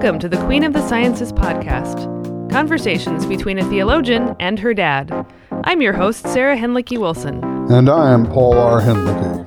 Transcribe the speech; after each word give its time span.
Welcome 0.00 0.18
to 0.20 0.30
the 0.30 0.42
Queen 0.46 0.64
of 0.64 0.72
the 0.72 0.88
Sciences 0.88 1.30
podcast 1.30 2.08
conversations 2.50 3.26
between 3.26 3.58
a 3.58 3.68
theologian 3.68 4.34
and 4.40 4.58
her 4.58 4.72
dad. 4.72 5.26
I'm 5.64 5.82
your 5.82 5.92
host, 5.92 6.26
Sarah 6.26 6.56
Hinlicky 6.56 6.96
Wilson. 6.96 7.44
And 7.70 7.90
I 7.90 8.10
am 8.14 8.24
Paul 8.24 8.54
R. 8.54 8.80
Hinlicky. 8.80 9.39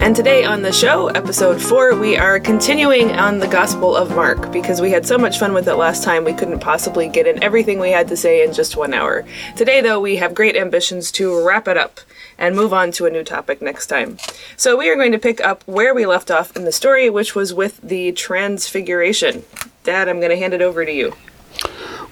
And 0.00 0.14
today 0.14 0.44
on 0.44 0.62
the 0.62 0.72
show, 0.72 1.08
episode 1.08 1.60
four, 1.60 1.94
we 1.96 2.16
are 2.16 2.38
continuing 2.38 3.10
on 3.10 3.40
the 3.40 3.48
Gospel 3.48 3.96
of 3.96 4.14
Mark 4.14 4.52
because 4.52 4.80
we 4.80 4.92
had 4.92 5.04
so 5.04 5.18
much 5.18 5.40
fun 5.40 5.52
with 5.52 5.66
it 5.66 5.74
last 5.74 6.04
time 6.04 6.24
we 6.24 6.32
couldn't 6.32 6.60
possibly 6.60 7.08
get 7.08 7.26
in 7.26 7.42
everything 7.42 7.80
we 7.80 7.90
had 7.90 8.06
to 8.08 8.16
say 8.16 8.44
in 8.44 8.54
just 8.54 8.76
one 8.76 8.94
hour. 8.94 9.26
Today, 9.56 9.80
though, 9.80 10.00
we 10.00 10.16
have 10.16 10.36
great 10.36 10.56
ambitions 10.56 11.10
to 11.12 11.44
wrap 11.44 11.66
it 11.66 11.76
up 11.76 11.98
and 12.38 12.54
move 12.54 12.72
on 12.72 12.92
to 12.92 13.06
a 13.06 13.10
new 13.10 13.24
topic 13.24 13.60
next 13.60 13.88
time. 13.88 14.18
So 14.56 14.76
we 14.76 14.88
are 14.88 14.94
going 14.94 15.12
to 15.12 15.18
pick 15.18 15.40
up 15.40 15.64
where 15.66 15.92
we 15.92 16.06
left 16.06 16.30
off 16.30 16.56
in 16.56 16.64
the 16.64 16.72
story, 16.72 17.10
which 17.10 17.34
was 17.34 17.52
with 17.52 17.80
the 17.82 18.12
Transfiguration. 18.12 19.42
Dad, 19.82 20.08
I'm 20.08 20.20
going 20.20 20.30
to 20.30 20.38
hand 20.38 20.54
it 20.54 20.62
over 20.62 20.86
to 20.86 20.92
you. 20.92 21.14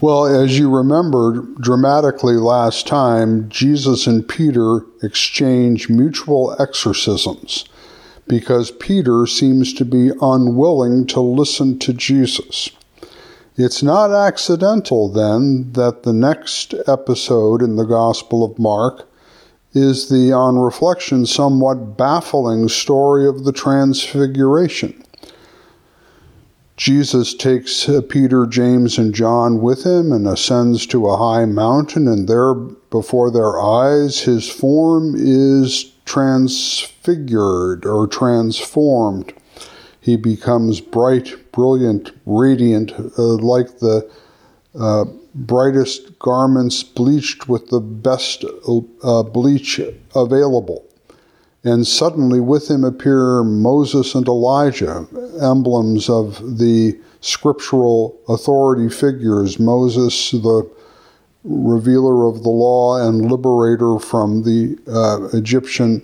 Well, 0.01 0.27
as 0.27 0.59
you 0.59 0.75
remember 0.75 1.41
dramatically 1.61 2.35
last 2.35 2.87
time, 2.87 3.49
Jesus 3.49 4.09
and 4.09 4.29
Peter 4.29 4.81
exchange 5.03 5.89
mutual 5.89 6.55
exorcisms 6.61 7.65
because 8.29 8.71
Peter 8.71 9.27
seems 9.27 9.73
to 9.75 9.85
be 9.85 10.11
unwilling 10.21 11.07
to 11.07 11.21
listen 11.21 11.79
to 11.81 11.93
Jesus. 11.93 12.71
It's 13.57 13.83
not 13.83 14.11
accidental, 14.11 15.09
then, 15.09 15.73
that 15.73 16.03
the 16.03 16.13
next 16.13 16.75
episode 16.87 17.63
in 17.63 17.77
the 17.77 17.85
Gospel 17.85 18.45
of 18.45 18.59
Mark 18.59 19.09
is 19.73 20.09
the, 20.09 20.33
on 20.33 20.59
reflection, 20.59 21.25
somewhat 21.25 21.97
baffling 21.97 22.69
story 22.69 23.27
of 23.27 23.45
the 23.45 23.53
Transfiguration. 23.53 25.03
Jesus 26.77 27.35
takes 27.35 27.89
uh, 27.89 28.03
Peter, 28.07 28.47
James, 28.47 28.99
and 28.99 29.15
John 29.15 29.63
with 29.63 29.87
him 29.87 30.13
and 30.13 30.29
ascends 30.29 30.87
to 30.89 31.07
a 31.07 31.17
high 31.17 31.47
mountain, 31.47 32.07
and 32.07 32.29
there 32.29 32.55
before 32.55 33.31
their 33.31 33.59
eyes 33.59 34.21
his 34.21 34.49
form 34.49 35.15
is 35.17 35.93
transfigured 36.07 37.85
or 37.85 38.07
transformed. 38.07 39.35
He 40.01 40.17
becomes 40.17 40.81
bright, 40.81 41.53
brilliant, 41.53 42.13
radiant, 42.25 42.93
uh, 43.19 43.23
like 43.23 43.79
the 43.81 44.09
uh, 44.79 45.05
brightest 45.35 46.19
garments 46.19 46.83
bleached 46.83 47.49
with 47.49 47.69
the 47.69 47.81
best 47.81 48.45
uh, 49.03 49.23
bleach 49.25 49.81
available. 50.15 50.85
And 51.65 51.85
suddenly 51.85 52.39
with 52.39 52.71
him 52.71 52.85
appear 52.85 53.43
Moses 53.43 54.15
and 54.15 54.29
Elijah, 54.29 55.07
emblems 55.43 56.09
of 56.09 56.59
the 56.59 56.97
scriptural 57.21 58.17
authority 58.29 58.89
figures. 58.89 59.59
Moses, 59.59 60.31
the 60.31 60.71
revealer 61.47 62.27
of 62.27 62.43
the 62.43 62.51
law 62.51 63.01
and 63.07 63.31
liberator 63.31 63.99
from 63.99 64.43
the 64.43 64.79
uh, 64.87 65.29
Egyptian 65.37 66.03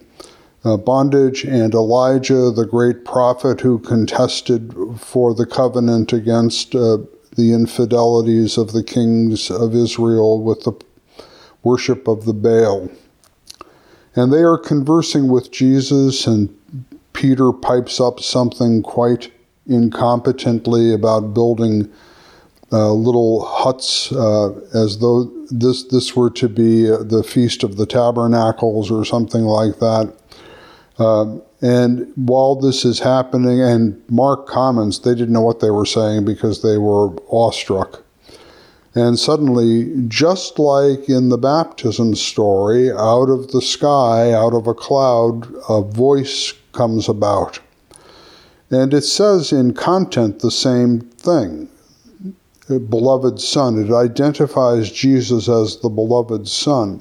uh, 0.64 0.76
bondage, 0.76 1.44
and 1.44 1.74
Elijah, 1.74 2.50
the 2.50 2.66
great 2.66 3.04
prophet 3.04 3.60
who 3.60 3.78
contested 3.80 4.72
for 4.96 5.34
the 5.34 5.46
covenant 5.46 6.12
against 6.12 6.74
uh, 6.74 6.98
the 7.36 7.52
infidelities 7.52 8.56
of 8.56 8.72
the 8.72 8.84
kings 8.84 9.50
of 9.50 9.74
Israel 9.74 10.40
with 10.40 10.62
the 10.62 10.72
worship 11.62 12.06
of 12.06 12.24
the 12.24 12.32
Baal. 12.32 12.90
And 14.14 14.32
they 14.32 14.42
are 14.42 14.58
conversing 14.58 15.28
with 15.28 15.50
Jesus, 15.50 16.26
and 16.26 16.54
Peter 17.12 17.52
pipes 17.52 17.98
up 17.98 18.20
something 18.20 18.82
quite 18.82 19.32
incompetently 19.68 20.94
about 20.94 21.34
building 21.34 21.90
little 22.72 23.44
huts 23.44 24.10
uh, 24.12 24.50
as 24.72 24.98
though 24.98 25.24
this 25.50 25.84
this 25.84 26.16
were 26.16 26.30
to 26.30 26.48
be 26.48 26.90
uh, 26.90 27.02
the 27.02 27.22
feast 27.22 27.62
of 27.62 27.76
the 27.76 27.86
tabernacles 27.86 28.90
or 28.90 29.04
something 29.04 29.42
like 29.42 29.78
that. 29.78 30.14
Uh, 30.98 31.36
and 31.60 32.10
while 32.16 32.56
this 32.56 32.84
is 32.84 33.00
happening, 33.00 33.60
and 33.60 34.02
Mark 34.08 34.46
comments, 34.46 34.98
they 34.98 35.14
didn't 35.14 35.32
know 35.32 35.42
what 35.42 35.60
they 35.60 35.70
were 35.70 35.86
saying 35.86 36.24
because 36.24 36.62
they 36.62 36.78
were 36.78 37.14
awestruck. 37.28 38.02
And 38.94 39.18
suddenly, 39.18 40.06
just 40.08 40.58
like 40.58 41.08
in 41.08 41.28
the 41.28 41.38
baptism 41.38 42.14
story, 42.14 42.90
out 42.90 43.30
of 43.30 43.52
the 43.52 43.62
sky, 43.62 44.32
out 44.32 44.54
of 44.54 44.66
a 44.66 44.74
cloud, 44.74 45.48
a 45.68 45.82
voice 45.82 46.52
comes 46.72 47.08
about. 47.08 47.60
And 48.70 48.92
it 48.92 49.02
says 49.02 49.52
in 49.52 49.74
content 49.74 50.40
the 50.40 50.50
same 50.50 51.00
thing 51.00 51.68
beloved 52.68 53.40
Son. 53.40 53.82
It 53.82 53.92
identifies 53.92 54.90
Jesus 54.90 55.48
as 55.48 55.78
the 55.78 55.88
beloved 55.88 56.48
Son. 56.48 57.00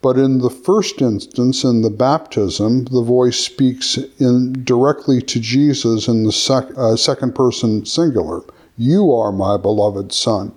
But 0.00 0.16
in 0.16 0.38
the 0.38 0.50
first 0.50 1.02
instance, 1.02 1.64
in 1.64 1.82
the 1.82 1.90
baptism, 1.90 2.84
the 2.84 3.02
voice 3.02 3.38
speaks 3.38 3.98
in, 4.20 4.64
directly 4.64 5.20
to 5.22 5.40
Jesus 5.40 6.06
in 6.06 6.22
the 6.22 6.32
sec, 6.32 6.66
uh, 6.76 6.94
second 6.94 7.34
person 7.34 7.84
singular. 7.84 8.42
You 8.76 9.12
are 9.12 9.32
my 9.32 9.56
beloved 9.56 10.12
Son. 10.12 10.52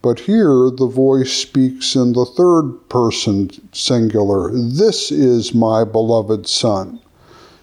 But 0.00 0.20
here, 0.20 0.70
the 0.70 0.86
voice 0.86 1.32
speaks 1.32 1.96
in 1.96 2.12
the 2.12 2.24
third 2.24 2.88
person 2.88 3.50
singular. 3.72 4.50
This 4.52 5.10
is 5.10 5.54
my 5.54 5.84
beloved 5.84 6.46
Son. 6.46 7.00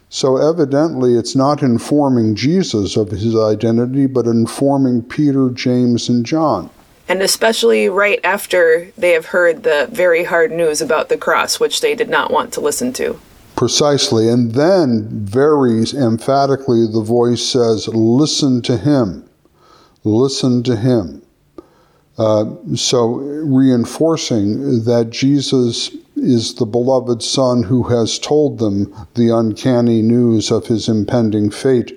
So 0.10 0.38
evidently, 0.38 1.14
it's 1.16 1.36
not 1.36 1.62
informing 1.62 2.34
Jesus 2.34 2.98
of 2.98 3.12
his 3.12 3.36
identity, 3.36 4.08
but 4.08 4.26
informing 4.26 5.04
Peter, 5.04 5.52
James, 5.52 6.10
and 6.10 6.26
John. 6.26 6.72
And 7.08 7.22
especially 7.22 7.90
right 7.90 8.20
after 8.24 8.92
they 8.98 9.12
have 9.12 9.28
heard 9.28 9.64
the 9.64 9.88
very 9.92 10.24
hard 10.24 10.52
news 10.52 10.82
about 10.82 11.10
the 11.10 11.18
cross, 11.18 11.60
which 11.60 11.82
they 11.82 11.94
did 11.94 12.10
not 12.10 12.32
want 12.32 12.54
to 12.54 12.62
listen 12.62 12.92
to. 12.94 13.20
Precisely. 13.56 14.30
And 14.30 14.54
then, 14.54 15.08
very 15.12 15.84
emphatically, 15.94 16.88
the 16.92 17.04
voice 17.04 17.44
says, 17.46 17.88
Listen 17.90 18.62
to 18.64 18.78
him. 18.78 19.30
Listen 20.04 20.64
to 20.64 20.76
him. 20.76 21.22
Uh, 22.18 22.56
so, 22.76 23.06
reinforcing 23.06 24.84
that 24.86 25.10
Jesus 25.10 25.96
is 26.20 26.56
the 26.56 26.66
beloved 26.66 27.24
Son 27.24 27.64
who 27.64 27.84
has 27.84 28.20
told 28.20 28.60
them 28.60 28.94
the 29.16 29.30
uncanny 29.30 30.02
news 30.02 30.52
of 30.52 30.68
his 30.68 30.88
impending 30.88 31.50
fate 31.50 31.94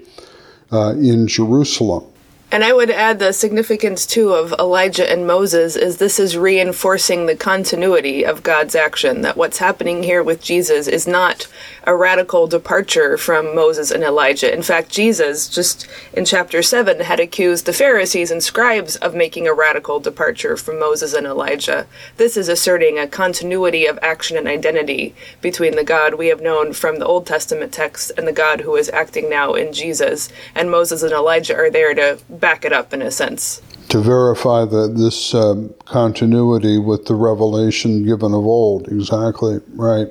uh, 0.73 0.95
in 0.95 1.27
Jerusalem. 1.27 2.12
And 2.53 2.63
I 2.63 2.75
would 2.75 2.91
add 2.91 3.19
the 3.19 3.33
significance 3.33 4.05
too 4.05 4.35
of 4.35 4.53
Elijah 4.59 5.11
and 5.11 5.27
Moses 5.27 5.75
is 5.75 5.97
this 5.97 6.21
is 6.21 6.37
reinforcing 6.37 7.25
the 7.25 7.35
continuity 7.35 8.27
of 8.27 8.43
God's 8.43 8.75
action 8.75 9.23
that 9.23 9.39
what's 9.39 9.57
happening 9.57 10.03
here 10.03 10.23
with 10.23 10.43
Jesus 10.43 10.87
is 10.87 11.07
not 11.07 11.47
a 11.85 11.97
radical 11.97 12.47
departure 12.47 13.17
from 13.17 13.55
Moses 13.55 13.91
and 13.91 14.05
Elijah. 14.05 14.53
In 14.53 14.61
fact, 14.61 14.91
Jesus 14.91 15.49
just 15.49 15.89
in 16.13 16.27
chapter 16.27 16.63
7 16.63 17.01
had 17.01 17.21
accused 17.21 17.65
the 17.65 17.73
Pharisees 17.73 18.31
and 18.31 18.43
scribes 18.43 18.97
of 18.97 19.15
making 19.15 19.49
a 19.49 19.55
radical 19.55 19.99
departure 19.99 20.59
from 20.59 20.79
Moses 20.79 21.15
and 21.15 21.27
Elijah. 21.27 21.87
This 22.19 22.37
is 22.37 22.51
asserting 22.51 22.99
a 22.99 23.09
continuity 23.09 23.87
of 23.87 23.99
action 24.03 24.37
and 24.37 24.47
identity 24.47 25.15
between 25.41 25.75
the 25.75 25.85
God 25.85 26.17
we 26.17 26.27
have 26.27 26.43
known 26.43 26.75
from 26.75 26.99
the 26.99 27.07
Old 27.07 27.27
Testament 27.27 27.73
text 27.73 28.13
and 28.19 28.29
the 28.29 28.33
God 28.33 28.61
who 28.61 28.77
is 28.77 28.91
acting 28.91 29.31
now 29.31 29.55
in 29.55 29.73
Jesus. 29.73 30.29
And 30.55 30.71
Moses 30.71 31.03
and 31.03 31.13
Elijah 31.13 31.57
are 31.57 31.71
there 31.71 31.95
to 31.95 32.19
back 32.43 32.67
it 32.67 32.73
up 32.75 32.93
in 32.93 33.01
a 33.01 33.11
sense. 33.11 33.63
To 33.89 34.01
verify 34.01 34.67
that 34.67 34.97
this 34.97 35.33
um, 35.33 35.73
continuity 35.87 36.77
with 36.77 37.07
the 37.07 37.15
revelation 37.15 38.05
given 38.05 38.35
of 38.35 38.45
old, 38.45 38.89
exactly 38.89 39.61
right. 39.75 40.09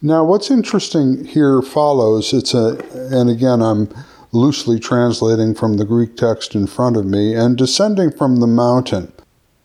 Now, 0.00 0.24
what's 0.24 0.50
interesting 0.50 1.26
here 1.26 1.60
follows. 1.60 2.32
It's 2.32 2.54
a, 2.54 2.78
and 3.12 3.28
again, 3.28 3.60
I'm 3.60 3.92
loosely 4.32 4.78
translating 4.78 5.54
from 5.54 5.76
the 5.76 5.84
Greek 5.84 6.16
text 6.16 6.54
in 6.54 6.66
front 6.66 6.96
of 6.96 7.04
me. 7.04 7.34
And 7.34 7.58
descending 7.58 8.10
from 8.10 8.36
the 8.36 8.46
mountain, 8.46 9.12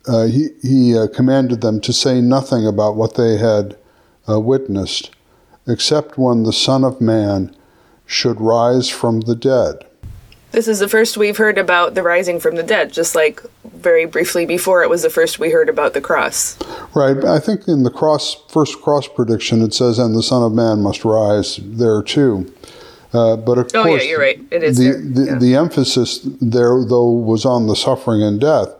uh, 0.06 0.26
he 0.26 0.48
he 0.62 0.96
uh, 0.96 1.08
commanded 1.08 1.62
them 1.62 1.80
to 1.80 1.92
say 1.92 2.20
nothing 2.20 2.66
about 2.66 2.96
what 2.96 3.14
they 3.14 3.38
had 3.38 3.76
uh, 4.28 4.38
witnessed, 4.40 5.10
except 5.66 6.18
when 6.18 6.42
the 6.42 6.52
Son 6.52 6.84
of 6.84 7.00
Man 7.00 7.54
should 8.06 8.40
rise 8.40 8.88
from 8.88 9.22
the 9.22 9.34
dead. 9.34 9.84
This 10.56 10.68
is 10.68 10.78
the 10.78 10.88
first 10.88 11.18
we've 11.18 11.36
heard 11.36 11.58
about 11.58 11.92
the 11.92 12.02
rising 12.02 12.40
from 12.40 12.56
the 12.56 12.62
dead, 12.62 12.90
just 12.90 13.14
like 13.14 13.42
very 13.74 14.06
briefly 14.06 14.46
before 14.46 14.82
it 14.82 14.88
was 14.88 15.02
the 15.02 15.10
first 15.10 15.38
we 15.38 15.50
heard 15.50 15.68
about 15.68 15.92
the 15.92 16.00
cross. 16.00 16.56
Right. 16.94 17.22
I 17.26 17.40
think 17.40 17.68
in 17.68 17.82
the 17.82 17.90
cross 17.90 18.42
first 18.48 18.80
cross 18.80 19.06
prediction 19.06 19.60
it 19.60 19.74
says, 19.74 19.98
"And 19.98 20.14
the 20.14 20.22
Son 20.22 20.42
of 20.42 20.54
Man 20.54 20.80
must 20.80 21.04
rise." 21.04 21.60
There 21.62 22.02
too. 22.02 22.50
Uh, 23.12 23.36
but 23.36 23.58
of 23.58 23.64
course 23.70 23.74
oh, 23.74 23.82
course, 23.84 24.02
yeah, 24.02 24.08
you're 24.08 24.18
right. 24.18 24.40
It 24.50 24.62
is 24.62 24.78
the. 24.78 24.92
The, 24.92 25.24
yeah. 25.26 25.38
the 25.38 25.54
emphasis 25.56 26.20
there, 26.40 26.82
though, 26.82 27.10
was 27.10 27.44
on 27.44 27.66
the 27.66 27.76
suffering 27.76 28.22
and 28.22 28.40
death. 28.40 28.70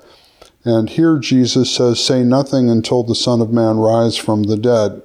And 0.65 0.89
here 0.89 1.19
Jesus 1.19 1.71
says, 1.71 2.03
Say 2.03 2.23
nothing 2.23 2.71
until 2.71 3.03
the 3.03 3.15
Son 3.15 3.43
of 3.43 3.53
Man 3.53 3.77
rise 3.77 4.17
from 4.17 4.45
the 4.45 4.57
dead. 4.57 5.03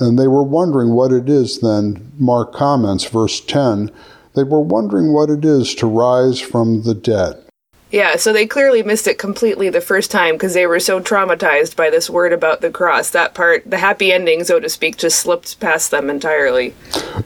And 0.00 0.18
they 0.18 0.26
were 0.26 0.42
wondering 0.42 0.90
what 0.90 1.12
it 1.12 1.28
is 1.28 1.60
then. 1.60 2.10
Mark 2.18 2.52
comments, 2.52 3.04
verse 3.04 3.40
10 3.40 3.92
They 4.34 4.44
were 4.44 4.60
wondering 4.60 5.12
what 5.12 5.30
it 5.30 5.44
is 5.44 5.74
to 5.76 5.86
rise 5.86 6.40
from 6.40 6.82
the 6.82 6.94
dead. 6.94 7.42
Yeah, 7.90 8.16
so 8.16 8.34
they 8.34 8.46
clearly 8.46 8.82
missed 8.82 9.06
it 9.06 9.18
completely 9.18 9.70
the 9.70 9.80
first 9.80 10.10
time 10.10 10.34
because 10.34 10.52
they 10.52 10.66
were 10.66 10.80
so 10.80 11.00
traumatized 11.00 11.74
by 11.74 11.88
this 11.88 12.10
word 12.10 12.34
about 12.34 12.60
the 12.60 12.70
cross. 12.70 13.08
That 13.10 13.32
part, 13.32 13.68
the 13.68 13.78
happy 13.78 14.12
ending, 14.12 14.44
so 14.44 14.60
to 14.60 14.68
speak, 14.68 14.98
just 14.98 15.18
slipped 15.18 15.58
past 15.58 15.90
them 15.90 16.10
entirely. 16.10 16.74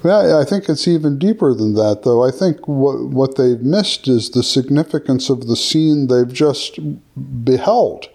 Yeah, 0.05 0.39
I 0.39 0.45
think 0.49 0.69
it's 0.69 0.87
even 0.87 1.19
deeper 1.19 1.53
than 1.53 1.75
that, 1.75 2.03
though. 2.05 2.25
I 2.25 2.31
think 2.31 2.69
what, 2.69 3.07
what 3.07 3.37
they've 3.37 3.61
missed 3.61 4.07
is 4.07 4.31
the 4.31 4.45
significance 4.45 5.29
of 5.29 5.49
the 5.49 5.57
scene 5.57 6.07
they've 6.07 6.33
just 6.33 6.79
beheld. 7.45 8.07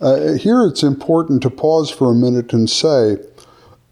Uh, 0.00 0.32
here 0.32 0.66
it's 0.66 0.82
important 0.82 1.42
to 1.42 1.50
pause 1.50 1.90
for 1.90 2.10
a 2.10 2.14
minute 2.14 2.54
and 2.54 2.70
say 2.70 3.16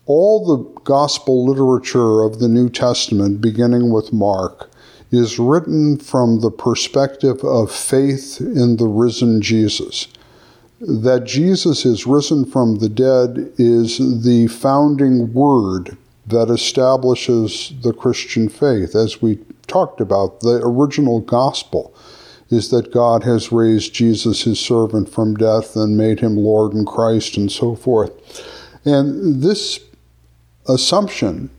all 0.06 0.44
the 0.44 0.80
gospel 0.82 1.46
literature 1.46 2.22
of 2.22 2.38
the 2.38 2.48
New 2.48 2.68
Testament, 2.68 3.40
beginning 3.40 3.90
with 3.90 4.12
Mark, 4.12 4.70
is 5.10 5.38
written 5.38 5.96
from 5.96 6.40
the 6.40 6.50
perspective 6.50 7.42
of 7.44 7.70
faith 7.70 8.40
in 8.40 8.76
the 8.76 8.86
risen 8.86 9.40
Jesus. 9.40 10.08
That 10.80 11.24
Jesus 11.24 11.86
is 11.86 12.06
risen 12.06 12.44
from 12.44 12.76
the 12.76 12.88
dead 12.88 13.52
is 13.56 14.22
the 14.24 14.48
founding 14.48 15.32
word 15.32 15.96
that 16.26 16.50
establishes 16.50 17.72
the 17.82 17.92
Christian 17.92 18.48
faith. 18.48 18.94
As 18.94 19.22
we 19.22 19.38
talked 19.66 20.00
about, 20.00 20.40
the 20.40 20.60
original 20.62 21.20
gospel 21.20 21.94
is 22.50 22.70
that 22.70 22.92
God 22.92 23.24
has 23.24 23.52
raised 23.52 23.94
Jesus, 23.94 24.42
his 24.42 24.60
servant, 24.60 25.08
from 25.08 25.34
death 25.34 25.76
and 25.76 25.96
made 25.96 26.20
him 26.20 26.36
Lord 26.36 26.72
and 26.74 26.86
Christ 26.86 27.36
and 27.36 27.50
so 27.50 27.74
forth. 27.74 28.12
And 28.84 29.42
this 29.42 29.80
assumption 30.68 31.50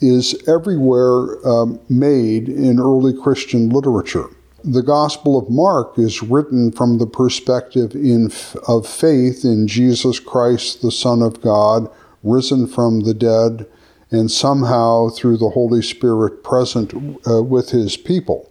is 0.00 0.36
everywhere 0.48 1.46
um, 1.46 1.80
made 1.88 2.48
in 2.48 2.78
early 2.78 3.12
Christian 3.12 3.68
literature. 3.68 4.26
The 4.64 4.82
Gospel 4.82 5.38
of 5.38 5.50
Mark 5.50 5.98
is 5.98 6.22
written 6.22 6.72
from 6.72 6.98
the 6.98 7.06
perspective 7.06 7.94
in, 7.94 8.30
of 8.66 8.86
faith 8.86 9.44
in 9.44 9.68
Jesus 9.68 10.18
Christ, 10.18 10.82
the 10.82 10.92
Son 10.92 11.22
of 11.22 11.40
God, 11.40 11.88
risen 12.22 12.66
from 12.66 13.00
the 13.00 13.14
dead, 13.14 13.66
and 14.10 14.30
somehow 14.30 15.08
through 15.10 15.36
the 15.36 15.50
Holy 15.50 15.82
Spirit 15.82 16.42
present 16.42 16.92
uh, 17.26 17.42
with 17.42 17.70
his 17.70 17.96
people. 17.96 18.50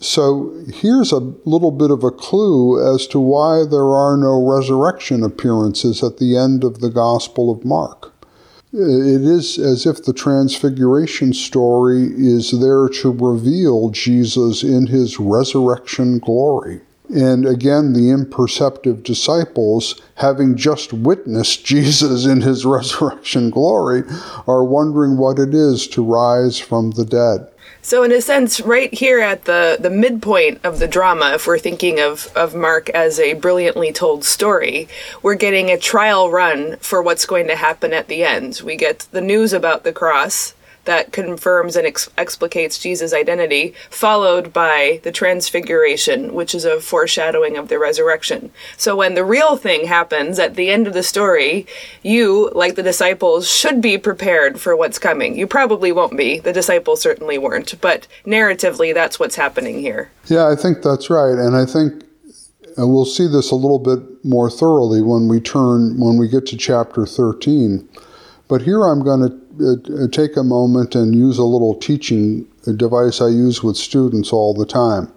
So 0.00 0.54
here's 0.72 1.10
a 1.10 1.18
little 1.44 1.72
bit 1.72 1.90
of 1.90 2.04
a 2.04 2.12
clue 2.12 2.94
as 2.94 3.06
to 3.08 3.18
why 3.18 3.64
there 3.68 3.92
are 3.94 4.16
no 4.16 4.46
resurrection 4.48 5.24
appearances 5.24 6.04
at 6.04 6.18
the 6.18 6.36
end 6.36 6.62
of 6.62 6.78
the 6.78 6.90
Gospel 6.90 7.50
of 7.50 7.64
Mark. 7.64 8.12
Uh, 8.74 8.80
it 8.80 9.22
is 9.22 9.58
as 9.58 9.86
if 9.86 10.04
the 10.04 10.12
Transfiguration 10.12 11.32
story 11.32 12.04
is 12.14 12.50
there 12.50 12.88
to 13.00 13.10
reveal 13.10 13.88
Jesus 13.88 14.62
in 14.62 14.88
his 14.88 15.18
resurrection 15.18 16.18
glory. 16.18 16.82
And 17.08 17.46
again, 17.46 17.94
the 17.94 18.10
imperceptive 18.10 19.02
disciples, 19.02 19.98
having 20.16 20.54
just 20.54 20.92
witnessed 20.92 21.64
Jesus 21.64 22.26
in 22.26 22.42
his 22.42 22.66
resurrection 22.66 23.48
glory, 23.48 24.02
are 24.46 24.64
wondering 24.64 25.16
what 25.16 25.38
it 25.38 25.54
is 25.54 25.88
to 25.88 26.04
rise 26.04 26.58
from 26.58 26.90
the 26.90 27.06
dead. 27.06 27.50
So, 27.88 28.02
in 28.02 28.12
a 28.12 28.20
sense, 28.20 28.60
right 28.60 28.92
here 28.92 29.18
at 29.18 29.46
the, 29.46 29.78
the 29.80 29.88
midpoint 29.88 30.60
of 30.62 30.78
the 30.78 30.86
drama, 30.86 31.32
if 31.32 31.46
we're 31.46 31.58
thinking 31.58 32.00
of, 32.00 32.30
of 32.36 32.54
Mark 32.54 32.90
as 32.90 33.18
a 33.18 33.32
brilliantly 33.32 33.94
told 33.94 34.26
story, 34.26 34.88
we're 35.22 35.36
getting 35.36 35.70
a 35.70 35.78
trial 35.78 36.30
run 36.30 36.76
for 36.80 37.00
what's 37.00 37.24
going 37.24 37.46
to 37.46 37.56
happen 37.56 37.94
at 37.94 38.08
the 38.08 38.24
end. 38.24 38.60
We 38.62 38.76
get 38.76 39.06
the 39.12 39.22
news 39.22 39.54
about 39.54 39.84
the 39.84 39.92
cross, 39.94 40.52
that 40.88 41.12
confirms 41.12 41.76
and 41.76 41.86
ex- 41.86 42.08
explicates 42.16 42.78
Jesus' 42.78 43.12
identity, 43.12 43.74
followed 43.90 44.54
by 44.54 45.00
the 45.02 45.12
transfiguration, 45.12 46.32
which 46.32 46.54
is 46.54 46.64
a 46.64 46.80
foreshadowing 46.80 47.58
of 47.58 47.68
the 47.68 47.78
resurrection. 47.78 48.50
So 48.78 48.96
when 48.96 49.12
the 49.12 49.22
real 49.22 49.58
thing 49.58 49.86
happens 49.86 50.38
at 50.38 50.54
the 50.54 50.70
end 50.70 50.86
of 50.86 50.94
the 50.94 51.02
story, 51.02 51.66
you, 52.02 52.50
like 52.54 52.74
the 52.74 52.82
disciples, 52.82 53.50
should 53.50 53.82
be 53.82 53.98
prepared 53.98 54.58
for 54.58 54.74
what's 54.74 54.98
coming. 54.98 55.36
You 55.36 55.46
probably 55.46 55.92
won't 55.92 56.16
be. 56.16 56.38
The 56.38 56.54
disciples 56.54 57.02
certainly 57.02 57.36
weren't. 57.36 57.78
But 57.82 58.06
narratively, 58.24 58.94
that's 58.94 59.20
what's 59.20 59.36
happening 59.36 59.80
here. 59.80 60.10
Yeah, 60.24 60.48
I 60.48 60.56
think 60.56 60.82
that's 60.82 61.10
right. 61.10 61.34
And 61.34 61.54
I 61.54 61.66
think 61.66 62.02
and 62.78 62.94
we'll 62.94 63.04
see 63.04 63.26
this 63.26 63.50
a 63.50 63.56
little 63.56 63.78
bit 63.78 64.00
more 64.24 64.48
thoroughly 64.48 65.02
when 65.02 65.28
we 65.28 65.38
turn 65.38 66.00
when 66.00 66.16
we 66.16 66.28
get 66.28 66.46
to 66.46 66.56
chapter 66.56 67.04
13 67.04 67.88
but 68.46 68.62
here 68.62 68.84
i'm 68.84 69.02
going 69.02 69.20
to 69.20 69.47
take 70.10 70.36
a 70.36 70.42
moment 70.42 70.94
and 70.94 71.14
use 71.14 71.38
a 71.38 71.44
little 71.44 71.74
teaching 71.74 72.46
device 72.76 73.20
I 73.20 73.28
use 73.28 73.62
with 73.62 73.76
students 73.76 74.32
all 74.32 74.54
the 74.54 74.66
time 74.66 75.12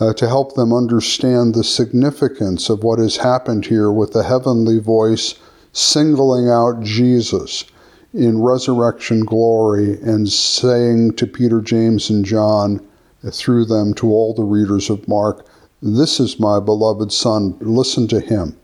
uh, 0.00 0.12
to 0.14 0.28
help 0.28 0.54
them 0.54 0.72
understand 0.72 1.54
the 1.54 1.64
significance 1.64 2.68
of 2.68 2.82
what 2.82 2.98
has 2.98 3.16
happened 3.18 3.66
here 3.66 3.90
with 3.90 4.12
the 4.12 4.24
heavenly 4.24 4.78
voice 4.78 5.34
singling 5.72 6.48
out 6.48 6.82
Jesus 6.82 7.64
in 8.12 8.42
resurrection 8.42 9.24
glory 9.24 9.98
and 10.02 10.28
saying 10.28 11.14
to 11.14 11.26
Peter, 11.26 11.60
James, 11.60 12.10
and 12.10 12.24
John, 12.24 12.86
through 13.30 13.64
them 13.66 13.94
to 13.94 14.08
all 14.08 14.34
the 14.34 14.42
readers 14.42 14.90
of 14.90 15.08
Mark, 15.08 15.46
This 15.80 16.20
is 16.20 16.38
my 16.38 16.60
beloved 16.60 17.12
Son, 17.12 17.56
listen 17.60 18.08
to 18.08 18.20
him. 18.20 18.56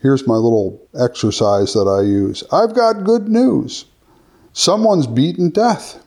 Here's 0.00 0.26
my 0.26 0.34
little 0.34 0.80
exercise 0.98 1.72
that 1.74 1.88
I 1.88 2.02
use. 2.02 2.44
I've 2.52 2.74
got 2.74 3.04
good 3.04 3.28
news. 3.28 3.86
Someone's 4.52 5.06
beaten 5.06 5.50
death. 5.50 6.04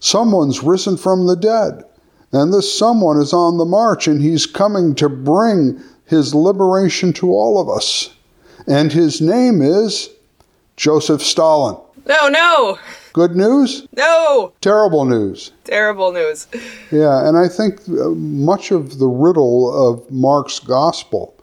Someone's 0.00 0.62
risen 0.62 0.96
from 0.96 1.26
the 1.26 1.36
dead. 1.36 1.84
And 2.32 2.52
this 2.52 2.76
someone 2.76 3.20
is 3.20 3.32
on 3.32 3.58
the 3.58 3.64
march 3.64 4.06
and 4.06 4.20
he's 4.20 4.46
coming 4.46 4.94
to 4.96 5.08
bring 5.08 5.80
his 6.06 6.34
liberation 6.34 7.12
to 7.14 7.30
all 7.32 7.60
of 7.60 7.68
us. 7.68 8.14
And 8.66 8.92
his 8.92 9.20
name 9.20 9.62
is 9.62 10.10
Joseph 10.76 11.22
Stalin. 11.22 11.76
No, 12.06 12.28
no. 12.28 12.78
Good 13.12 13.36
news? 13.36 13.86
No. 13.96 14.52
Terrible 14.60 15.04
news. 15.04 15.52
Terrible 15.64 16.12
news. 16.12 16.46
Yeah, 16.90 17.26
and 17.26 17.36
I 17.36 17.48
think 17.48 17.80
uh, 17.88 18.10
much 18.10 18.70
of 18.70 18.98
the 18.98 19.06
riddle 19.06 19.90
of 19.90 20.10
Mark's 20.10 20.58
gospel 20.58 21.34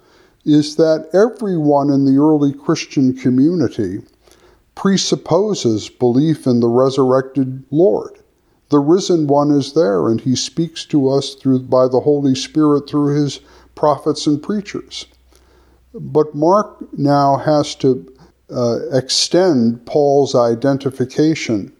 is 0.45 0.75
that 0.77 1.09
everyone 1.13 1.89
in 1.89 2.05
the 2.05 2.19
early 2.19 2.53
Christian 2.53 3.15
community 3.15 4.01
presupposes 4.75 5.89
belief 5.89 6.46
in 6.46 6.60
the 6.60 6.67
resurrected 6.67 7.63
Lord. 7.72 8.20
The 8.70 8.79
risen 8.79 9.27
one 9.27 9.51
is 9.51 9.74
there, 9.74 10.10
and 10.10 10.20
he 10.20 10.36
speaks 10.36 10.86
to 10.86 11.10
us 11.10 11.36
through 11.36 11.60
by 11.60 11.88
the 11.88 12.01
Holy 12.01 12.36
Spirit 12.36 12.89
through 12.89 13.15
his 13.15 13.39
prophets 13.75 14.27
and 14.27 14.41
preachers. 14.41 15.05
But 15.94 16.36
Mark 16.36 16.77
now 16.98 17.38
has 17.38 17.75
to 17.75 18.05
uh, 18.51 18.79
extend 18.91 19.86
Paul's 19.86 20.36
identification 20.36 21.72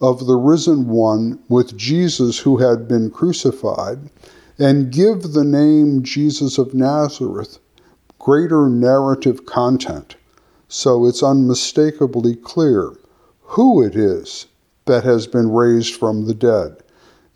of 0.00 0.26
the 0.26 0.36
risen 0.36 0.88
one 0.88 1.38
with 1.48 1.76
Jesus 1.76 2.38
who 2.38 2.58
had 2.58 2.88
been 2.88 3.10
crucified 3.10 4.10
and 4.58 4.92
give 4.92 5.22
the 5.22 5.44
name 5.44 6.02
Jesus 6.02 6.58
of 6.58 6.74
Nazareth 6.74 7.58
greater 8.18 8.68
narrative 8.68 9.46
content 9.46 10.16
so 10.74 11.06
it's 11.06 11.22
unmistakably 11.22 12.34
clear 12.34 12.92
who 13.42 13.80
it 13.80 13.94
is 13.94 14.46
that 14.86 15.04
has 15.04 15.24
been 15.28 15.48
raised 15.48 15.94
from 15.94 16.26
the 16.26 16.34
dead. 16.34 16.76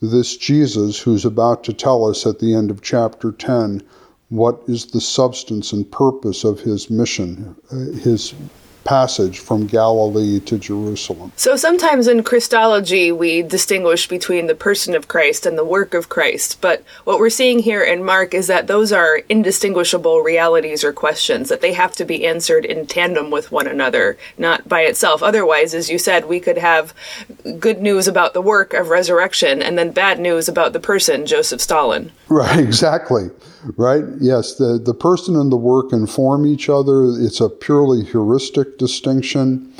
This 0.02 0.37
Jesus 0.37 0.99
who's 0.99 1.25
about 1.25 1.62
to 1.64 1.73
tell 1.73 2.04
us 2.04 2.26
at 2.26 2.40
the 2.40 2.52
end 2.52 2.68
of 2.68 2.83
chapter 2.83 3.30
10 3.30 3.80
what 4.28 4.61
is 4.66 4.87
the 4.87 5.00
substance 5.00 5.73
and 5.73 5.88
purpose 5.88 6.42
of 6.42 6.59
his 6.59 6.90
mission, 6.90 7.54
uh, 7.71 7.97
his 8.00 8.35
passage 8.85 9.38
from 9.38 9.66
Galilee 9.66 10.40
to 10.40 10.58
Jerusalem. 10.58 11.32
So 11.37 11.56
sometimes 11.56 12.06
in 12.06 12.23
Christology, 12.23 13.12
we 13.12 13.42
distinguish 13.42 14.08
between 14.08 14.47
the 14.47 14.54
person 14.54 14.94
of 14.94 15.08
Christ 15.08 15.47
and 15.47 15.58
the 15.58 15.64
work 15.64 15.94
of 15.94 16.08
Christ. 16.08 16.61
But 16.61 16.82
what 17.04 17.18
we're 17.18 17.30
seeing 17.30 17.58
here 17.58 17.82
in 17.82 18.04
Mark 18.04 18.35
is 18.35 18.47
that 18.47 18.66
those 18.66 18.92
are 18.92 19.23
indistinguishable 19.28 20.20
realities 20.20 20.85
or 20.85 20.92
questions, 20.92 21.49
that 21.49 21.61
they 21.61 21.73
have 21.73 21.92
to 21.97 22.04
be 22.04 22.26
answered 22.26 22.64
in 22.64 22.87
tandem 22.87 23.30
with 23.30 23.52
one 23.52 23.66
another, 23.66 24.16
not 24.37 24.68
by 24.68 24.82
itself. 24.82 25.23
Otherwise, 25.23 25.75
as 25.75 25.90
you 25.90 25.99
said, 25.99 26.26
we 26.26 26.40
could 26.40 26.58
have 26.58 26.94
good 27.58 27.80
news 27.80 28.08
about 28.08 28.32
the 28.32 28.42
work 28.42 28.75
of 28.75 28.88
resurrection 28.88 29.61
and 29.62 29.76
then 29.76 29.90
bad 29.90 30.18
news 30.18 30.49
about 30.49 30.73
the 30.73 30.80
person, 30.80 31.26
Joseph 31.26 31.61
Stalin. 31.61 32.11
Right, 32.28 32.58
exactly 32.68 33.30
right? 33.77 34.05
Yes, 34.21 34.55
the, 34.55 34.79
the 34.79 34.95
person 34.95 35.37
and 35.37 35.50
the 35.50 35.57
work 35.57 35.93
inform 35.93 36.47
each 36.47 36.69
other. 36.69 37.05
It's 37.05 37.41
a 37.41 37.49
purely 37.49 38.05
heuristic 38.05 38.79
distinction, 38.79 39.73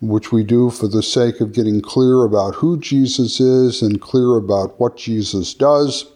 which 0.00 0.32
we 0.32 0.44
do 0.44 0.70
for 0.70 0.88
the 0.88 1.02
sake 1.02 1.40
of 1.40 1.52
getting 1.52 1.80
clear 1.80 2.24
about 2.24 2.56
who 2.56 2.78
Jesus 2.78 3.40
is 3.40 3.82
and 3.82 4.00
clear 4.00 4.36
about 4.36 4.78
what 4.80 4.96
Jesus 4.96 5.54
does, 5.54 6.06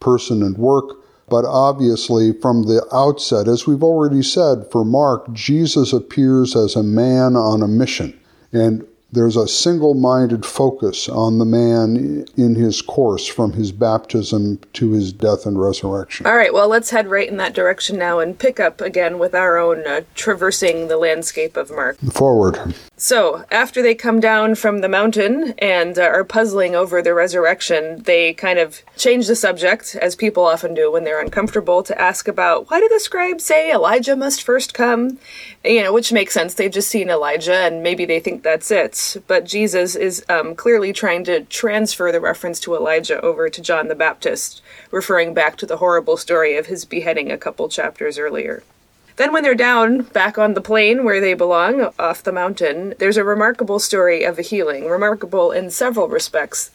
person 0.00 0.42
and 0.42 0.56
work. 0.58 0.96
But 1.28 1.44
obviously, 1.44 2.32
from 2.32 2.64
the 2.64 2.86
outset, 2.92 3.48
as 3.48 3.66
we've 3.66 3.82
already 3.82 4.22
said, 4.22 4.70
for 4.70 4.84
Mark, 4.84 5.32
Jesus 5.32 5.92
appears 5.92 6.54
as 6.56 6.76
a 6.76 6.82
man 6.82 7.36
on 7.36 7.62
a 7.62 7.68
mission. 7.68 8.18
And 8.52 8.86
there's 9.12 9.36
a 9.36 9.46
single 9.46 9.92
minded 9.92 10.44
focus 10.46 11.08
on 11.08 11.38
the 11.38 11.44
man 11.44 12.26
in 12.36 12.54
his 12.54 12.80
course 12.80 13.26
from 13.26 13.52
his 13.52 13.70
baptism 13.70 14.58
to 14.72 14.92
his 14.92 15.12
death 15.12 15.44
and 15.44 15.60
resurrection. 15.60 16.26
All 16.26 16.36
right, 16.36 16.52
well, 16.52 16.68
let's 16.68 16.90
head 16.90 17.08
right 17.08 17.28
in 17.28 17.36
that 17.36 17.54
direction 17.54 17.98
now 17.98 18.20
and 18.20 18.38
pick 18.38 18.58
up 18.58 18.80
again 18.80 19.18
with 19.18 19.34
our 19.34 19.58
own 19.58 19.86
uh, 19.86 20.00
traversing 20.14 20.88
the 20.88 20.96
landscape 20.96 21.56
of 21.58 21.70
Mark. 21.70 21.98
Forward. 21.98 22.74
So, 22.96 23.44
after 23.50 23.82
they 23.82 23.94
come 23.94 24.20
down 24.20 24.54
from 24.54 24.80
the 24.80 24.88
mountain 24.88 25.54
and 25.58 25.98
uh, 25.98 26.02
are 26.02 26.24
puzzling 26.24 26.74
over 26.74 27.02
the 27.02 27.12
resurrection, 27.12 28.02
they 28.04 28.32
kind 28.32 28.58
of 28.58 28.80
change 28.96 29.26
the 29.26 29.36
subject, 29.36 29.96
as 29.96 30.14
people 30.14 30.44
often 30.44 30.72
do 30.72 30.90
when 30.90 31.04
they're 31.04 31.20
uncomfortable, 31.20 31.82
to 31.82 32.00
ask 32.00 32.28
about 32.28 32.70
why 32.70 32.80
did 32.80 32.92
the 32.92 33.00
scribes 33.00 33.44
say 33.44 33.72
Elijah 33.72 34.16
must 34.16 34.42
first 34.42 34.72
come? 34.72 35.18
You 35.64 35.82
know, 35.82 35.92
which 35.92 36.12
makes 36.12 36.32
sense. 36.32 36.54
They've 36.54 36.70
just 36.70 36.88
seen 36.88 37.10
Elijah 37.10 37.54
and 37.54 37.82
maybe 37.82 38.04
they 38.04 38.20
think 38.20 38.42
that's 38.42 38.70
it. 38.70 39.01
But 39.26 39.44
Jesus 39.44 39.94
is 39.94 40.24
um, 40.28 40.54
clearly 40.54 40.92
trying 40.92 41.24
to 41.24 41.42
transfer 41.44 42.10
the 42.10 42.20
reference 42.20 42.60
to 42.60 42.74
Elijah 42.74 43.20
over 43.20 43.48
to 43.48 43.60
John 43.60 43.88
the 43.88 43.94
Baptist, 43.94 44.62
referring 44.90 45.34
back 45.34 45.56
to 45.56 45.66
the 45.66 45.78
horrible 45.78 46.16
story 46.16 46.56
of 46.56 46.66
his 46.66 46.84
beheading 46.84 47.30
a 47.30 47.38
couple 47.38 47.68
chapters 47.68 48.18
earlier. 48.18 48.62
Then, 49.16 49.32
when 49.32 49.42
they're 49.42 49.54
down 49.54 50.02
back 50.02 50.38
on 50.38 50.54
the 50.54 50.60
plain 50.60 51.04
where 51.04 51.20
they 51.20 51.34
belong, 51.34 51.92
off 51.98 52.22
the 52.22 52.32
mountain, 52.32 52.94
there's 52.98 53.18
a 53.18 53.24
remarkable 53.24 53.78
story 53.78 54.24
of 54.24 54.38
a 54.38 54.42
healing, 54.42 54.88
remarkable 54.88 55.52
in 55.52 55.70
several 55.70 56.08
respects. 56.08 56.70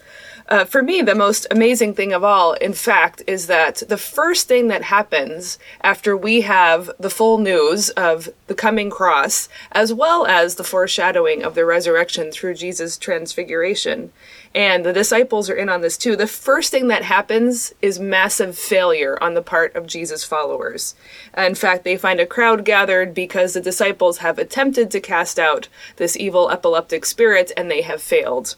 Uh, 0.48 0.64
for 0.64 0.82
me, 0.82 1.02
the 1.02 1.14
most 1.14 1.46
amazing 1.50 1.92
thing 1.92 2.10
of 2.10 2.24
all, 2.24 2.54
in 2.54 2.72
fact, 2.72 3.22
is 3.26 3.48
that 3.48 3.82
the 3.88 3.98
first 3.98 4.48
thing 4.48 4.68
that 4.68 4.84
happens 4.84 5.58
after 5.82 6.16
we 6.16 6.40
have 6.40 6.90
the 6.98 7.10
full 7.10 7.36
news 7.36 7.90
of 7.90 8.30
the 8.46 8.54
coming 8.54 8.88
cross, 8.88 9.50
as 9.72 9.92
well 9.92 10.24
as 10.24 10.54
the 10.54 10.64
foreshadowing 10.64 11.42
of 11.42 11.54
the 11.54 11.66
resurrection 11.66 12.32
through 12.32 12.54
Jesus' 12.54 12.96
transfiguration, 12.96 14.10
and 14.54 14.86
the 14.86 14.92
disciples 14.94 15.50
are 15.50 15.54
in 15.54 15.68
on 15.68 15.82
this 15.82 15.98
too, 15.98 16.16
the 16.16 16.26
first 16.26 16.70
thing 16.70 16.88
that 16.88 17.02
happens 17.02 17.74
is 17.82 18.00
massive 18.00 18.56
failure 18.56 19.22
on 19.22 19.34
the 19.34 19.42
part 19.42 19.76
of 19.76 19.86
Jesus' 19.86 20.24
followers. 20.24 20.94
In 21.36 21.56
fact, 21.56 21.84
they 21.84 21.98
find 21.98 22.20
a 22.20 22.26
crowd 22.26 22.64
gathered 22.64 23.12
because 23.12 23.52
the 23.52 23.60
disciples 23.60 24.18
have 24.18 24.38
attempted 24.38 24.90
to 24.92 25.00
cast 25.00 25.38
out 25.38 25.68
this 25.96 26.16
evil 26.16 26.50
epileptic 26.50 27.04
spirit 27.04 27.52
and 27.54 27.70
they 27.70 27.82
have 27.82 28.00
failed. 28.00 28.56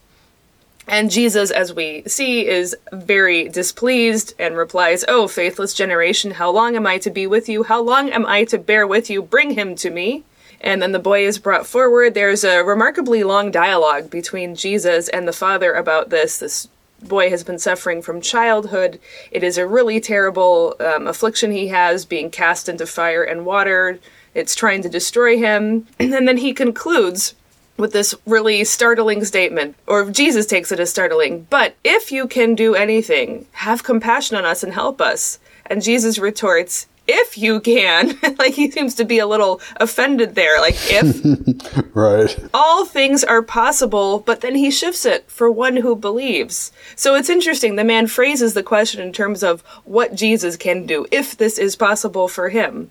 And 0.91 1.09
Jesus, 1.09 1.53
as 1.53 1.73
we 1.73 2.03
see, 2.09 2.49
is 2.49 2.77
very 2.93 3.49
displeased 3.49 4.35
and 4.41 4.57
replies, 4.57 5.05
Oh, 5.07 5.29
faithless 5.29 5.73
generation, 5.73 6.33
how 6.33 6.51
long 6.51 6.75
am 6.75 6.85
I 6.85 6.99
to 6.99 7.11
be 7.11 7.29
with 7.29 7.49
you? 7.49 7.63
How 7.63 7.81
long 7.81 8.11
am 8.11 8.27
I 8.27 8.43
to 8.47 8.59
bear 8.59 8.89
with 8.89 9.09
you? 9.09 9.23
Bring 9.23 9.53
him 9.53 9.77
to 9.77 9.89
me. 9.89 10.25
And 10.61 10.83
then 10.83 10.91
the 10.91 10.99
boy 10.99 11.25
is 11.25 11.39
brought 11.39 11.65
forward. 11.65 12.15
There's 12.15 12.43
a 12.43 12.65
remarkably 12.65 13.23
long 13.23 13.53
dialogue 13.53 14.11
between 14.11 14.57
Jesus 14.57 15.09
and 15.09 15.29
the 15.29 15.33
father 15.33 15.75
about 15.75 16.11
this. 16.11 16.41
This 16.41 16.67
boy 17.01 17.31
has 17.31 17.45
been 17.45 17.61
suffering 17.61 18.03
from 18.03 18.21
childhood. 18.21 18.99
It 19.31 19.45
is 19.45 19.59
a 19.59 19.69
really 19.69 20.01
terrible 20.01 20.75
um, 20.81 21.07
affliction 21.07 21.53
he 21.53 21.69
has, 21.69 22.05
being 22.05 22.31
cast 22.31 22.69
into 22.69 22.85
fire 22.85 23.23
and 23.23 23.47
water. 23.47 24.01
It's 24.35 24.57
trying 24.57 24.83
to 24.83 24.89
destroy 24.89 25.39
him. 25.39 25.87
And 26.01 26.13
then 26.13 26.39
he 26.39 26.53
concludes 26.53 27.37
with 27.81 27.93
this 27.93 28.15
really 28.27 28.65
startling 28.65 29.25
statement, 29.25 29.77
or 29.87 30.11
Jesus 30.11 30.47
takes 30.47 30.71
it 30.71 30.81
as 30.81 30.91
startling, 30.91 31.47
but 31.51 31.75
if 31.85 32.13
you 32.13 32.29
can 32.29 32.55
do 32.55 32.75
anything, 32.75 33.47
have 33.53 33.85
compassion 33.85 34.37
on 34.37 34.45
us 34.45 34.63
and 34.63 34.73
help 34.73 35.01
us. 35.01 35.39
And 35.67 35.83
Jesus 35.83 36.19
retorts, 36.19 36.87
if 37.11 37.37
you 37.37 37.61
can. 37.61 38.19
like 38.39 38.55
he 38.55 38.71
seems 38.71 38.95
to 38.97 39.05
be 39.05 39.19
a 39.19 39.27
little 39.27 39.61
offended 39.77 40.35
there. 40.35 40.61
Like, 40.61 40.77
if. 40.79 41.95
right. 41.95 42.39
All 42.55 42.85
things 42.85 43.25
are 43.25 43.43
possible, 43.43 44.21
but 44.21 44.41
then 44.41 44.55
he 44.55 44.71
shifts 44.71 45.05
it 45.05 45.31
for 45.31 45.51
one 45.51 45.77
who 45.77 45.97
believes. 45.97 46.73
So 46.95 47.15
it's 47.15 47.31
interesting. 47.31 47.77
The 47.77 47.85
man 47.85 48.07
phrases 48.07 48.55
the 48.55 48.63
question 48.63 49.01
in 49.01 49.13
terms 49.13 49.43
of 49.43 49.63
what 49.85 50.15
Jesus 50.15 50.57
can 50.57 50.87
do, 50.87 51.07
if 51.11 51.37
this 51.37 51.59
is 51.59 51.77
possible 51.77 52.29
for 52.29 52.49
him. 52.51 52.91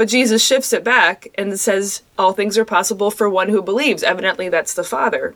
But 0.00 0.08
Jesus 0.08 0.42
shifts 0.42 0.72
it 0.72 0.82
back 0.82 1.28
and 1.34 1.60
says, 1.60 2.00
All 2.18 2.32
things 2.32 2.56
are 2.56 2.64
possible 2.64 3.10
for 3.10 3.28
one 3.28 3.50
who 3.50 3.60
believes. 3.60 4.02
Evidently, 4.02 4.48
that's 4.48 4.72
the 4.72 4.82
Father. 4.82 5.34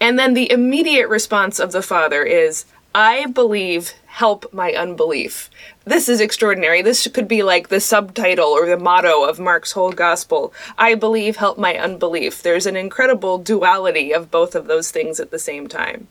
And 0.00 0.16
then 0.16 0.34
the 0.34 0.52
immediate 0.52 1.08
response 1.08 1.58
of 1.58 1.72
the 1.72 1.82
Father 1.82 2.22
is, 2.22 2.64
I 2.94 3.26
believe, 3.26 3.94
help 4.06 4.52
my 4.52 4.70
unbelief. 4.70 5.50
This 5.84 6.08
is 6.08 6.20
extraordinary. 6.20 6.80
This 6.80 7.08
could 7.08 7.26
be 7.26 7.42
like 7.42 7.70
the 7.70 7.80
subtitle 7.80 8.50
or 8.50 8.66
the 8.66 8.78
motto 8.78 9.24
of 9.24 9.40
Mark's 9.40 9.72
whole 9.72 9.90
gospel. 9.90 10.54
I 10.78 10.94
believe, 10.94 11.34
help 11.34 11.58
my 11.58 11.76
unbelief. 11.76 12.40
There's 12.40 12.66
an 12.66 12.76
incredible 12.76 13.38
duality 13.38 14.12
of 14.12 14.30
both 14.30 14.54
of 14.54 14.68
those 14.68 14.92
things 14.92 15.18
at 15.18 15.32
the 15.32 15.40
same 15.40 15.66
time. 15.66 16.06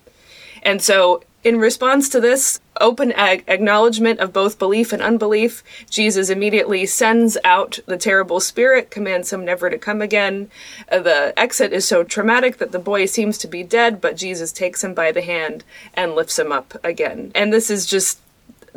And 0.62 0.82
so 0.82 1.24
in 1.46 1.58
response 1.58 2.10
to 2.10 2.20
this 2.20 2.60
open 2.82 3.12
ag- 3.14 3.44
acknowledgement 3.48 4.20
of 4.20 4.34
both 4.34 4.60
belief 4.60 4.94
and 4.94 5.02
unbelief, 5.02 5.64
Jesus 5.90 6.30
immediately 6.30 6.86
sends 6.86 7.38
out 7.44 7.80
the 7.86 7.98
terrible 7.98 8.40
spirit, 8.40 8.92
commands 8.92 9.32
him 9.32 9.46
never 9.46 9.70
to 9.70 9.78
come 9.78 10.02
again. 10.02 10.50
Uh, 10.92 11.00
the 11.00 11.34
exit 11.38 11.74
is 11.74 11.88
so 11.88 12.04
traumatic 12.04 12.58
that 12.58 12.72
the 12.72 12.80
boy 12.80 13.06
seems 13.06 13.38
to 13.40 13.48
be 13.48 13.64
dead, 13.64 14.02
but 14.02 14.18
Jesus 14.18 14.52
takes 14.52 14.84
him 14.84 14.94
by 14.94 15.12
the 15.12 15.22
hand 15.22 15.64
and 15.94 16.16
lifts 16.16 16.40
him 16.40 16.52
up 16.52 16.74
again. 16.84 17.32
And 17.36 17.54
this 17.54 17.70
is 17.70 17.86
just 17.86 18.20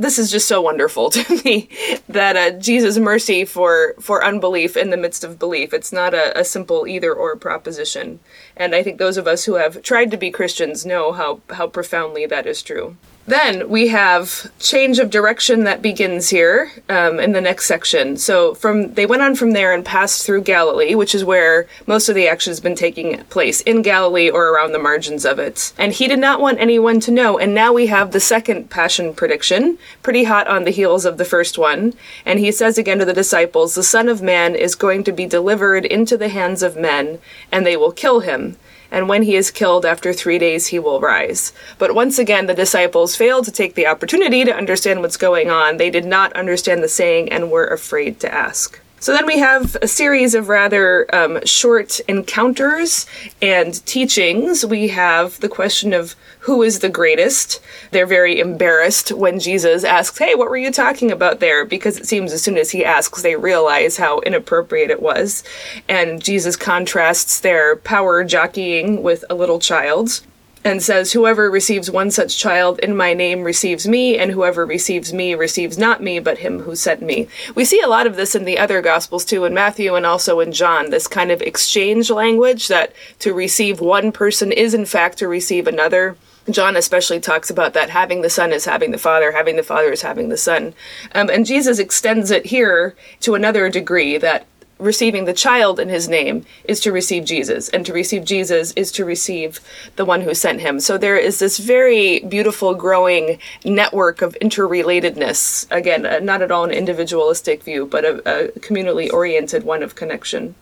this 0.00 0.18
is 0.18 0.30
just 0.30 0.48
so 0.48 0.62
wonderful 0.62 1.10
to 1.10 1.42
me 1.44 1.68
that 2.08 2.36
uh, 2.36 2.58
Jesus' 2.58 2.98
mercy 2.98 3.44
for 3.44 3.94
for 4.00 4.24
unbelief 4.24 4.76
in 4.76 4.90
the 4.90 4.96
midst 4.96 5.24
of 5.24 5.38
belief. 5.38 5.72
It's 5.72 5.92
not 5.92 6.14
a, 6.14 6.38
a, 6.38 6.44
simple 6.44 6.86
either 6.86 7.12
or 7.12 7.36
proposition, 7.36 8.18
and 8.60 8.74
I 8.74 8.82
think 8.82 8.98
those 8.98 9.16
of 9.16 9.26
us 9.26 9.46
who 9.46 9.54
have 9.54 9.82
tried 9.82 10.10
to 10.10 10.16
be 10.18 10.30
Christians 10.30 10.84
know 10.84 11.12
how 11.12 11.40
how 11.50 11.66
profoundly 11.66 12.26
that 12.26 12.46
is 12.46 12.62
true. 12.62 12.96
Then 13.26 13.68
we 13.68 13.88
have 13.88 14.50
change 14.58 14.98
of 14.98 15.08
direction 15.08 15.62
that 15.62 15.82
begins 15.82 16.30
here 16.30 16.72
um, 16.88 17.20
in 17.20 17.30
the 17.30 17.40
next 17.40 17.66
section. 17.66 18.16
So 18.16 18.54
from 18.54 18.94
they 18.94 19.06
went 19.06 19.22
on 19.22 19.36
from 19.36 19.52
there 19.52 19.72
and 19.72 19.84
passed 19.84 20.26
through 20.26 20.42
Galilee, 20.42 20.96
which 20.96 21.14
is 21.14 21.24
where 21.24 21.68
most 21.86 22.08
of 22.08 22.16
the 22.16 22.26
action 22.26 22.50
has 22.50 22.58
been 22.58 22.74
taking 22.74 23.22
place 23.24 23.60
in 23.60 23.82
Galilee 23.82 24.30
or 24.30 24.48
around 24.48 24.72
the 24.72 24.80
margins 24.80 25.24
of 25.24 25.38
it. 25.38 25.72
And 25.78 25.92
he 25.92 26.08
did 26.08 26.18
not 26.18 26.40
want 26.40 26.58
anyone 26.58 26.98
to 27.00 27.12
know. 27.12 27.38
And 27.38 27.54
now 27.54 27.72
we 27.72 27.86
have 27.86 28.10
the 28.10 28.20
second 28.20 28.68
passion 28.68 29.14
prediction, 29.14 29.78
pretty 30.02 30.24
hot 30.24 30.48
on 30.48 30.64
the 30.64 30.72
heels 30.72 31.04
of 31.04 31.16
the 31.16 31.24
first 31.24 31.56
one. 31.56 31.94
And 32.26 32.40
he 32.40 32.50
says 32.50 32.78
again 32.78 32.98
to 32.98 33.04
the 33.04 33.12
disciples, 33.12 33.74
"The 33.74 33.84
Son 33.84 34.08
of 34.08 34.22
Man 34.22 34.56
is 34.56 34.74
going 34.74 35.04
to 35.04 35.12
be 35.12 35.26
delivered 35.26 35.84
into 35.84 36.16
the 36.16 36.30
hands 36.30 36.64
of 36.64 36.74
men, 36.74 37.20
and 37.52 37.64
they 37.64 37.76
will 37.76 37.92
kill 37.92 38.20
him." 38.20 38.49
And 38.90 39.08
when 39.08 39.22
he 39.22 39.36
is 39.36 39.50
killed 39.50 39.84
after 39.84 40.12
three 40.12 40.38
days 40.38 40.68
he 40.68 40.78
will 40.78 41.00
rise. 41.00 41.52
But 41.78 41.94
once 41.94 42.18
again, 42.18 42.46
the 42.46 42.54
disciples 42.54 43.16
failed 43.16 43.44
to 43.46 43.52
take 43.52 43.74
the 43.74 43.86
opportunity 43.86 44.44
to 44.44 44.54
understand 44.54 45.00
what's 45.00 45.16
going 45.16 45.50
on. 45.50 45.76
They 45.76 45.90
did 45.90 46.04
not 46.04 46.32
understand 46.34 46.82
the 46.82 46.88
saying 46.88 47.30
and 47.30 47.50
were 47.50 47.66
afraid 47.66 48.20
to 48.20 48.32
ask. 48.32 48.80
So 49.00 49.14
then 49.14 49.24
we 49.24 49.38
have 49.38 49.78
a 49.80 49.88
series 49.88 50.34
of 50.34 50.50
rather 50.50 51.12
um, 51.14 51.42
short 51.46 52.00
encounters 52.00 53.06
and 53.40 53.84
teachings. 53.86 54.66
We 54.66 54.88
have 54.88 55.40
the 55.40 55.48
question 55.48 55.94
of 55.94 56.14
who 56.40 56.62
is 56.62 56.80
the 56.80 56.90
greatest. 56.90 57.62
They're 57.92 58.04
very 58.04 58.38
embarrassed 58.38 59.10
when 59.10 59.40
Jesus 59.40 59.84
asks, 59.84 60.18
Hey, 60.18 60.34
what 60.34 60.50
were 60.50 60.58
you 60.58 60.70
talking 60.70 61.10
about 61.10 61.40
there? 61.40 61.64
Because 61.64 61.96
it 61.96 62.06
seems 62.06 62.30
as 62.34 62.42
soon 62.42 62.58
as 62.58 62.72
he 62.72 62.84
asks, 62.84 63.22
they 63.22 63.36
realize 63.36 63.96
how 63.96 64.20
inappropriate 64.20 64.90
it 64.90 65.00
was. 65.00 65.44
And 65.88 66.22
Jesus 66.22 66.54
contrasts 66.54 67.40
their 67.40 67.76
power 67.76 68.22
jockeying 68.22 69.02
with 69.02 69.24
a 69.30 69.34
little 69.34 69.60
child's 69.60 70.26
and 70.64 70.82
says, 70.82 71.12
Whoever 71.12 71.50
receives 71.50 71.90
one 71.90 72.10
such 72.10 72.36
child 72.36 72.78
in 72.80 72.96
my 72.96 73.14
name 73.14 73.42
receives 73.42 73.88
me, 73.88 74.18
and 74.18 74.30
whoever 74.30 74.66
receives 74.66 75.12
me 75.12 75.34
receives 75.34 75.78
not 75.78 76.02
me, 76.02 76.18
but 76.18 76.38
him 76.38 76.60
who 76.60 76.76
sent 76.76 77.02
me. 77.02 77.28
We 77.54 77.64
see 77.64 77.80
a 77.80 77.88
lot 77.88 78.06
of 78.06 78.16
this 78.16 78.34
in 78.34 78.44
the 78.44 78.58
other 78.58 78.82
Gospels 78.82 79.24
too, 79.24 79.44
in 79.44 79.54
Matthew 79.54 79.94
and 79.94 80.04
also 80.04 80.40
in 80.40 80.52
John, 80.52 80.90
this 80.90 81.06
kind 81.06 81.30
of 81.30 81.42
exchange 81.42 82.10
language 82.10 82.68
that 82.68 82.92
to 83.20 83.32
receive 83.32 83.80
one 83.80 84.12
person 84.12 84.52
is 84.52 84.74
in 84.74 84.86
fact 84.86 85.18
to 85.18 85.28
receive 85.28 85.66
another. 85.66 86.16
John 86.48 86.76
especially 86.76 87.20
talks 87.20 87.50
about 87.50 87.74
that 87.74 87.90
having 87.90 88.22
the 88.22 88.30
Son 88.30 88.52
is 88.52 88.64
having 88.64 88.90
the 88.90 88.98
Father, 88.98 89.32
having 89.32 89.56
the 89.56 89.62
Father 89.62 89.92
is 89.92 90.02
having 90.02 90.30
the 90.30 90.36
Son. 90.36 90.74
Um, 91.14 91.28
and 91.30 91.46
Jesus 91.46 91.78
extends 91.78 92.30
it 92.30 92.46
here 92.46 92.94
to 93.20 93.34
another 93.34 93.68
degree 93.68 94.18
that 94.18 94.46
receiving 94.80 95.24
the 95.24 95.32
child 95.32 95.78
in 95.78 95.88
his 95.88 96.08
name 96.08 96.44
is 96.64 96.80
to 96.80 96.92
receive 96.92 97.24
Jesus, 97.24 97.68
and 97.68 97.84
to 97.86 97.92
receive 97.92 98.24
Jesus 98.24 98.72
is 98.72 98.90
to 98.92 99.04
receive 99.04 99.60
the 99.96 100.04
one 100.04 100.22
who 100.22 100.34
sent 100.34 100.60
him. 100.60 100.80
So 100.80 100.98
there 100.98 101.16
is 101.16 101.38
this 101.38 101.58
very 101.58 102.20
beautiful, 102.20 102.74
growing 102.74 103.38
network 103.64 104.22
of 104.22 104.36
interrelatedness. 104.40 105.70
Again, 105.70 106.06
uh, 106.06 106.18
not 106.20 106.42
at 106.42 106.50
all 106.50 106.64
an 106.64 106.70
individualistic 106.70 107.62
view, 107.62 107.86
but 107.86 108.04
a, 108.04 108.18
a 108.18 108.48
communally 108.60 109.12
oriented 109.12 109.64
one 109.64 109.82
of 109.82 109.94
connection. 109.94 110.54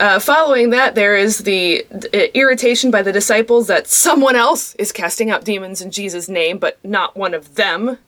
Uh, 0.00 0.18
following 0.18 0.70
that, 0.70 0.94
there 0.94 1.16
is 1.16 1.38
the, 1.38 1.86
the 1.90 2.36
irritation 2.36 2.90
by 2.90 3.02
the 3.02 3.12
disciples 3.12 3.66
that 3.68 3.86
someone 3.86 4.34
else 4.34 4.74
is 4.76 4.90
casting 4.90 5.30
out 5.30 5.44
demons 5.44 5.80
in 5.80 5.90
Jesus' 5.90 6.28
name, 6.28 6.58
but 6.58 6.82
not 6.84 7.16
one 7.16 7.34
of 7.34 7.54
them. 7.54 7.98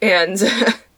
And 0.00 0.38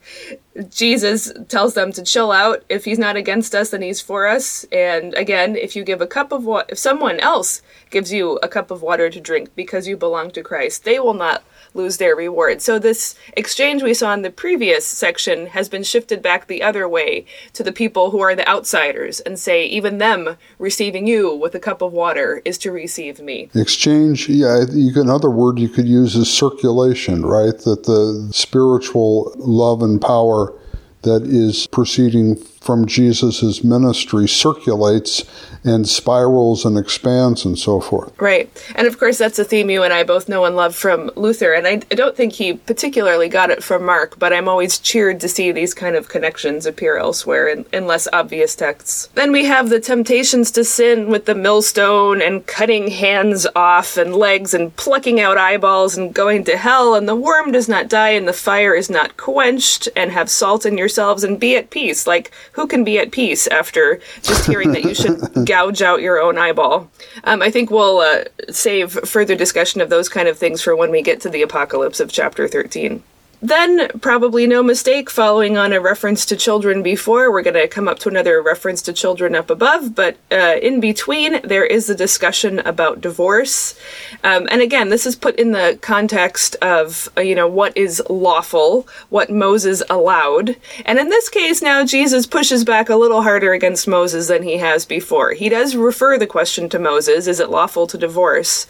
Jesus 0.69 1.31
tells 1.47 1.73
them 1.73 1.91
to 1.93 2.03
chill 2.03 2.31
out. 2.31 2.63
If 2.69 2.85
he's 2.85 2.99
not 2.99 3.15
against 3.15 3.55
us, 3.55 3.69
then 3.69 3.81
he's 3.81 4.01
for 4.01 4.27
us. 4.27 4.65
And 4.71 5.13
again, 5.13 5.55
if 5.55 5.75
you 5.75 5.83
give 5.83 6.01
a 6.01 6.07
cup 6.07 6.31
of 6.31 6.43
water, 6.43 6.67
if 6.69 6.77
someone 6.77 7.19
else 7.19 7.61
gives 7.89 8.11
you 8.11 8.37
a 8.43 8.47
cup 8.47 8.71
of 8.71 8.81
water 8.81 9.09
to 9.09 9.19
drink 9.19 9.49
because 9.55 9.87
you 9.87 9.95
belong 9.95 10.31
to 10.31 10.43
Christ, 10.43 10.83
they 10.83 10.99
will 10.99 11.13
not 11.13 11.43
lose 11.73 11.97
their 11.97 12.15
reward. 12.15 12.61
So 12.61 12.79
this 12.79 13.15
exchange 13.37 13.83
we 13.83 13.93
saw 13.93 14.13
in 14.13 14.21
the 14.21 14.29
previous 14.29 14.85
section 14.85 15.47
has 15.47 15.69
been 15.69 15.83
shifted 15.83 16.21
back 16.21 16.47
the 16.47 16.63
other 16.63 16.87
way 16.87 17.25
to 17.53 17.63
the 17.63 17.71
people 17.71 18.11
who 18.11 18.19
are 18.19 18.35
the 18.35 18.47
outsiders 18.47 19.19
and 19.19 19.37
say 19.37 19.65
even 19.65 19.97
them 19.97 20.37
receiving 20.57 21.07
you 21.07 21.33
with 21.33 21.55
a 21.55 21.59
cup 21.59 21.81
of 21.81 21.93
water 21.93 22.41
is 22.45 22.57
to 22.59 22.71
receive 22.71 23.19
me. 23.19 23.49
Exchange, 23.55 24.29
yeah, 24.29 24.65
you 24.71 24.93
can, 24.93 25.03
another 25.03 25.29
word 25.29 25.59
you 25.59 25.69
could 25.69 25.87
use 25.87 26.15
is 26.15 26.31
circulation, 26.31 27.25
right? 27.25 27.57
That 27.59 27.83
the 27.85 28.29
spiritual 28.31 29.33
love 29.37 29.81
and 29.81 30.01
power 30.01 30.53
that 31.03 31.23
is 31.23 31.67
proceeding 31.67 32.35
from 32.61 32.85
Jesus' 32.85 33.63
ministry 33.63 34.27
circulates 34.27 35.23
and 35.63 35.87
spirals 35.87 36.65
and 36.65 36.77
expands 36.77 37.45
and 37.45 37.57
so 37.57 37.81
forth. 37.81 38.13
Right. 38.19 38.49
And 38.75 38.87
of 38.87 38.99
course, 38.99 39.17
that's 39.17 39.39
a 39.39 39.43
theme 39.43 39.69
you 39.69 39.83
and 39.83 39.93
I 39.93 40.03
both 40.03 40.29
know 40.29 40.45
and 40.45 40.55
love 40.55 40.75
from 40.75 41.11
Luther. 41.15 41.53
And 41.53 41.67
I, 41.67 41.81
I, 41.91 41.95
don't 41.95 42.15
think 42.15 42.33
he 42.33 42.53
particularly 42.53 43.27
got 43.27 43.49
it 43.49 43.63
from 43.63 43.85
Mark, 43.85 44.17
but 44.19 44.31
I'm 44.31 44.47
always 44.47 44.79
cheered 44.79 45.19
to 45.19 45.27
see 45.27 45.51
these 45.51 45.73
kind 45.73 45.95
of 45.95 46.07
connections 46.07 46.65
appear 46.65 46.97
elsewhere 46.97 47.47
in, 47.47 47.65
in 47.73 47.87
less 47.87 48.07
obvious 48.13 48.55
texts. 48.55 49.07
Then 49.15 49.31
we 49.31 49.45
have 49.45 49.69
the 49.69 49.79
temptations 49.81 50.51
to 50.51 50.63
sin 50.63 51.09
with 51.09 51.25
the 51.25 51.35
millstone 51.35 52.21
and 52.21 52.45
cutting 52.47 52.89
hands 52.89 53.45
off 53.55 53.97
and 53.97 54.15
legs 54.15 54.53
and 54.53 54.75
plucking 54.75 55.19
out 55.19 55.37
eyeballs 55.37 55.97
and 55.97 56.13
going 56.13 56.45
to 56.45 56.57
hell. 56.57 56.95
And 56.95 57.07
the 57.07 57.15
worm 57.15 57.51
does 57.51 57.67
not 57.67 57.89
die 57.89 58.11
and 58.11 58.27
the 58.27 58.33
fire 58.33 58.73
is 58.73 58.89
not 58.89 59.17
quenched 59.17 59.89
and 59.95 60.11
have 60.11 60.29
salt 60.29 60.65
in 60.65 60.77
yourselves 60.77 61.23
and 61.23 61.39
be 61.39 61.57
at 61.57 61.69
peace. 61.69 62.07
Like, 62.07 62.31
who 62.53 62.67
can 62.67 62.83
be 62.83 62.99
at 62.99 63.11
peace 63.11 63.47
after 63.47 63.99
just 64.21 64.45
hearing 64.45 64.71
that 64.71 64.83
you 64.83 64.93
should 64.93 65.19
gouge 65.45 65.81
out 65.81 66.01
your 66.01 66.19
own 66.19 66.37
eyeball? 66.37 66.89
Um, 67.23 67.41
I 67.41 67.51
think 67.51 67.71
we'll 67.71 67.99
uh, 67.99 68.23
save 68.49 68.91
further 68.91 69.35
discussion 69.35 69.81
of 69.81 69.89
those 69.89 70.09
kind 70.09 70.27
of 70.27 70.37
things 70.37 70.61
for 70.61 70.75
when 70.75 70.91
we 70.91 71.01
get 71.01 71.21
to 71.21 71.29
the 71.29 71.41
apocalypse 71.41 71.99
of 71.99 72.11
chapter 72.11 72.47
13. 72.47 73.03
Then, 73.41 73.87
probably 73.99 74.47
no 74.47 74.61
mistake, 74.61 75.09
following 75.09 75.57
on 75.57 75.71
a 75.71 75.79
reference 75.79 76.25
to 76.25 76.35
children 76.35 76.83
before, 76.83 77.31
we're 77.31 77.41
going 77.41 77.53
to 77.53 77.69
come 77.69 77.87
up 77.87 77.97
to 77.99 78.09
another 78.09 78.41
reference 78.41 78.81
to 78.81 78.93
children 78.93 79.33
up 79.33 79.49
above, 79.49 79.95
but 79.95 80.17
uh, 80.29 80.57
in 80.61 80.81
between, 80.81 81.39
there 81.43 81.65
is 81.65 81.89
a 81.89 81.95
discussion 81.95 82.59
about 82.59 82.99
divorce. 82.99 83.79
Um, 84.25 84.45
and 84.51 84.61
again, 84.61 84.89
this 84.89 85.05
is 85.05 85.15
put 85.15 85.37
in 85.37 85.53
the 85.53 85.79
context 85.81 86.57
of, 86.61 87.07
uh, 87.17 87.21
you 87.21 87.33
know, 87.33 87.47
what 87.47 87.77
is 87.77 88.03
lawful, 88.09 88.85
what 89.07 89.29
Moses 89.29 89.81
allowed. 89.89 90.57
And 90.85 90.99
in 90.99 91.07
this 91.07 91.29
case, 91.29 91.61
now 91.61 91.85
Jesus 91.85 92.27
pushes 92.27 92.65
back 92.65 92.89
a 92.89 92.97
little 92.97 93.21
harder 93.21 93.53
against 93.53 93.87
Moses 93.87 94.27
than 94.27 94.43
he 94.43 94.57
has 94.57 94.85
before. 94.85 95.31
He 95.31 95.47
does 95.47 95.77
refer 95.77 96.17
the 96.17 96.27
question 96.27 96.67
to 96.69 96.79
Moses 96.79 97.25
is 97.25 97.39
it 97.39 97.49
lawful 97.49 97.87
to 97.87 97.97
divorce? 97.97 98.67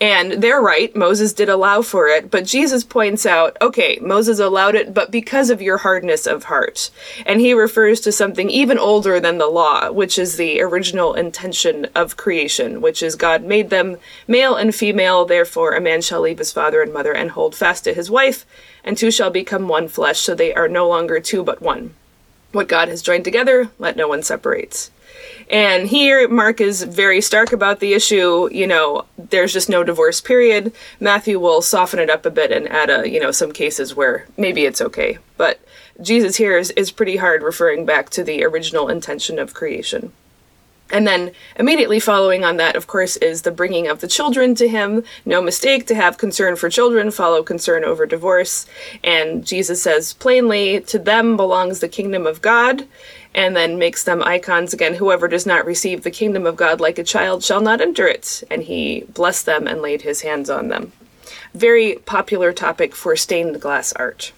And 0.00 0.34
they're 0.42 0.60
right, 0.60 0.94
Moses 0.94 1.32
did 1.32 1.48
allow 1.48 1.82
for 1.82 2.06
it, 2.06 2.30
but 2.30 2.46
Jesus 2.46 2.84
points 2.84 3.26
out, 3.26 3.56
okay, 3.60 3.98
Moses 4.12 4.40
allowed 4.40 4.74
it, 4.74 4.92
but 4.92 5.10
because 5.10 5.48
of 5.48 5.62
your 5.62 5.78
hardness 5.78 6.26
of 6.26 6.44
heart. 6.44 6.90
And 7.24 7.40
he 7.40 7.54
refers 7.54 7.98
to 8.02 8.12
something 8.12 8.50
even 8.50 8.78
older 8.78 9.18
than 9.18 9.38
the 9.38 9.46
law, 9.46 9.90
which 9.90 10.18
is 10.18 10.36
the 10.36 10.60
original 10.60 11.14
intention 11.14 11.86
of 11.94 12.18
creation, 12.18 12.82
which 12.82 13.02
is 13.02 13.16
God 13.16 13.42
made 13.42 13.70
them 13.70 13.96
male 14.28 14.54
and 14.54 14.74
female, 14.74 15.24
therefore 15.24 15.72
a 15.72 15.80
man 15.80 16.02
shall 16.02 16.20
leave 16.20 16.36
his 16.36 16.52
father 16.52 16.82
and 16.82 16.92
mother 16.92 17.14
and 17.14 17.30
hold 17.30 17.54
fast 17.54 17.84
to 17.84 17.94
his 17.94 18.10
wife, 18.10 18.44
and 18.84 18.98
two 18.98 19.10
shall 19.10 19.30
become 19.30 19.66
one 19.66 19.88
flesh, 19.88 20.20
so 20.20 20.34
they 20.34 20.52
are 20.52 20.68
no 20.68 20.86
longer 20.86 21.18
two 21.18 21.42
but 21.42 21.62
one. 21.62 21.94
What 22.52 22.68
God 22.68 22.88
has 22.88 23.02
joined 23.02 23.24
together, 23.24 23.70
let 23.78 23.96
no 23.96 24.08
one 24.08 24.22
separate. 24.22 24.90
And 25.50 25.88
here, 25.88 26.28
Mark 26.28 26.60
is 26.60 26.82
very 26.82 27.20
stark 27.20 27.52
about 27.52 27.80
the 27.80 27.94
issue. 27.94 28.48
You 28.52 28.66
know, 28.66 29.06
there's 29.18 29.52
just 29.52 29.68
no 29.68 29.84
divorce 29.84 30.20
period. 30.20 30.72
Matthew 31.00 31.38
will 31.38 31.62
soften 31.62 31.98
it 31.98 32.10
up 32.10 32.24
a 32.24 32.30
bit 32.30 32.52
and 32.52 32.68
add 32.68 32.90
a, 32.90 33.08
you 33.08 33.20
know, 33.20 33.30
some 33.30 33.52
cases 33.52 33.94
where 33.94 34.26
maybe 34.36 34.64
it's 34.64 34.80
okay. 34.80 35.18
But 35.36 35.60
Jesus 36.00 36.36
here 36.36 36.56
is, 36.56 36.70
is 36.70 36.90
pretty 36.90 37.16
hard 37.16 37.42
referring 37.42 37.84
back 37.84 38.10
to 38.10 38.24
the 38.24 38.44
original 38.44 38.88
intention 38.88 39.38
of 39.38 39.54
creation. 39.54 40.12
And 40.90 41.06
then 41.06 41.32
immediately 41.56 42.00
following 42.00 42.44
on 42.44 42.58
that, 42.58 42.76
of 42.76 42.86
course, 42.86 43.16
is 43.16 43.42
the 43.42 43.50
bringing 43.50 43.88
of 43.88 44.00
the 44.00 44.06
children 44.06 44.54
to 44.56 44.68
him. 44.68 45.04
No 45.24 45.40
mistake 45.40 45.86
to 45.86 45.94
have 45.94 46.18
concern 46.18 46.56
for 46.56 46.68
children, 46.68 47.10
follow 47.10 47.42
concern 47.42 47.82
over 47.82 48.04
divorce. 48.04 48.66
And 49.02 49.46
Jesus 49.46 49.82
says 49.82 50.12
plainly, 50.12 50.80
to 50.82 50.98
them 50.98 51.36
belongs 51.36 51.80
the 51.80 51.88
kingdom 51.88 52.26
of 52.26 52.42
God 52.42 52.86
and 53.34 53.56
then 53.56 53.78
makes 53.78 54.04
them 54.04 54.22
icons 54.22 54.74
again. 54.74 54.94
Whoever 54.94 55.28
does 55.28 55.46
not 55.46 55.64
receive 55.64 56.02
the 56.02 56.10
kingdom 56.10 56.44
of 56.44 56.56
God 56.56 56.80
like 56.80 56.98
a 56.98 57.04
child 57.04 57.42
shall 57.42 57.62
not 57.62 57.80
enter 57.80 58.06
it. 58.06 58.44
And 58.50 58.62
he 58.62 59.04
blessed 59.08 59.46
them 59.46 59.66
and 59.66 59.80
laid 59.80 60.02
his 60.02 60.20
hands 60.20 60.50
on 60.50 60.68
them. 60.68 60.92
Very 61.54 61.94
popular 62.04 62.52
topic 62.52 62.94
for 62.94 63.16
stained 63.16 63.60
glass 63.60 63.92
art. 63.94 64.32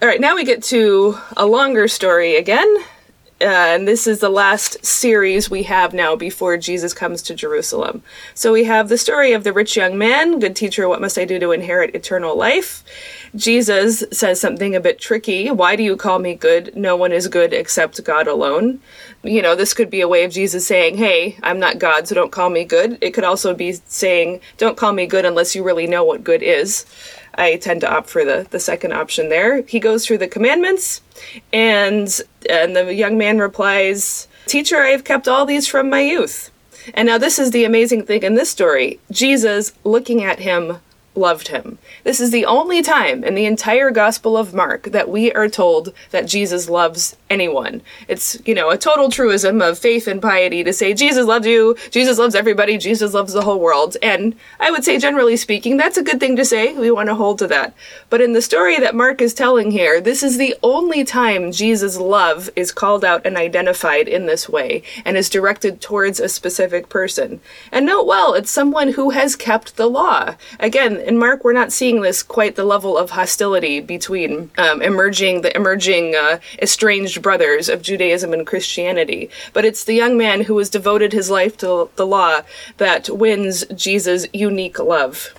All 0.00 0.08
right, 0.08 0.20
now 0.20 0.34
we 0.34 0.44
get 0.44 0.64
to 0.64 1.16
a 1.36 1.46
longer 1.46 1.86
story 1.86 2.34
again. 2.34 2.76
Uh, 3.42 3.74
and 3.74 3.88
this 3.88 4.06
is 4.06 4.20
the 4.20 4.28
last 4.28 4.84
series 4.84 5.50
we 5.50 5.64
have 5.64 5.92
now 5.92 6.14
before 6.14 6.56
Jesus 6.56 6.94
comes 6.94 7.20
to 7.22 7.34
Jerusalem. 7.34 8.00
So 8.34 8.52
we 8.52 8.62
have 8.64 8.88
the 8.88 8.96
story 8.96 9.32
of 9.32 9.42
the 9.42 9.52
rich 9.52 9.76
young 9.76 9.98
man, 9.98 10.38
good 10.38 10.54
teacher, 10.54 10.88
what 10.88 11.00
must 11.00 11.18
I 11.18 11.24
do 11.24 11.40
to 11.40 11.50
inherit 11.50 11.96
eternal 11.96 12.36
life? 12.36 12.84
Jesus 13.34 14.04
says 14.12 14.40
something 14.40 14.76
a 14.76 14.80
bit 14.80 15.00
tricky. 15.00 15.50
Why 15.50 15.74
do 15.74 15.82
you 15.82 15.96
call 15.96 16.20
me 16.20 16.36
good? 16.36 16.76
No 16.76 16.94
one 16.94 17.10
is 17.10 17.26
good 17.26 17.52
except 17.52 18.04
God 18.04 18.28
alone. 18.28 18.80
You 19.24 19.42
know, 19.42 19.56
this 19.56 19.74
could 19.74 19.90
be 19.90 20.02
a 20.02 20.08
way 20.08 20.22
of 20.22 20.30
Jesus 20.30 20.64
saying, 20.64 20.98
Hey, 20.98 21.36
I'm 21.42 21.58
not 21.58 21.80
God, 21.80 22.06
so 22.06 22.14
don't 22.14 22.30
call 22.30 22.48
me 22.48 22.64
good. 22.64 22.96
It 23.00 23.10
could 23.10 23.24
also 23.24 23.54
be 23.54 23.72
saying, 23.72 24.40
Don't 24.56 24.76
call 24.76 24.92
me 24.92 25.06
good 25.06 25.24
unless 25.24 25.56
you 25.56 25.64
really 25.64 25.88
know 25.88 26.04
what 26.04 26.22
good 26.22 26.42
is. 26.44 26.86
I 27.34 27.56
tend 27.56 27.80
to 27.80 27.90
opt 27.90 28.10
for 28.10 28.24
the, 28.24 28.46
the 28.50 28.60
second 28.60 28.92
option 28.92 29.28
there. 29.28 29.62
He 29.62 29.80
goes 29.80 30.06
through 30.06 30.18
the 30.18 30.28
commandments, 30.28 31.00
and 31.52 32.20
and 32.48 32.76
the 32.76 32.94
young 32.94 33.16
man 33.16 33.38
replies, 33.38 34.28
Teacher, 34.46 34.82
I 34.82 34.88
have 34.88 35.04
kept 35.04 35.28
all 35.28 35.46
these 35.46 35.66
from 35.66 35.88
my 35.88 36.00
youth. 36.00 36.50
And 36.94 37.06
now 37.06 37.18
this 37.18 37.38
is 37.38 37.52
the 37.52 37.64
amazing 37.64 38.06
thing 38.06 38.22
in 38.22 38.34
this 38.34 38.50
story. 38.50 38.98
Jesus, 39.10 39.72
looking 39.84 40.22
at 40.22 40.40
him, 40.40 40.78
loved 41.14 41.48
him. 41.48 41.78
This 42.04 42.20
is 42.20 42.30
the 42.30 42.46
only 42.46 42.82
time 42.82 43.22
in 43.22 43.34
the 43.34 43.44
entire 43.44 43.90
Gospel 43.90 44.36
of 44.36 44.54
Mark 44.54 44.84
that 44.84 45.08
we 45.08 45.32
are 45.32 45.48
told 45.48 45.92
that 46.10 46.26
Jesus 46.26 46.68
loves 46.68 47.16
anyone. 47.32 47.80
It's, 48.08 48.38
you 48.44 48.54
know, 48.54 48.68
a 48.68 48.76
total 48.76 49.08
truism 49.08 49.62
of 49.62 49.78
faith 49.78 50.06
and 50.06 50.20
piety 50.20 50.62
to 50.64 50.72
say 50.72 50.92
Jesus 50.92 51.26
loves 51.26 51.46
you, 51.46 51.76
Jesus 51.90 52.18
loves 52.18 52.34
everybody, 52.34 52.76
Jesus 52.76 53.14
loves 53.14 53.32
the 53.32 53.42
whole 53.42 53.58
world. 53.58 53.96
And 54.02 54.36
I 54.60 54.70
would 54.70 54.84
say, 54.84 54.98
generally 54.98 55.36
speaking, 55.36 55.78
that's 55.78 55.96
a 55.96 56.02
good 56.02 56.20
thing 56.20 56.36
to 56.36 56.44
say. 56.44 56.74
We 56.74 56.90
want 56.90 57.08
to 57.08 57.14
hold 57.14 57.38
to 57.38 57.46
that. 57.48 57.74
But 58.10 58.20
in 58.20 58.34
the 58.34 58.42
story 58.42 58.78
that 58.78 58.94
Mark 58.94 59.22
is 59.22 59.32
telling 59.32 59.70
here, 59.70 60.00
this 60.00 60.22
is 60.22 60.36
the 60.36 60.54
only 60.62 61.04
time 61.04 61.52
Jesus' 61.52 61.96
love 61.96 62.50
is 62.54 62.70
called 62.70 63.04
out 63.04 63.24
and 63.24 63.36
identified 63.36 64.08
in 64.08 64.26
this 64.26 64.48
way 64.48 64.82
and 65.04 65.16
is 65.16 65.30
directed 65.30 65.80
towards 65.80 66.20
a 66.20 66.28
specific 66.28 66.90
person. 66.90 67.40
And 67.70 67.86
note 67.86 68.06
well, 68.06 68.34
it's 68.34 68.50
someone 68.50 68.92
who 68.92 69.10
has 69.10 69.36
kept 69.36 69.76
the 69.76 69.86
law. 69.86 70.34
Again, 70.60 70.96
in 70.96 71.16
Mark, 71.16 71.44
we're 71.44 71.54
not 71.54 71.72
seeing 71.72 72.02
this 72.02 72.22
quite 72.22 72.56
the 72.56 72.64
level 72.64 72.98
of 72.98 73.10
hostility 73.10 73.80
between 73.80 74.50
um, 74.58 74.82
emerging 74.82 75.40
the 75.40 75.56
emerging 75.56 76.14
uh, 76.14 76.38
estranged 76.60 77.21
brothers 77.22 77.68
of 77.68 77.82
Judaism 77.82 78.32
and 78.32 78.46
Christianity, 78.46 79.30
but 79.52 79.64
it's 79.64 79.84
the 79.84 79.94
young 79.94 80.16
man 80.16 80.42
who 80.42 80.58
has 80.58 80.68
devoted 80.68 81.12
his 81.12 81.30
life 81.30 81.56
to 81.58 81.88
the 81.96 82.06
law 82.06 82.42
that 82.76 83.08
wins 83.08 83.64
Jesus' 83.74 84.26
unique 84.32 84.78
love. 84.78 85.32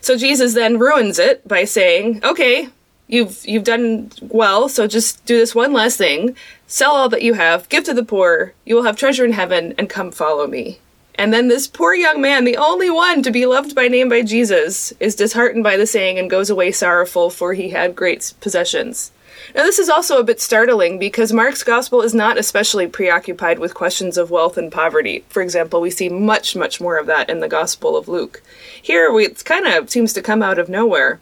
So 0.00 0.16
Jesus 0.16 0.54
then 0.54 0.78
ruins 0.78 1.18
it 1.18 1.46
by 1.46 1.64
saying, 1.64 2.20
"Okay, 2.24 2.68
you've 3.06 3.40
you've 3.46 3.64
done 3.64 4.10
well, 4.20 4.68
so 4.68 4.86
just 4.86 5.24
do 5.26 5.38
this 5.38 5.54
one 5.54 5.72
last 5.72 5.96
thing: 5.98 6.34
sell 6.66 6.92
all 6.92 7.08
that 7.10 7.22
you 7.22 7.34
have, 7.34 7.68
give 7.68 7.84
to 7.84 7.94
the 7.94 8.04
poor, 8.04 8.54
you 8.64 8.74
will 8.74 8.84
have 8.84 8.96
treasure 8.96 9.24
in 9.24 9.32
heaven, 9.32 9.74
and 9.76 9.88
come 9.88 10.10
follow 10.10 10.46
me." 10.46 10.78
And 11.16 11.34
then 11.34 11.48
this 11.48 11.66
poor 11.66 11.92
young 11.92 12.22
man, 12.22 12.44
the 12.44 12.56
only 12.56 12.88
one 12.88 13.22
to 13.24 13.30
be 13.30 13.44
loved 13.44 13.74
by 13.74 13.88
name 13.88 14.08
by 14.08 14.22
Jesus, 14.22 14.94
is 15.00 15.14
disheartened 15.14 15.62
by 15.62 15.76
the 15.76 15.86
saying 15.86 16.18
and 16.18 16.30
goes 16.30 16.48
away 16.48 16.72
sorrowful, 16.72 17.28
for 17.28 17.52
he 17.52 17.68
had 17.70 17.94
great 17.94 18.32
possessions. 18.40 19.10
Now, 19.54 19.62
this 19.64 19.78
is 19.78 19.88
also 19.88 20.18
a 20.18 20.24
bit 20.24 20.40
startling 20.40 20.98
because 20.98 21.32
Mark's 21.32 21.62
gospel 21.62 22.02
is 22.02 22.14
not 22.14 22.38
especially 22.38 22.86
preoccupied 22.86 23.58
with 23.58 23.74
questions 23.74 24.16
of 24.16 24.30
wealth 24.30 24.56
and 24.56 24.70
poverty. 24.70 25.24
For 25.28 25.42
example, 25.42 25.80
we 25.80 25.90
see 25.90 26.08
much, 26.08 26.54
much 26.54 26.80
more 26.80 26.98
of 26.98 27.06
that 27.06 27.28
in 27.28 27.40
the 27.40 27.48
gospel 27.48 27.96
of 27.96 28.08
Luke. 28.08 28.42
Here, 28.80 29.10
it 29.18 29.44
kind 29.44 29.66
of 29.66 29.90
seems 29.90 30.12
to 30.12 30.22
come 30.22 30.42
out 30.42 30.58
of 30.58 30.68
nowhere. 30.68 31.20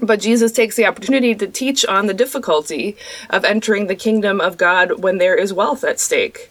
But 0.00 0.20
Jesus 0.20 0.52
takes 0.52 0.76
the 0.76 0.86
opportunity 0.86 1.34
to 1.34 1.46
teach 1.46 1.86
on 1.86 2.06
the 2.06 2.14
difficulty 2.14 2.96
of 3.30 3.44
entering 3.44 3.86
the 3.86 3.94
kingdom 3.94 4.40
of 4.40 4.58
God 4.58 5.02
when 5.02 5.18
there 5.18 5.36
is 5.36 5.52
wealth 5.52 5.84
at 5.84 6.00
stake 6.00 6.50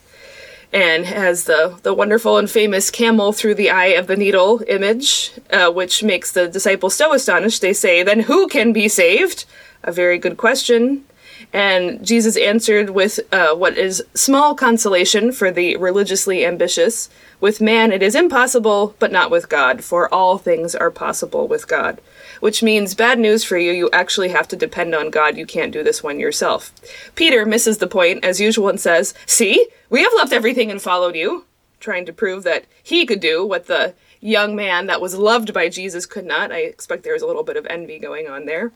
and 0.73 1.05
has 1.05 1.45
the, 1.45 1.77
the 1.83 1.93
wonderful 1.93 2.37
and 2.37 2.49
famous 2.49 2.89
camel 2.89 3.31
through 3.31 3.55
the 3.55 3.69
eye 3.69 3.95
of 3.95 4.07
the 4.07 4.17
needle 4.17 4.61
image, 4.67 5.31
uh, 5.51 5.71
which 5.71 6.03
makes 6.03 6.31
the 6.31 6.47
disciples 6.47 6.95
so 6.95 7.13
astonished 7.13 7.61
they 7.61 7.71
say, 7.71 8.03
Then 8.03 8.21
who 8.21 8.47
can 8.47 8.73
be 8.73 8.87
saved? 8.87 9.45
A 9.85 9.91
very 9.91 10.17
good 10.17 10.35
question. 10.35 11.05
And 11.53 12.03
Jesus 12.05 12.37
answered 12.37 12.89
with 12.89 13.19
uh, 13.31 13.53
what 13.53 13.77
is 13.77 14.03
small 14.15 14.55
consolation 14.55 15.31
for 15.31 15.51
the 15.51 15.77
religiously 15.77 16.43
ambitious. 16.43 17.07
With 17.39 17.61
man 17.61 17.91
it 17.91 18.01
is 18.01 18.15
impossible, 18.15 18.95
but 18.97 19.11
not 19.11 19.29
with 19.29 19.47
God, 19.47 19.83
for 19.83 20.11
all 20.11 20.39
things 20.39 20.73
are 20.73 20.89
possible 20.89 21.47
with 21.47 21.67
God. 21.67 22.01
Which 22.39 22.63
means 22.63 22.95
bad 22.95 23.19
news 23.19 23.43
for 23.43 23.57
you, 23.57 23.71
you 23.71 23.89
actually 23.93 24.29
have 24.29 24.47
to 24.49 24.55
depend 24.55 24.95
on 24.95 25.11
God. 25.11 25.37
You 25.37 25.45
can't 25.45 25.71
do 25.71 25.83
this 25.83 26.01
one 26.01 26.19
yourself. 26.19 26.73
Peter 27.13 27.45
misses 27.45 27.77
the 27.77 27.87
point, 27.87 28.25
as 28.25 28.41
usual, 28.41 28.67
and 28.67 28.79
says, 28.79 29.13
See, 29.27 29.67
we 29.91 30.01
have 30.01 30.13
left 30.15 30.33
everything 30.33 30.71
and 30.71 30.81
followed 30.81 31.15
you, 31.15 31.45
trying 31.79 32.07
to 32.07 32.13
prove 32.13 32.43
that 32.43 32.65
he 32.81 33.05
could 33.05 33.19
do 33.19 33.45
what 33.45 33.67
the 33.67 33.93
young 34.19 34.55
man 34.55 34.87
that 34.87 34.99
was 34.99 35.15
loved 35.15 35.53
by 35.53 35.69
Jesus 35.69 36.07
could 36.07 36.25
not. 36.25 36.51
I 36.51 36.61
expect 36.61 37.03
there 37.03 37.13
was 37.13 37.21
a 37.21 37.27
little 37.27 37.43
bit 37.43 37.57
of 37.57 37.67
envy 37.67 37.99
going 37.99 38.27
on 38.27 38.47
there. 38.47 38.71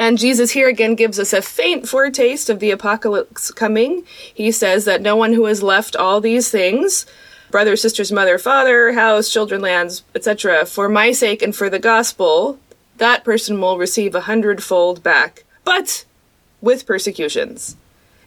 And 0.00 0.16
Jesus 0.16 0.52
here 0.52 0.66
again 0.66 0.94
gives 0.94 1.18
us 1.18 1.34
a 1.34 1.42
faint 1.42 1.86
foretaste 1.86 2.48
of 2.48 2.58
the 2.58 2.70
apocalypse 2.70 3.50
coming. 3.50 4.06
He 4.32 4.50
says 4.50 4.86
that 4.86 5.02
no 5.02 5.14
one 5.14 5.34
who 5.34 5.44
has 5.44 5.62
left 5.62 5.94
all 5.94 6.22
these 6.22 6.50
things, 6.50 7.04
brother, 7.50 7.76
sisters, 7.76 8.10
mother, 8.10 8.38
father, 8.38 8.94
house, 8.94 9.30
children, 9.30 9.60
lands, 9.60 10.02
etc., 10.14 10.64
for 10.64 10.88
my 10.88 11.12
sake 11.12 11.42
and 11.42 11.54
for 11.54 11.68
the 11.68 11.78
gospel, 11.78 12.58
that 12.96 13.24
person 13.24 13.60
will 13.60 13.76
receive 13.76 14.14
a 14.14 14.22
hundredfold 14.22 15.02
back, 15.02 15.44
but 15.64 16.06
with 16.62 16.86
persecutions, 16.86 17.76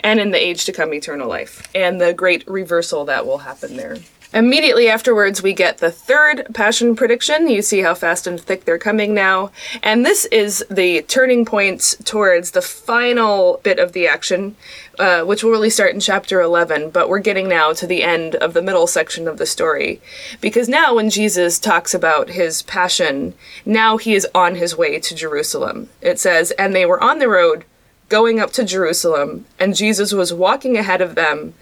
and 0.02 0.20
in 0.20 0.30
the 0.30 0.38
age 0.38 0.66
to 0.66 0.72
come, 0.72 0.94
eternal 0.94 1.28
life, 1.28 1.68
and 1.74 2.00
the 2.00 2.14
great 2.14 2.48
reversal 2.48 3.04
that 3.06 3.26
will 3.26 3.40
happen 3.40 3.78
there. 3.78 3.98
Immediately 4.34 4.90
afterwards, 4.90 5.44
we 5.44 5.54
get 5.54 5.78
the 5.78 5.92
third 5.92 6.48
passion 6.56 6.96
prediction. 6.96 7.48
You 7.48 7.62
see 7.62 7.82
how 7.82 7.94
fast 7.94 8.26
and 8.26 8.42
thick 8.42 8.66
they're 8.66 8.80
coming 8.80 9.14
now. 9.14 9.52
And 9.84 10.04
this 10.04 10.26
is 10.26 10.66
the 10.72 11.04
turning 11.04 11.46
point 11.46 11.96
towards 12.04 12.52
the 12.52 12.62
final 12.62 13.60
bit 13.62 13.78
of 13.78 13.94
the 13.94 14.08
action, 14.08 14.56
uh, 14.98 15.22
which 15.22 15.44
will 15.44 15.52
really 15.52 15.70
start 15.70 15.94
in 15.94 16.00
chapter 16.00 16.42
11. 16.42 16.90
But 16.90 17.10
we're 17.10 17.20
getting 17.20 17.48
now 17.48 17.74
to 17.74 17.86
the 17.86 18.02
end 18.02 18.34
of 18.36 18.54
the 18.54 18.64
middle 18.64 18.88
section 18.88 19.28
of 19.28 19.38
the 19.38 19.46
story. 19.46 20.02
Because 20.42 20.68
now, 20.68 20.96
when 20.96 21.12
Jesus 21.12 21.60
talks 21.60 21.94
about 21.94 22.30
his 22.30 22.64
passion, 22.64 23.36
now 23.68 23.98
he 23.98 24.16
is 24.16 24.28
on 24.34 24.56
his 24.56 24.76
way 24.76 25.00
to 25.00 25.14
Jerusalem. 25.14 25.90
It 26.02 26.20
says, 26.20 26.50
And 26.52 26.76
they 26.76 26.88
were 26.88 27.04
on 27.04 27.20
the 27.20 27.30
road 27.30 27.66
going 28.10 28.40
up 28.40 28.52
to 28.54 28.64
Jerusalem, 28.64 29.46
and 29.60 29.76
Jesus 29.76 30.12
was 30.12 30.34
walking 30.34 30.78
ahead 30.78 31.02
of 31.02 31.16
them 31.16 31.54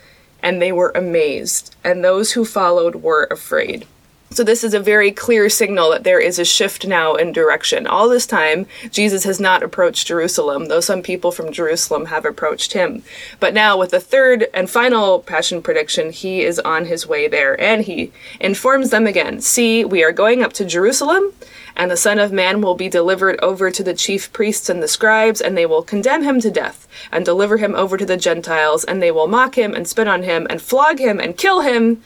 and 0.42 0.62
they 0.62 0.72
were 0.72 0.92
amazed, 0.96 1.76
and 1.84 2.04
those 2.04 2.34
who 2.34 2.46
followed 2.46 2.96
were 2.96 3.28
afraid. 3.32 3.88
So, 4.34 4.46
this 4.46 4.64
is 4.64 4.74
a 4.74 4.80
very 4.80 5.12
clear 5.12 5.50
signal 5.50 5.90
that 5.90 6.06
there 6.06 6.20
is 6.22 6.40
a 6.40 6.46
shift 6.46 6.88
now 6.88 7.16
in 7.16 7.34
direction. 7.34 7.86
All 7.86 8.08
this 8.08 8.26
time, 8.26 8.66
Jesus 8.90 9.26
has 9.26 9.42
not 9.42 9.62
approached 9.62 10.08
Jerusalem, 10.08 10.68
though 10.70 10.80
some 10.80 11.02
people 11.02 11.34
from 11.34 11.52
Jerusalem 11.52 12.06
have 12.06 12.24
approached 12.24 12.72
him. 12.72 13.04
But 13.42 13.54
now, 13.54 13.78
with 13.78 13.92
the 13.92 14.00
third 14.00 14.48
and 14.54 14.70
final 14.70 15.20
passion 15.20 15.62
prediction, 15.62 16.14
he 16.14 16.44
is 16.44 16.60
on 16.60 16.86
his 16.86 17.06
way 17.06 17.28
there, 17.28 17.60
and 17.60 17.84
he 17.84 18.14
informs 18.40 18.90
them 18.90 19.06
again 19.06 19.42
See, 19.42 19.84
we 19.84 20.02
are 20.02 20.14
going 20.14 20.42
up 20.42 20.54
to 20.54 20.64
Jerusalem, 20.64 21.34
and 21.76 21.90
the 21.90 21.98
Son 21.98 22.20
of 22.20 22.32
Man 22.32 22.62
will 22.62 22.76
be 22.76 22.90
delivered 22.90 23.40
over 23.42 23.72
to 23.72 23.84
the 23.84 23.94
chief 23.94 24.32
priests 24.34 24.70
and 24.70 24.82
the 24.82 24.88
scribes, 24.88 25.42
and 25.42 25.58
they 25.58 25.66
will 25.66 25.84
condemn 25.84 26.24
him 26.24 26.40
to 26.42 26.52
death, 26.52 26.88
and 27.12 27.26
deliver 27.26 27.58
him 27.58 27.76
over 27.76 27.98
to 27.98 28.06
the 28.06 28.18
Gentiles, 28.18 28.84
and 28.84 29.02
they 29.02 29.12
will 29.12 29.28
mock 29.28 29.58
him, 29.58 29.74
and 29.74 29.88
spit 29.88 30.08
on 30.08 30.24
him, 30.24 30.48
and 30.50 30.62
flog 30.62 31.00
him, 31.00 31.20
and 31.20 31.38
kill 31.38 31.62
him, 31.62 32.02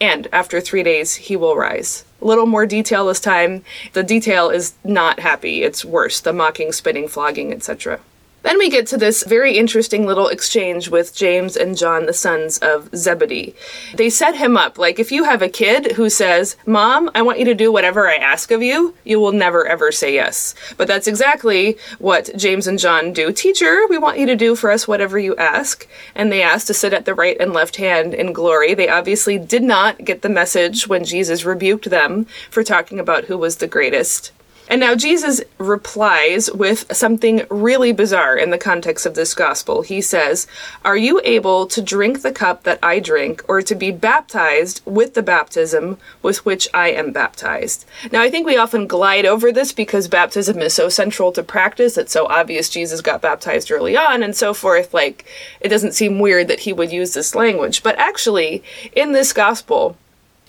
and 0.00 0.28
after 0.32 0.60
three 0.60 0.82
days 0.82 1.14
he 1.14 1.36
will 1.36 1.56
rise. 1.56 2.04
A 2.20 2.24
little 2.24 2.46
more 2.46 2.66
detail 2.66 3.06
this 3.06 3.20
time. 3.20 3.64
The 3.92 4.02
detail 4.02 4.50
is 4.50 4.74
not 4.82 5.20
happy, 5.20 5.62
it's 5.62 5.84
worse 5.84 6.20
the 6.20 6.32
mocking, 6.32 6.72
spitting, 6.72 7.08
flogging, 7.08 7.52
etc. 7.52 8.00
Then 8.44 8.58
we 8.58 8.68
get 8.68 8.86
to 8.88 8.98
this 8.98 9.24
very 9.24 9.56
interesting 9.56 10.04
little 10.04 10.28
exchange 10.28 10.90
with 10.90 11.16
James 11.16 11.56
and 11.56 11.78
John, 11.78 12.04
the 12.04 12.12
sons 12.12 12.58
of 12.58 12.94
Zebedee. 12.94 13.54
They 13.94 14.10
set 14.10 14.36
him 14.36 14.58
up 14.58 14.76
like 14.76 14.98
if 14.98 15.10
you 15.10 15.24
have 15.24 15.40
a 15.40 15.48
kid 15.48 15.92
who 15.92 16.10
says, 16.10 16.56
Mom, 16.66 17.10
I 17.14 17.22
want 17.22 17.38
you 17.38 17.46
to 17.46 17.54
do 17.54 17.72
whatever 17.72 18.06
I 18.06 18.16
ask 18.16 18.50
of 18.50 18.62
you, 18.62 18.94
you 19.02 19.18
will 19.18 19.32
never 19.32 19.66
ever 19.66 19.90
say 19.90 20.12
yes. 20.12 20.54
But 20.76 20.88
that's 20.88 21.06
exactly 21.06 21.78
what 21.98 22.36
James 22.36 22.66
and 22.66 22.78
John 22.78 23.14
do. 23.14 23.32
Teacher, 23.32 23.86
we 23.88 23.96
want 23.96 24.18
you 24.18 24.26
to 24.26 24.36
do 24.36 24.54
for 24.54 24.70
us 24.70 24.86
whatever 24.86 25.18
you 25.18 25.34
ask. 25.36 25.88
And 26.14 26.30
they 26.30 26.42
asked 26.42 26.66
to 26.66 26.74
sit 26.74 26.92
at 26.92 27.06
the 27.06 27.14
right 27.14 27.40
and 27.40 27.54
left 27.54 27.76
hand 27.76 28.12
in 28.12 28.34
glory. 28.34 28.74
They 28.74 28.90
obviously 28.90 29.38
did 29.38 29.62
not 29.62 30.04
get 30.04 30.20
the 30.20 30.28
message 30.28 30.86
when 30.86 31.06
Jesus 31.06 31.46
rebuked 31.46 31.88
them 31.88 32.26
for 32.50 32.62
talking 32.62 33.00
about 33.00 33.24
who 33.24 33.38
was 33.38 33.56
the 33.56 33.66
greatest. 33.66 34.32
And 34.68 34.80
now 34.80 34.94
Jesus 34.94 35.42
replies 35.58 36.50
with 36.50 36.94
something 36.94 37.42
really 37.50 37.92
bizarre 37.92 38.36
in 38.36 38.50
the 38.50 38.58
context 38.58 39.04
of 39.04 39.14
this 39.14 39.34
gospel. 39.34 39.82
He 39.82 40.00
says, 40.00 40.46
Are 40.84 40.96
you 40.96 41.20
able 41.22 41.66
to 41.66 41.82
drink 41.82 42.22
the 42.22 42.32
cup 42.32 42.62
that 42.62 42.78
I 42.82 42.98
drink, 42.98 43.42
or 43.46 43.60
to 43.60 43.74
be 43.74 43.90
baptized 43.90 44.80
with 44.86 45.14
the 45.14 45.22
baptism 45.22 45.98
with 46.22 46.44
which 46.46 46.66
I 46.72 46.90
am 46.90 47.12
baptized? 47.12 47.84
Now, 48.10 48.22
I 48.22 48.30
think 48.30 48.46
we 48.46 48.56
often 48.56 48.86
glide 48.86 49.26
over 49.26 49.52
this 49.52 49.72
because 49.72 50.08
baptism 50.08 50.58
is 50.60 50.72
so 50.72 50.88
central 50.88 51.30
to 51.32 51.42
practice. 51.42 51.98
It's 51.98 52.12
so 52.12 52.26
obvious 52.26 52.70
Jesus 52.70 53.00
got 53.00 53.20
baptized 53.20 53.70
early 53.70 53.96
on 53.96 54.22
and 54.22 54.34
so 54.34 54.54
forth. 54.54 54.94
Like, 54.94 55.26
it 55.60 55.68
doesn't 55.68 55.92
seem 55.92 56.18
weird 56.18 56.48
that 56.48 56.60
he 56.60 56.72
would 56.72 56.90
use 56.90 57.12
this 57.12 57.34
language. 57.34 57.82
But 57.82 57.98
actually, 57.98 58.62
in 58.94 59.12
this 59.12 59.32
gospel, 59.32 59.96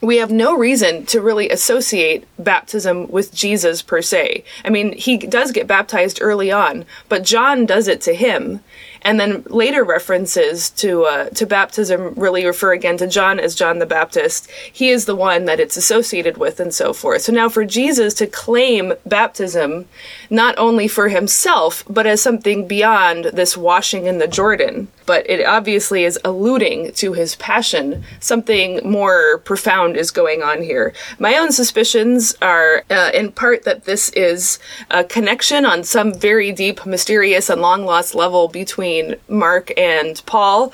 we 0.01 0.17
have 0.17 0.31
no 0.31 0.57
reason 0.57 1.05
to 1.07 1.21
really 1.21 1.49
associate 1.49 2.27
baptism 2.37 3.07
with 3.07 3.33
Jesus 3.33 3.81
per 3.81 4.01
se. 4.01 4.43
I 4.63 4.69
mean, 4.69 4.93
he 4.93 5.17
does 5.17 5.51
get 5.51 5.67
baptized 5.67 6.19
early 6.21 6.51
on, 6.51 6.85
but 7.09 7.23
John 7.23 7.65
does 7.65 7.87
it 7.87 8.01
to 8.01 8.13
him 8.13 8.61
and 9.05 9.19
then 9.19 9.43
later 9.47 9.83
references 9.83 10.71
to 10.71 11.03
uh, 11.03 11.29
to 11.29 11.45
baptism 11.45 12.13
really 12.15 12.45
refer 12.45 12.73
again 12.73 12.97
to 12.97 13.07
John 13.07 13.39
as 13.39 13.55
John 13.55 13.79
the 13.79 13.85
Baptist. 13.85 14.49
He 14.73 14.89
is 14.89 15.05
the 15.05 15.15
one 15.15 15.45
that 15.45 15.59
it's 15.59 15.77
associated 15.77 16.37
with, 16.37 16.59
and 16.59 16.73
so 16.73 16.91
forth. 16.91 17.21
So 17.21 17.31
now, 17.31 17.47
for 17.47 17.63
Jesus 17.63 18.15
to 18.15 18.27
claim 18.27 18.93
baptism 19.05 19.85
not 20.29 20.55
only 20.57 20.87
for 20.87 21.07
himself 21.07 21.83
but 21.87 22.07
as 22.07 22.21
something 22.21 22.67
beyond 22.67 23.25
this 23.25 23.55
washing 23.55 24.07
in 24.07 24.17
the 24.17 24.27
Jordan, 24.27 24.87
but 25.05 25.29
it 25.29 25.45
obviously 25.45 26.03
is 26.03 26.19
alluding 26.25 26.91
to 26.93 27.13
his 27.13 27.35
passion. 27.35 28.03
Something 28.19 28.81
more 28.89 29.37
profound 29.39 29.97
is 29.97 30.09
going 30.09 30.41
on 30.41 30.63
here. 30.63 30.93
My 31.19 31.37
own 31.37 31.51
suspicions 31.51 32.35
are, 32.41 32.83
uh, 32.89 33.11
in 33.13 33.31
part, 33.31 33.63
that 33.65 33.85
this 33.85 34.09
is 34.09 34.57
a 34.89 35.03
connection 35.03 35.63
on 35.65 35.83
some 35.83 36.13
very 36.13 36.51
deep, 36.51 36.85
mysterious, 36.85 37.49
and 37.49 37.61
long 37.61 37.85
lost 37.85 38.15
level 38.15 38.47
between 38.47 38.94
between 38.95 39.19
Mark 39.27 39.71
and 39.77 40.21
Paul. 40.25 40.73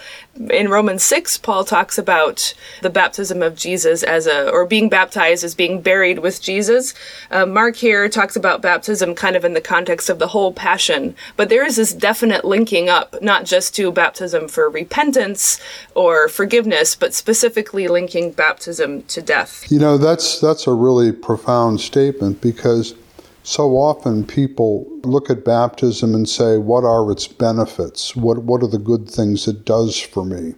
In 0.49 0.69
Romans 0.69 1.03
6, 1.03 1.39
Paul 1.39 1.63
talks 1.63 1.97
about 1.97 2.53
the 2.81 2.89
baptism 2.89 3.41
of 3.41 3.55
Jesus 3.55 4.01
as 4.01 4.27
a, 4.27 4.49
or 4.49 4.65
being 4.65 4.89
baptized 4.89 5.43
as 5.43 5.55
being 5.55 5.81
buried 5.81 6.19
with 6.19 6.41
Jesus. 6.41 6.93
Uh, 7.29 7.45
Mark 7.45 7.75
here 7.75 8.07
talks 8.07 8.35
about 8.35 8.61
baptism 8.61 9.13
kind 9.13 9.35
of 9.35 9.43
in 9.43 9.53
the 9.53 9.61
context 9.61 10.09
of 10.09 10.19
the 10.19 10.27
whole 10.27 10.53
passion, 10.53 11.15
but 11.35 11.49
there 11.49 11.65
is 11.65 11.75
this 11.75 11.93
definite 11.93 12.45
linking 12.45 12.89
up, 12.89 13.21
not 13.21 13.45
just 13.45 13.75
to 13.75 13.91
baptism 13.91 14.47
for 14.47 14.69
repentance 14.69 15.59
or 15.95 16.29
forgiveness, 16.29 16.95
but 16.95 17.13
specifically 17.13 17.87
linking 17.87 18.31
baptism 18.31 19.03
to 19.03 19.21
death. 19.21 19.69
You 19.69 19.79
know, 19.79 19.97
that's, 19.97 20.39
that's 20.39 20.65
a 20.65 20.73
really 20.73 21.11
profound 21.11 21.81
statement 21.81 22.41
because 22.41 22.95
so 23.43 23.77
often 23.77 24.25
people 24.25 24.87
look 25.03 25.29
at 25.29 25.43
baptism 25.43 26.13
and 26.13 26.29
say, 26.29 26.57
What 26.57 26.83
are 26.83 27.11
its 27.11 27.27
benefits? 27.27 28.15
What, 28.15 28.43
what 28.43 28.63
are 28.63 28.67
the 28.67 28.77
good 28.77 29.09
things 29.09 29.47
it 29.47 29.65
does 29.65 29.99
for 29.99 30.25
me? 30.25 30.53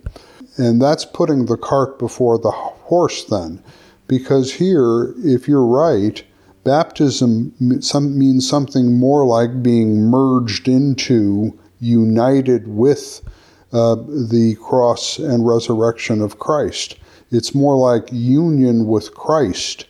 And 0.57 0.81
that's 0.81 1.05
putting 1.05 1.45
the 1.45 1.57
cart 1.57 1.97
before 1.97 2.37
the 2.37 2.51
horse, 2.51 3.23
then. 3.25 3.63
Because 4.07 4.53
here, 4.53 5.15
if 5.17 5.47
you're 5.47 5.65
right, 5.65 6.23
baptism 6.63 7.53
means 7.59 8.47
something 8.47 8.97
more 8.99 9.25
like 9.25 9.63
being 9.63 10.01
merged 10.01 10.67
into, 10.67 11.57
united 11.79 12.67
with 12.67 13.21
uh, 13.71 13.95
the 13.95 14.55
cross 14.61 15.17
and 15.17 15.47
resurrection 15.47 16.21
of 16.21 16.39
Christ. 16.39 16.97
It's 17.31 17.55
more 17.55 17.75
like 17.75 18.07
union 18.11 18.85
with 18.85 19.15
Christ 19.15 19.85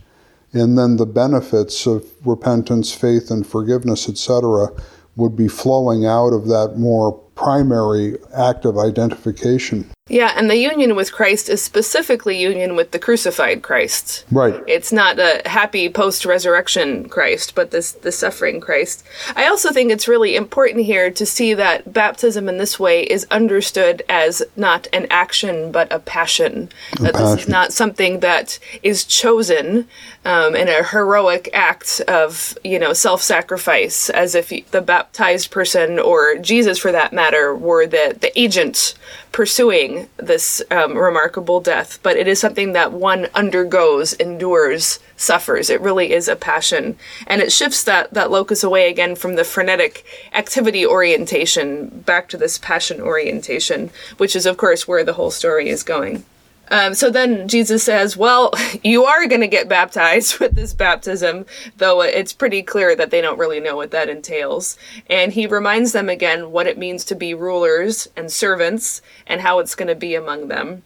and 0.54 0.78
then 0.78 0.98
the 0.98 1.06
benefits 1.06 1.86
of 1.86 2.06
repentance, 2.26 2.94
faith, 2.94 3.32
and 3.32 3.46
forgiveness, 3.46 4.08
etc., 4.08 4.70
would 5.16 5.36
be 5.36 5.48
flowing 5.48 6.06
out 6.06 6.34
of 6.34 6.48
that 6.48 6.76
more 6.78 7.14
primary 7.36 8.18
act 8.36 8.66
of 8.66 8.78
identification. 8.78 9.90
Yeah, 10.10 10.34
and 10.36 10.50
the 10.50 10.58
union 10.58 10.98
with 10.98 11.14
Christ 11.14 11.48
is 11.48 11.64
specifically 11.64 12.38
union 12.38 12.76
with 12.76 12.92
the 12.92 13.00
crucified 13.00 13.64
Christ. 13.64 14.26
Right. 14.32 14.62
It's 14.68 14.92
not 14.92 15.18
a 15.18 15.42
happy 15.46 15.88
post 15.88 16.26
resurrection 16.26 17.08
Christ, 17.08 17.56
but 17.56 17.72
this 17.72 17.94
the 17.94 18.12
suffering 18.12 18.60
Christ. 18.60 19.06
I 19.38 19.48
also 19.48 19.72
think 19.72 19.92
it's 19.92 20.08
really 20.08 20.36
important 20.36 20.84
here 20.84 21.10
to 21.10 21.26
see 21.26 21.54
that 21.54 21.94
baptism 21.94 22.50
in 22.50 22.58
this 22.58 22.78
way 22.78 23.04
is 23.04 23.26
understood 23.32 24.04
as 24.10 24.44
not 24.58 24.88
an 24.92 25.08
action 25.10 25.72
but 25.72 25.92
a 25.92 26.00
passion. 26.00 26.70
A 27.00 27.04
that 27.04 27.14
passion. 27.14 27.32
this 27.32 27.44
is 27.44 27.50
not 27.50 27.72
something 27.72 28.20
that 28.20 28.60
is 28.84 29.06
chosen 29.06 29.88
um, 30.26 30.56
in 30.56 30.70
a 30.70 30.84
heroic 30.84 31.50
act 31.54 32.02
of 32.08 32.58
you 32.64 32.80
know 32.80 32.94
self 32.94 33.22
sacrifice, 33.22 34.10
as 34.10 34.36
if 34.36 34.50
the 34.72 34.82
baptized 34.82 35.52
person 35.52 36.00
or 36.00 36.38
Jesus, 36.38 36.80
for 36.80 36.92
that 36.92 37.14
matter, 37.14 37.54
were 37.56 37.86
the 37.86 38.16
the 38.20 38.38
agent 38.40 38.96
pursuing 39.32 40.08
this 40.18 40.62
um, 40.72 40.98
remarkable 40.98 41.60
death, 41.60 42.00
but 42.04 42.16
it 42.16 42.28
is 42.28 42.40
something 42.40 42.74
that 42.74 42.94
one 42.94 43.28
undergoes, 43.34 44.14
endures, 44.14 45.00
suffers. 45.18 45.70
It 45.70 45.82
really 45.82 46.14
is 46.14 46.28
a 46.28 46.36
passion, 46.36 46.98
and 47.28 47.42
it 47.42 47.52
shifts 47.52 47.84
that 47.84 48.14
that 48.14 48.32
locus 48.32 48.64
away 48.64 48.90
again 48.90 49.16
from 49.16 49.36
the 49.36 49.44
frenetic 49.44 50.06
activity 50.34 50.86
orientation 50.86 51.88
back 52.06 52.30
to 52.30 52.38
this 52.38 52.58
passion 52.58 53.02
orientation, 53.02 53.90
which 54.18 54.36
is 54.36 54.46
of 54.46 54.58
course 54.58 54.88
where 54.88 55.04
the 55.04 55.14
whole 55.14 55.32
story 55.32 55.68
is 55.68 55.84
going. 55.84 56.24
Um, 56.70 56.94
so 56.94 57.10
then 57.10 57.48
Jesus 57.48 57.84
says, 57.84 58.18
Well, 58.18 58.52
you 58.84 59.06
are 59.06 59.28
going 59.28 59.42
to 59.42 59.48
get 59.48 59.70
baptized 59.70 60.40
with 60.40 60.56
this 60.56 60.74
baptism, 60.74 61.46
though 61.78 62.02
it's 62.02 62.34
pretty 62.34 62.64
clear 62.64 62.96
that 62.96 63.12
they 63.12 63.22
don't 63.22 63.40
really 63.40 63.60
know 63.60 63.76
what 63.76 63.92
that 63.92 64.10
entails. 64.10 64.78
And 65.10 65.34
he 65.34 65.48
reminds 65.48 65.92
them 65.92 66.10
again 66.10 66.52
what 66.52 66.68
it 66.68 66.78
means 66.78 67.06
to 67.06 67.16
be 67.16 67.34
rulers 67.34 68.08
and 68.16 68.32
servants 68.32 69.02
and 69.28 69.42
how 69.42 69.60
it's 69.60 69.76
going 69.76 69.90
to 69.90 69.96
be 69.96 70.16
among 70.16 70.48
them. 70.48 70.84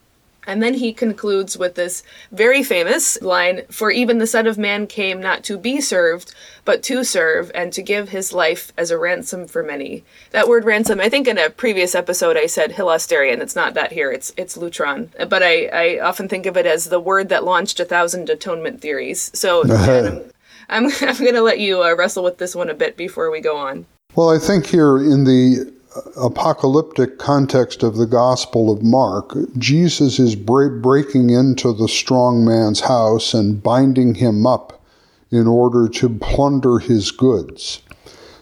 And 0.48 0.64
then 0.64 0.76
he 0.76 0.94
concludes 0.94 1.58
with 1.58 1.76
this 1.76 2.04
very 2.32 2.64
famous 2.64 3.22
line 3.22 3.64
For 3.70 3.92
even 3.92 4.18
the 4.18 4.26
Son 4.26 4.48
of 4.48 4.58
Man 4.58 4.88
came 4.88 5.22
not 5.22 5.44
to 5.44 5.58
be 5.58 5.82
served, 5.82 6.34
but 6.64 6.82
to 6.84 7.04
serve, 7.04 7.52
and 7.54 7.74
to 7.74 7.84
give 7.84 8.10
his 8.10 8.32
life 8.32 8.72
as 8.78 8.90
a 8.90 8.98
ransom 8.98 9.46
for 9.46 9.62
many. 9.62 10.06
That 10.32 10.48
word 10.48 10.64
ransom, 10.64 11.02
I 11.02 11.10
think 11.10 11.28
in 11.28 11.38
a 11.38 11.50
previous 11.50 11.94
episode 11.94 12.38
I 12.38 12.46
said 12.46 12.72
hilasterion. 12.72 13.42
It's 13.42 13.56
not 13.56 13.74
that 13.74 13.92
here, 13.92 14.10
it's 14.10 14.34
it's 14.38 14.58
lutron. 14.58 15.10
But 15.30 15.44
I, 15.44 15.66
I 15.66 16.00
often 16.00 16.30
think 16.30 16.46
of 16.46 16.56
it 16.56 16.66
as 16.66 16.86
the 16.86 17.00
word 17.00 17.28
that 17.30 17.44
launched 17.44 17.82
a 17.82 17.86
thousand 17.86 18.30
atonement 18.30 18.80
theories. 18.80 19.30
So 19.34 19.64
Jen, 19.86 20.32
I'm, 20.70 20.86
I'm, 20.88 20.92
I'm 21.02 21.18
going 21.18 21.36
to 21.36 21.42
let 21.42 21.60
you 21.60 21.84
uh, 21.84 21.94
wrestle 21.96 22.24
with 22.24 22.38
this 22.38 22.56
one 22.56 22.70
a 22.70 22.74
bit 22.74 22.96
before 22.96 23.30
we 23.30 23.42
go 23.42 23.58
on. 23.58 23.86
Well, 24.16 24.30
I 24.30 24.40
think 24.40 24.66
here 24.66 24.98
in 24.98 25.26
the 25.26 25.77
apocalyptic 26.18 27.18
context 27.18 27.84
of 27.84 27.96
the 27.96 28.06
Gospel 28.06 28.72
of 28.72 28.84
Mark, 28.84 29.36
Jesus 29.58 30.20
is 30.20 30.36
bre- 30.36 30.80
breaking 30.80 31.30
into 31.30 31.74
the 31.74 31.88
strong 31.88 32.46
man's 32.46 32.82
house 32.82 33.34
and 33.34 33.62
binding 33.62 34.16
him 34.16 34.46
up 34.46 34.82
in 35.32 35.48
order 35.48 35.88
to 35.90 36.10
plunder 36.10 36.80
his 36.80 37.12
goods. 37.12 37.82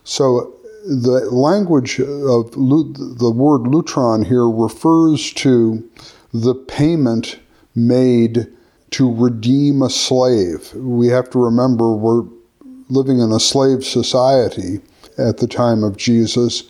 So 0.03 0.53
the 0.85 1.27
language 1.31 1.99
of 1.99 2.51
the 2.51 3.33
word 3.35 3.61
lutron 3.61 4.25
here 4.25 4.47
refers 4.47 5.33
to 5.33 5.83
the 6.33 6.53
payment 6.53 7.39
made 7.73 8.47
to 8.91 9.11
redeem 9.11 9.81
a 9.81 9.89
slave. 9.89 10.73
We 10.75 11.07
have 11.07 11.29
to 11.31 11.43
remember 11.43 11.93
we're 11.93 12.23
living 12.89 13.19
in 13.19 13.31
a 13.31 13.39
slave 13.39 13.83
society 13.83 14.79
at 15.17 15.37
the 15.37 15.47
time 15.47 15.83
of 15.83 15.97
Jesus 15.97 16.63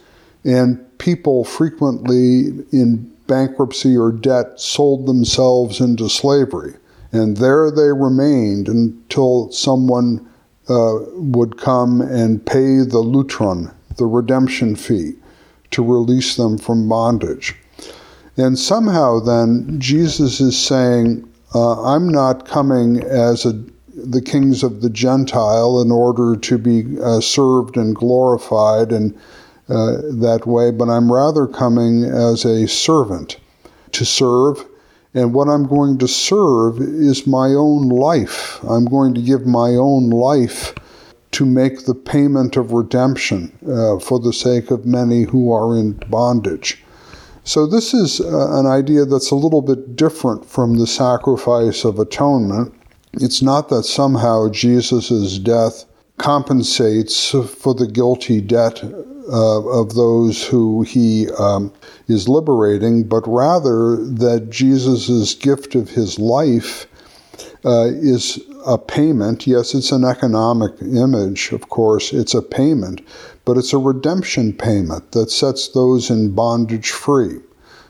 and 0.46 0.98
people 1.00 1.44
frequently 1.44 2.50
in 2.72 3.12
bankruptcy 3.28 3.98
or 3.98 4.12
debt 4.12 4.60
sold 4.60 5.08
themselves 5.08 5.82
into 5.82 6.08
slavery. 6.08 6.76
And 7.12 7.38
there 7.38 7.72
they 7.72 7.92
remained 7.92 8.68
until 8.68 9.52
someone 9.52 10.28
uh, 10.70 10.96
would 11.16 11.58
come 11.58 12.02
and 12.02 12.46
pay 12.46 12.78
the 12.78 13.04
lutron, 13.04 13.74
the 13.98 14.06
redemption 14.06 14.76
fee, 14.76 15.14
to 15.72 15.84
release 15.84 16.36
them 16.36 16.58
from 16.58 16.88
bondage. 16.88 17.56
And 18.38 18.60
somehow 18.60 19.20
then 19.20 19.80
Jesus 19.80 20.42
is 20.42 20.58
saying, 20.58 21.28
uh, 21.54 21.82
I'm 21.84 22.10
not 22.10 22.46
coming 22.46 23.02
as 23.04 23.46
a, 23.46 23.54
the 23.96 24.22
kings 24.22 24.62
of 24.62 24.82
the 24.82 24.90
Gentile 24.90 25.82
in 25.82 25.92
order 25.92 26.36
to 26.36 26.58
be 26.58 27.00
uh, 27.02 27.22
served 27.22 27.78
and 27.78 27.96
glorified 27.96 28.92
and 28.92 29.18
uh, 29.68 29.98
that 30.12 30.44
way, 30.46 30.72
but 30.72 30.90
I'm 30.90 31.12
rather 31.12 31.48
coming 31.48 32.04
as 32.04 32.46
a 32.46 32.68
servant 32.68 33.38
to 33.94 34.06
serve. 34.06 34.64
And 35.14 35.34
what 35.34 35.48
I'm 35.48 35.66
going 35.66 35.98
to 36.00 36.08
serve 36.08 36.80
is 36.80 37.26
my 37.26 37.48
own 37.48 37.90
life. 37.90 38.60
I'm 38.64 38.86
going 38.86 39.14
to 39.16 39.22
give 39.22 39.48
my 39.48 39.70
own 39.70 40.10
life 40.10 40.76
to 41.32 41.46
make 41.46 41.86
the 41.86 41.96
payment 41.96 42.58
of 42.58 42.74
redemption 42.74 43.52
uh, 43.68 44.00
for 44.00 44.20
the 44.20 44.34
sake 44.34 44.72
of 44.72 44.86
many 44.86 45.24
who 45.24 45.52
are 45.52 45.76
in 45.76 45.94
bondage. 46.10 46.84
So, 47.44 47.68
this 47.68 47.94
is 47.94 48.22
uh, 48.22 48.60
an 48.60 48.66
idea 48.66 49.06
that's 49.06 49.32
a 49.32 49.36
little 49.36 49.62
bit 49.62 49.96
different 49.96 50.46
from 50.46 50.78
the 50.78 50.88
sacrifice 50.88 51.86
of 51.86 52.00
atonement. 52.00 52.74
It's 53.14 53.42
not 53.42 53.70
that 53.70 53.84
somehow 53.84 54.50
Jesus' 54.50 55.38
death 55.38 55.86
compensates 56.18 57.32
for 57.32 57.74
the 57.74 57.88
guilty 57.88 58.42
debt 58.42 58.84
uh, 59.32 59.68
of 59.68 59.96
those 59.96 60.46
who 60.46 60.84
he 60.84 61.30
um, 61.40 61.72
is 62.08 62.28
liberating, 62.28 63.04
but 63.04 63.24
rather 63.28 63.96
that 63.98 64.50
Jesus' 64.50 65.34
gift 65.34 65.76
of 65.76 65.90
his 65.90 66.20
life 66.20 66.88
uh, 67.66 67.86
is 67.86 68.40
a 68.66 68.78
payment. 68.78 69.48
Yes, 69.48 69.74
it's 69.74 69.92
an 69.92 70.04
economic 70.04 70.74
image, 70.82 71.52
of 71.52 71.70
course, 71.70 72.14
it's 72.14 72.34
a 72.34 72.42
payment, 72.42 73.02
but 73.44 73.58
it's 73.58 73.74
a 73.74 73.78
redemption 73.78 74.54
payment 74.54 75.12
that 75.12 75.32
sets 75.32 75.70
those 75.70 76.10
in 76.10 76.34
bondage 76.34 76.92
free. 76.92 77.40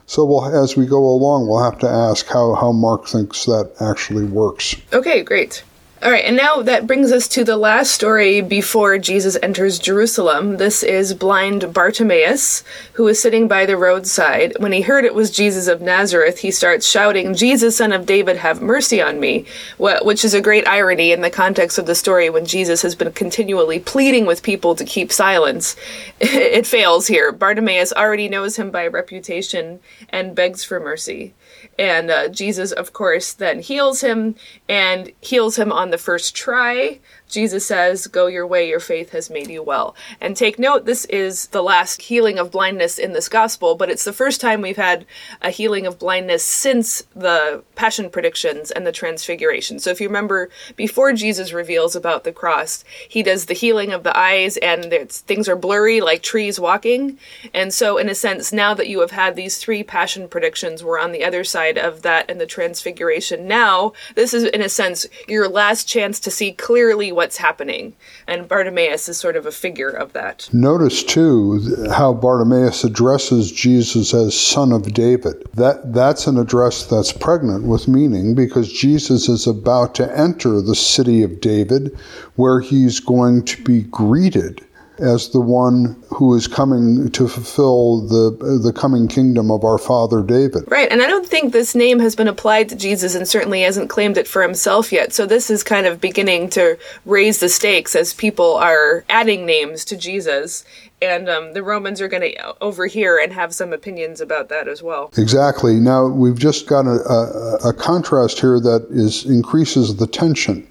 So 0.06 0.24
we'll, 0.24 0.44
as 0.44 0.76
we 0.76 0.86
go 0.86 1.04
along, 1.04 1.48
we'll 1.48 1.64
have 1.64 1.78
to 1.80 1.88
ask 1.88 2.26
how, 2.26 2.54
how 2.54 2.72
Mark 2.72 3.06
thinks 3.06 3.44
that 3.46 3.72
actually 3.80 4.24
works. 4.24 4.76
Okay, 4.92 5.22
great. 5.22 5.64
All 6.06 6.12
right, 6.12 6.24
and 6.24 6.36
now 6.36 6.62
that 6.62 6.86
brings 6.86 7.10
us 7.10 7.26
to 7.26 7.42
the 7.42 7.56
last 7.56 7.90
story 7.90 8.40
before 8.40 8.96
Jesus 8.96 9.36
enters 9.42 9.80
Jerusalem. 9.80 10.56
This 10.56 10.84
is 10.84 11.14
blind 11.14 11.74
Bartimaeus, 11.74 12.62
who 12.92 13.08
is 13.08 13.20
sitting 13.20 13.48
by 13.48 13.66
the 13.66 13.76
roadside. 13.76 14.52
When 14.60 14.70
he 14.70 14.82
heard 14.82 15.04
it 15.04 15.16
was 15.16 15.32
Jesus 15.32 15.66
of 15.66 15.80
Nazareth, 15.80 16.38
he 16.38 16.52
starts 16.52 16.88
shouting, 16.88 17.34
Jesus, 17.34 17.78
son 17.78 17.90
of 17.90 18.06
David, 18.06 18.36
have 18.36 18.62
mercy 18.62 19.02
on 19.02 19.18
me, 19.18 19.46
which 19.78 20.24
is 20.24 20.32
a 20.32 20.40
great 20.40 20.68
irony 20.68 21.10
in 21.10 21.22
the 21.22 21.28
context 21.28 21.76
of 21.76 21.86
the 21.86 21.96
story 21.96 22.30
when 22.30 22.46
Jesus 22.46 22.82
has 22.82 22.94
been 22.94 23.10
continually 23.10 23.80
pleading 23.80 24.26
with 24.26 24.44
people 24.44 24.76
to 24.76 24.84
keep 24.84 25.10
silence. 25.10 25.74
It 26.20 26.68
fails 26.68 27.08
here. 27.08 27.32
Bartimaeus 27.32 27.92
already 27.92 28.28
knows 28.28 28.54
him 28.54 28.70
by 28.70 28.86
reputation 28.86 29.80
and 30.08 30.36
begs 30.36 30.62
for 30.62 30.78
mercy. 30.78 31.34
And 31.78 32.10
uh, 32.10 32.28
Jesus, 32.28 32.72
of 32.72 32.92
course, 32.92 33.32
then 33.32 33.60
heals 33.60 34.00
him 34.00 34.34
and 34.68 35.12
heals 35.20 35.56
him 35.56 35.72
on 35.72 35.90
the 35.90 35.98
first 35.98 36.34
try. 36.34 37.00
Jesus 37.28 37.66
says, 37.66 38.06
Go 38.06 38.26
your 38.26 38.46
way, 38.46 38.68
your 38.68 38.80
faith 38.80 39.10
has 39.10 39.30
made 39.30 39.50
you 39.50 39.62
well. 39.62 39.94
And 40.20 40.36
take 40.36 40.58
note, 40.58 40.84
this 40.84 41.04
is 41.06 41.48
the 41.48 41.62
last 41.62 42.02
healing 42.02 42.38
of 42.38 42.50
blindness 42.50 42.98
in 42.98 43.12
this 43.12 43.28
gospel, 43.28 43.74
but 43.74 43.90
it's 43.90 44.04
the 44.04 44.12
first 44.12 44.40
time 44.40 44.60
we've 44.60 44.76
had 44.76 45.04
a 45.42 45.50
healing 45.50 45.86
of 45.86 45.98
blindness 45.98 46.44
since 46.44 47.02
the 47.14 47.62
passion 47.74 48.10
predictions 48.10 48.70
and 48.70 48.86
the 48.86 48.92
transfiguration. 48.92 49.78
So 49.78 49.90
if 49.90 50.00
you 50.00 50.08
remember, 50.08 50.50
before 50.76 51.12
Jesus 51.12 51.52
reveals 51.52 51.96
about 51.96 52.24
the 52.24 52.32
cross, 52.32 52.84
he 53.08 53.22
does 53.22 53.46
the 53.46 53.54
healing 53.54 53.92
of 53.92 54.04
the 54.04 54.16
eyes 54.16 54.56
and 54.58 54.92
things 55.10 55.48
are 55.48 55.56
blurry 55.56 56.00
like 56.00 56.22
trees 56.22 56.60
walking. 56.60 57.18
And 57.52 57.72
so, 57.72 57.98
in 57.98 58.08
a 58.08 58.14
sense, 58.14 58.52
now 58.52 58.74
that 58.74 58.88
you 58.88 59.00
have 59.00 59.10
had 59.10 59.34
these 59.34 59.58
three 59.58 59.82
passion 59.82 60.28
predictions, 60.28 60.84
we're 60.84 60.98
on 60.98 61.12
the 61.12 61.24
other 61.24 61.44
side 61.44 61.78
of 61.78 62.02
that 62.02 62.30
and 62.30 62.40
the 62.40 62.46
transfiguration. 62.46 63.48
Now, 63.48 63.92
this 64.14 64.32
is, 64.32 64.44
in 64.44 64.62
a 64.62 64.68
sense, 64.68 65.06
your 65.26 65.48
last 65.48 65.88
chance 65.88 66.20
to 66.20 66.30
see 66.30 66.52
clearly 66.52 67.12
what's 67.16 67.38
happening. 67.38 67.96
And 68.26 68.46
Bartimaeus 68.46 69.08
is 69.08 69.16
sort 69.16 69.36
of 69.36 69.46
a 69.46 69.50
figure 69.50 69.88
of 69.88 70.12
that. 70.12 70.48
Notice, 70.52 71.02
too, 71.02 71.88
how 71.90 72.12
Bartimaeus 72.12 72.84
addresses 72.84 73.50
Jesus 73.50 74.12
as 74.12 74.38
Son 74.38 74.70
of 74.70 74.92
David. 74.92 75.42
That, 75.54 75.94
that's 75.94 76.26
an 76.26 76.38
address 76.38 76.84
that's 76.84 77.12
pregnant 77.12 77.64
with 77.64 77.88
meaning 77.88 78.34
because 78.34 78.70
Jesus 78.70 79.28
is 79.28 79.46
about 79.46 79.94
to 79.96 80.18
enter 80.18 80.60
the 80.60 80.74
city 80.74 81.22
of 81.22 81.40
David 81.40 81.98
where 82.34 82.60
he's 82.60 83.00
going 83.00 83.46
to 83.46 83.62
be 83.64 83.82
greeted 83.82 84.65
as 84.98 85.30
the 85.30 85.40
one 85.40 86.02
who 86.08 86.34
is 86.34 86.46
coming 86.46 87.10
to 87.10 87.28
fulfill 87.28 88.00
the 88.00 88.60
the 88.62 88.72
coming 88.72 89.08
kingdom 89.08 89.50
of 89.50 89.64
our 89.64 89.78
father 89.78 90.22
David. 90.22 90.64
Right, 90.68 90.90
and 90.90 91.02
I 91.02 91.06
don't 91.06 91.26
think 91.26 91.52
this 91.52 91.74
name 91.74 91.98
has 92.00 92.16
been 92.16 92.28
applied 92.28 92.68
to 92.70 92.76
Jesus 92.76 93.14
and 93.14 93.28
certainly 93.28 93.62
hasn't 93.62 93.90
claimed 93.90 94.16
it 94.16 94.26
for 94.26 94.42
himself 94.42 94.92
yet. 94.92 95.12
So 95.12 95.26
this 95.26 95.50
is 95.50 95.62
kind 95.62 95.86
of 95.86 96.00
beginning 96.00 96.50
to 96.50 96.78
raise 97.04 97.40
the 97.40 97.48
stakes 97.48 97.94
as 97.94 98.14
people 98.14 98.54
are 98.54 99.04
adding 99.08 99.46
names 99.46 99.84
to 99.86 99.96
Jesus 99.96 100.64
and 101.02 101.28
um, 101.28 101.52
the 101.52 101.62
Romans 101.62 102.00
are 102.00 102.08
going 102.08 102.22
to 102.22 102.62
overhear 102.62 103.18
and 103.18 103.32
have 103.32 103.54
some 103.54 103.72
opinions 103.72 104.20
about 104.20 104.48
that 104.48 104.66
as 104.66 104.82
well. 104.82 105.10
Exactly. 105.16 105.74
Now 105.74 106.06
we've 106.06 106.38
just 106.38 106.66
got 106.66 106.86
a, 106.86 107.02
a, 107.08 107.68
a, 107.68 107.72
contrast 107.74 108.40
here 108.40 108.58
that 108.60 108.86
is 108.90 109.26
increases 109.26 109.96
the 109.96 110.06
tension. 110.06 110.66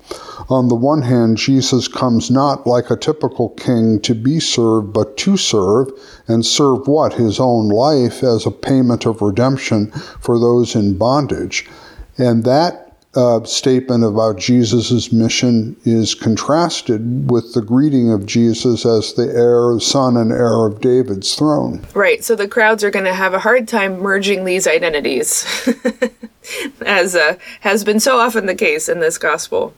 On 0.50 0.68
the 0.68 0.76
one 0.76 1.02
hand, 1.02 1.38
Jesus 1.38 1.88
comes 1.88 2.30
not 2.30 2.68
like 2.68 2.92
a 2.92 2.96
typical 2.96 3.50
king 3.50 4.00
to 4.02 4.14
be 4.14 4.40
served, 4.40 4.94
but 4.94 5.18
to 5.18 5.38
serve, 5.38 5.92
and 6.28 6.46
serve 6.46 6.88
what? 6.88 7.14
His 7.14 7.40
own 7.40 7.70
life 7.70 8.22
as 8.22 8.46
a 8.46 8.52
payment 8.52 9.06
of 9.06 9.22
redemption 9.22 9.92
for 10.20 10.38
those 10.38 10.76
in 10.76 10.98
bondage. 10.98 11.68
And 12.18 12.44
that 12.44 12.86
uh, 13.16 13.44
statement 13.44 14.04
about 14.04 14.38
Jesus' 14.38 15.12
mission 15.12 15.76
is 15.84 16.14
contrasted 16.14 17.32
with 17.32 17.54
the 17.54 17.62
greeting 17.62 18.12
of 18.12 18.26
Jesus 18.26 18.86
as 18.86 19.14
the 19.14 19.34
heir, 19.34 19.80
son, 19.80 20.18
and 20.18 20.32
heir 20.32 20.66
of 20.66 20.82
David's 20.82 21.34
throne. 21.34 21.86
Right, 21.94 22.24
so 22.24 22.36
the 22.36 22.48
crowds 22.48 22.84
are 22.84 22.92
going 22.92 23.06
to 23.06 23.14
have 23.14 23.34
a 23.34 23.40
hard 23.40 23.68
time 23.68 24.00
merging 24.00 24.44
these 24.44 24.68
identities, 24.68 25.46
as 26.86 27.16
uh, 27.16 27.38
has 27.62 27.84
been 27.84 28.00
so 28.00 28.20
often 28.20 28.46
the 28.46 28.54
case 28.56 28.90
in 28.90 29.00
this 29.00 29.18
gospel. 29.18 29.74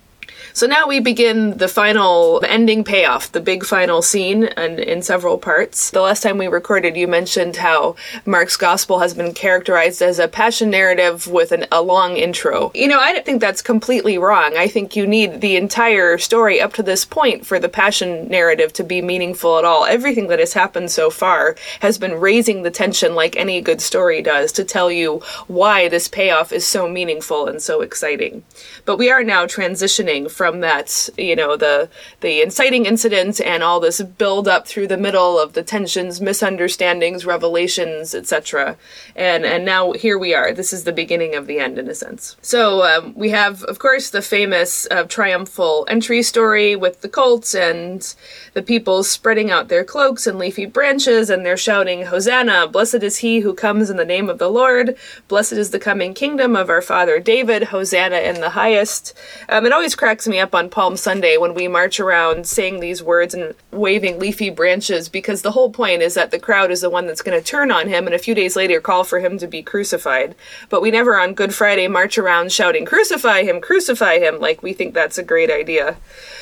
So 0.58 0.66
now 0.66 0.88
we 0.88 1.00
begin 1.00 1.60
the 1.60 1.68
final, 1.68 2.42
ending 2.44 2.84
payoff, 2.84 3.32
the 3.32 3.40
big 3.40 3.64
final 3.64 4.02
scene 4.02 4.46
and 4.46 4.80
in 4.80 5.04
several 5.04 5.38
parts. 5.38 5.92
The 5.92 6.02
last 6.02 6.24
time 6.24 6.40
we 6.40 6.48
recorded, 6.48 6.98
you 6.98 7.08
mentioned 7.08 7.58
how 7.58 7.96
Mark's 8.26 8.58
gospel 8.58 8.98
has 8.98 9.14
been 9.14 9.36
characterized 9.36 10.02
as 10.02 10.18
a 10.18 10.28
passion 10.28 10.72
narrative 10.72 11.28
with 11.28 11.52
an, 11.52 11.68
a 11.72 11.84
long 11.84 12.18
intro. 12.18 12.72
You 12.74 12.88
know, 12.88 12.98
I 12.98 13.14
don't 13.14 13.24
think 13.24 13.40
that's 13.40 13.62
completely 13.62 14.18
wrong. 14.18 14.58
I 14.58 14.68
think 14.68 14.96
you 14.96 15.06
need 15.06 15.42
the 15.42 15.58
entire 15.58 16.18
story 16.18 16.60
up 16.60 16.74
to 16.74 16.82
this 16.82 17.06
point 17.06 17.46
for 17.46 17.60
the 17.60 17.70
passion 17.70 18.28
narrative 18.28 18.74
to 18.74 18.84
be 18.84 19.00
meaningful 19.00 19.60
at 19.60 19.64
all. 19.64 19.86
Everything 19.86 20.26
that 20.30 20.40
has 20.40 20.54
happened 20.54 20.90
so 20.90 21.12
far 21.12 21.56
has 21.82 22.00
been 22.00 22.20
raising 22.20 22.64
the 22.64 22.72
tension 22.72 23.14
like 23.14 23.36
any 23.36 23.62
good 23.62 23.80
story 23.80 24.24
does 24.24 24.52
to 24.54 24.64
tell 24.64 24.90
you 24.90 25.22
why 25.46 25.88
this 25.88 26.08
payoff 26.08 26.52
is 26.52 26.66
so 26.66 26.90
meaningful 26.90 27.46
and 27.46 27.62
so 27.62 27.82
exciting. 27.82 28.44
But 28.86 28.98
we 28.98 29.12
are 29.12 29.24
now 29.24 29.46
transitioning 29.46 30.32
from 30.32 30.47
from 30.48 30.62
that, 30.62 31.10
you 31.18 31.36
know, 31.36 31.58
the 31.58 31.90
the 32.22 32.42
inciting 32.42 32.86
incident 32.86 33.42
and 33.42 33.62
all 33.62 33.82
this 33.82 34.02
build 34.02 34.48
up 34.48 34.66
through 34.66 34.88
the 34.88 34.96
middle 34.96 35.38
of 35.38 35.52
the 35.52 35.62
tensions, 35.62 36.22
misunderstandings, 36.22 37.26
revelations, 37.26 38.16
etc. 38.16 38.78
And 39.14 39.46
and 39.46 39.66
now 39.66 39.92
here 39.92 40.18
we 40.18 40.34
are. 40.34 40.54
This 40.54 40.72
is 40.72 40.86
the 40.86 40.94
beginning 40.94 41.36
of 41.36 41.48
the 41.48 41.60
end 41.60 41.78
in 41.78 41.90
a 41.90 41.96
sense. 41.96 42.38
So 42.42 42.84
um, 42.84 43.14
we 43.14 43.30
have, 43.32 43.62
of 43.64 43.80
course, 43.80 44.10
the 44.10 44.22
famous 44.22 44.88
uh, 44.90 45.04
triumphal 45.04 45.86
entry 45.90 46.24
story 46.24 46.78
with 46.78 47.02
the 47.02 47.10
colts 47.10 47.54
and 47.54 48.16
the 48.54 48.64
people 48.64 49.04
spreading 49.04 49.52
out 49.52 49.68
their 49.68 49.84
cloaks 49.84 50.26
and 50.26 50.40
leafy 50.40 50.66
branches, 50.66 51.30
and 51.30 51.46
they're 51.46 51.58
shouting, 51.58 52.06
"Hosanna! 52.06 52.68
Blessed 52.68 53.04
is 53.04 53.18
he 53.18 53.42
who 53.42 53.54
comes 53.54 53.90
in 53.90 53.98
the 53.98 54.06
name 54.06 54.30
of 54.30 54.38
the 54.38 54.50
Lord! 54.50 54.96
Blessed 55.28 55.60
is 55.64 55.72
the 55.72 55.88
coming 55.90 56.14
kingdom 56.14 56.56
of 56.56 56.70
our 56.70 56.82
father 56.82 57.20
David! 57.20 57.64
Hosanna 57.64 58.20
in 58.20 58.40
the 58.40 58.52
highest!" 58.52 59.14
Um, 59.50 59.66
it 59.66 59.74
always 59.74 59.96
cracks 59.96 60.28
me 60.28 60.37
up 60.40 60.56
on 60.56 60.70
Palm 60.70 60.98
Sunday 60.98 61.38
when 61.38 61.54
we 61.54 61.68
march 61.68 62.00
around 62.00 62.48
saying 62.48 62.80
these 62.80 63.04
words 63.04 63.34
and 63.34 63.54
waving 63.72 64.20
leafy 64.20 64.50
branches 64.50 65.10
because 65.10 65.42
the 65.42 65.52
whole 65.52 65.70
point 65.70 66.02
is 66.02 66.14
that 66.14 66.32
the 66.32 66.40
crowd 66.40 66.72
is 66.72 66.82
the 66.82 66.90
one 66.90 67.08
that's 67.08 67.22
going 67.22 67.38
to 67.38 67.46
turn 67.46 67.72
on 67.72 67.88
him 67.88 68.06
and 68.06 68.16
a 68.16 68.20
few 68.20 68.36
days 68.36 68.56
later 68.56 68.80
call 68.80 69.04
for 69.04 69.20
him 69.20 69.38
to 69.38 69.48
be 69.48 69.62
crucified. 69.62 70.36
But 70.70 70.82
we 70.82 70.92
never 70.92 71.20
on 71.20 71.34
Good 71.34 71.54
Friday 71.54 71.88
march 71.88 72.18
around 72.18 72.52
shouting, 72.52 72.86
Crucify 72.86 73.44
him, 73.44 73.62
crucify 73.62 74.20
him, 74.20 74.40
like 74.40 74.64
we 74.64 74.74
think 74.74 74.94
that's 74.94 75.18
a 75.18 75.24
great 75.24 75.52
idea. 75.52 75.98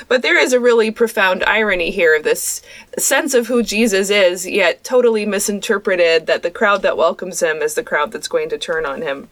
But 0.08 0.22
there 0.22 0.40
is 0.40 0.54
a 0.54 0.60
really 0.60 0.92
profound 0.92 1.44
irony 1.44 1.92
here 1.92 2.16
of 2.16 2.24
this 2.24 2.62
sense 2.98 3.34
of 3.34 3.48
who 3.48 3.64
Jesus 3.64 4.10
is, 4.10 4.48
yet 4.48 4.84
totally 4.84 5.26
misinterpreted 5.26 6.28
that 6.28 6.44
the 6.44 6.52
crowd 6.52 6.82
that 6.82 6.98
welcomes 6.98 7.42
him 7.42 7.58
is 7.58 7.76
the 7.76 7.84
crowd 7.84 8.12
that's 8.12 8.28
going 8.28 8.50
to 8.50 8.58
turn 8.58 8.86
on 8.86 9.02
him. 9.02 9.30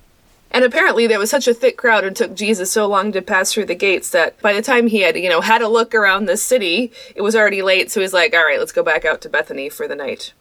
And 0.53 0.63
apparently 0.63 1.07
there 1.07 1.17
was 1.17 1.31
such 1.31 1.47
a 1.47 1.53
thick 1.53 1.77
crowd 1.77 2.03
and 2.03 2.15
took 2.15 2.35
Jesus 2.35 2.71
so 2.71 2.87
long 2.87 3.11
to 3.11 3.23
pass 3.23 3.51
through 3.51 3.65
the 3.65 3.75
gates 3.75 4.11
that 4.11 4.39
by 4.39 4.53
the 4.53 4.61
time 4.61 4.85
he 4.85 5.01
had, 5.01 5.17
you 5.17 5.27
know, 5.27 5.41
had 5.41 5.63
a 5.63 5.67
look 5.67 5.95
around 5.95 6.25
the 6.25 6.37
city, 6.37 6.91
it 7.15 7.23
was 7.23 7.35
already 7.35 7.63
late, 7.63 7.89
so 7.89 8.01
he's 8.01 8.13
like, 8.13 8.35
all 8.35 8.45
right, 8.45 8.59
let's 8.59 8.71
go 8.71 8.83
back 8.83 9.03
out 9.03 9.19
to 9.21 9.29
Bethany 9.29 9.67
for 9.67 9.87
the 9.87 9.95
night. 9.95 10.33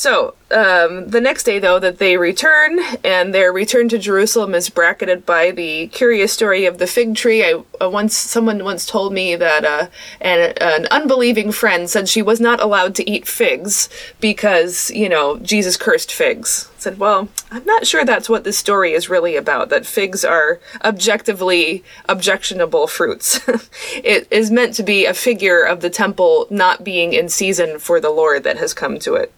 So, 0.00 0.32
um, 0.50 1.10
the 1.10 1.20
next 1.20 1.42
day, 1.42 1.58
though, 1.58 1.78
that 1.78 1.98
they 1.98 2.16
return, 2.16 2.80
and 3.04 3.34
their 3.34 3.52
return 3.52 3.90
to 3.90 3.98
Jerusalem 3.98 4.54
is 4.54 4.70
bracketed 4.70 5.26
by 5.26 5.50
the 5.50 5.88
curious 5.88 6.32
story 6.32 6.64
of 6.64 6.78
the 6.78 6.86
fig 6.86 7.14
tree. 7.14 7.44
I 7.44 7.62
uh, 7.82 7.90
once 7.90 8.16
someone 8.16 8.64
once 8.64 8.86
told 8.86 9.12
me 9.12 9.36
that 9.36 9.62
uh, 9.62 9.88
an, 10.22 10.54
an 10.58 10.86
unbelieving 10.90 11.52
friend 11.52 11.90
said 11.90 12.08
she 12.08 12.22
was 12.22 12.40
not 12.40 12.62
allowed 12.62 12.94
to 12.94 13.10
eat 13.10 13.28
figs 13.28 13.90
because 14.22 14.90
you 14.92 15.06
know 15.06 15.36
Jesus 15.36 15.76
cursed 15.76 16.10
figs. 16.10 16.70
I 16.76 16.80
said, 16.80 16.98
well, 16.98 17.28
I'm 17.50 17.66
not 17.66 17.86
sure 17.86 18.06
that's 18.06 18.30
what 18.30 18.44
this 18.44 18.56
story 18.56 18.94
is 18.94 19.10
really 19.10 19.36
about. 19.36 19.68
That 19.68 19.84
figs 19.84 20.24
are 20.24 20.60
objectively 20.82 21.84
objectionable 22.08 22.86
fruits. 22.86 23.38
it 24.02 24.26
is 24.30 24.50
meant 24.50 24.72
to 24.76 24.82
be 24.82 25.04
a 25.04 25.12
figure 25.12 25.62
of 25.62 25.80
the 25.80 25.90
temple 25.90 26.46
not 26.48 26.84
being 26.84 27.12
in 27.12 27.28
season 27.28 27.78
for 27.78 28.00
the 28.00 28.08
Lord 28.08 28.44
that 28.44 28.56
has 28.56 28.72
come 28.72 28.98
to 29.00 29.12
it. 29.12 29.30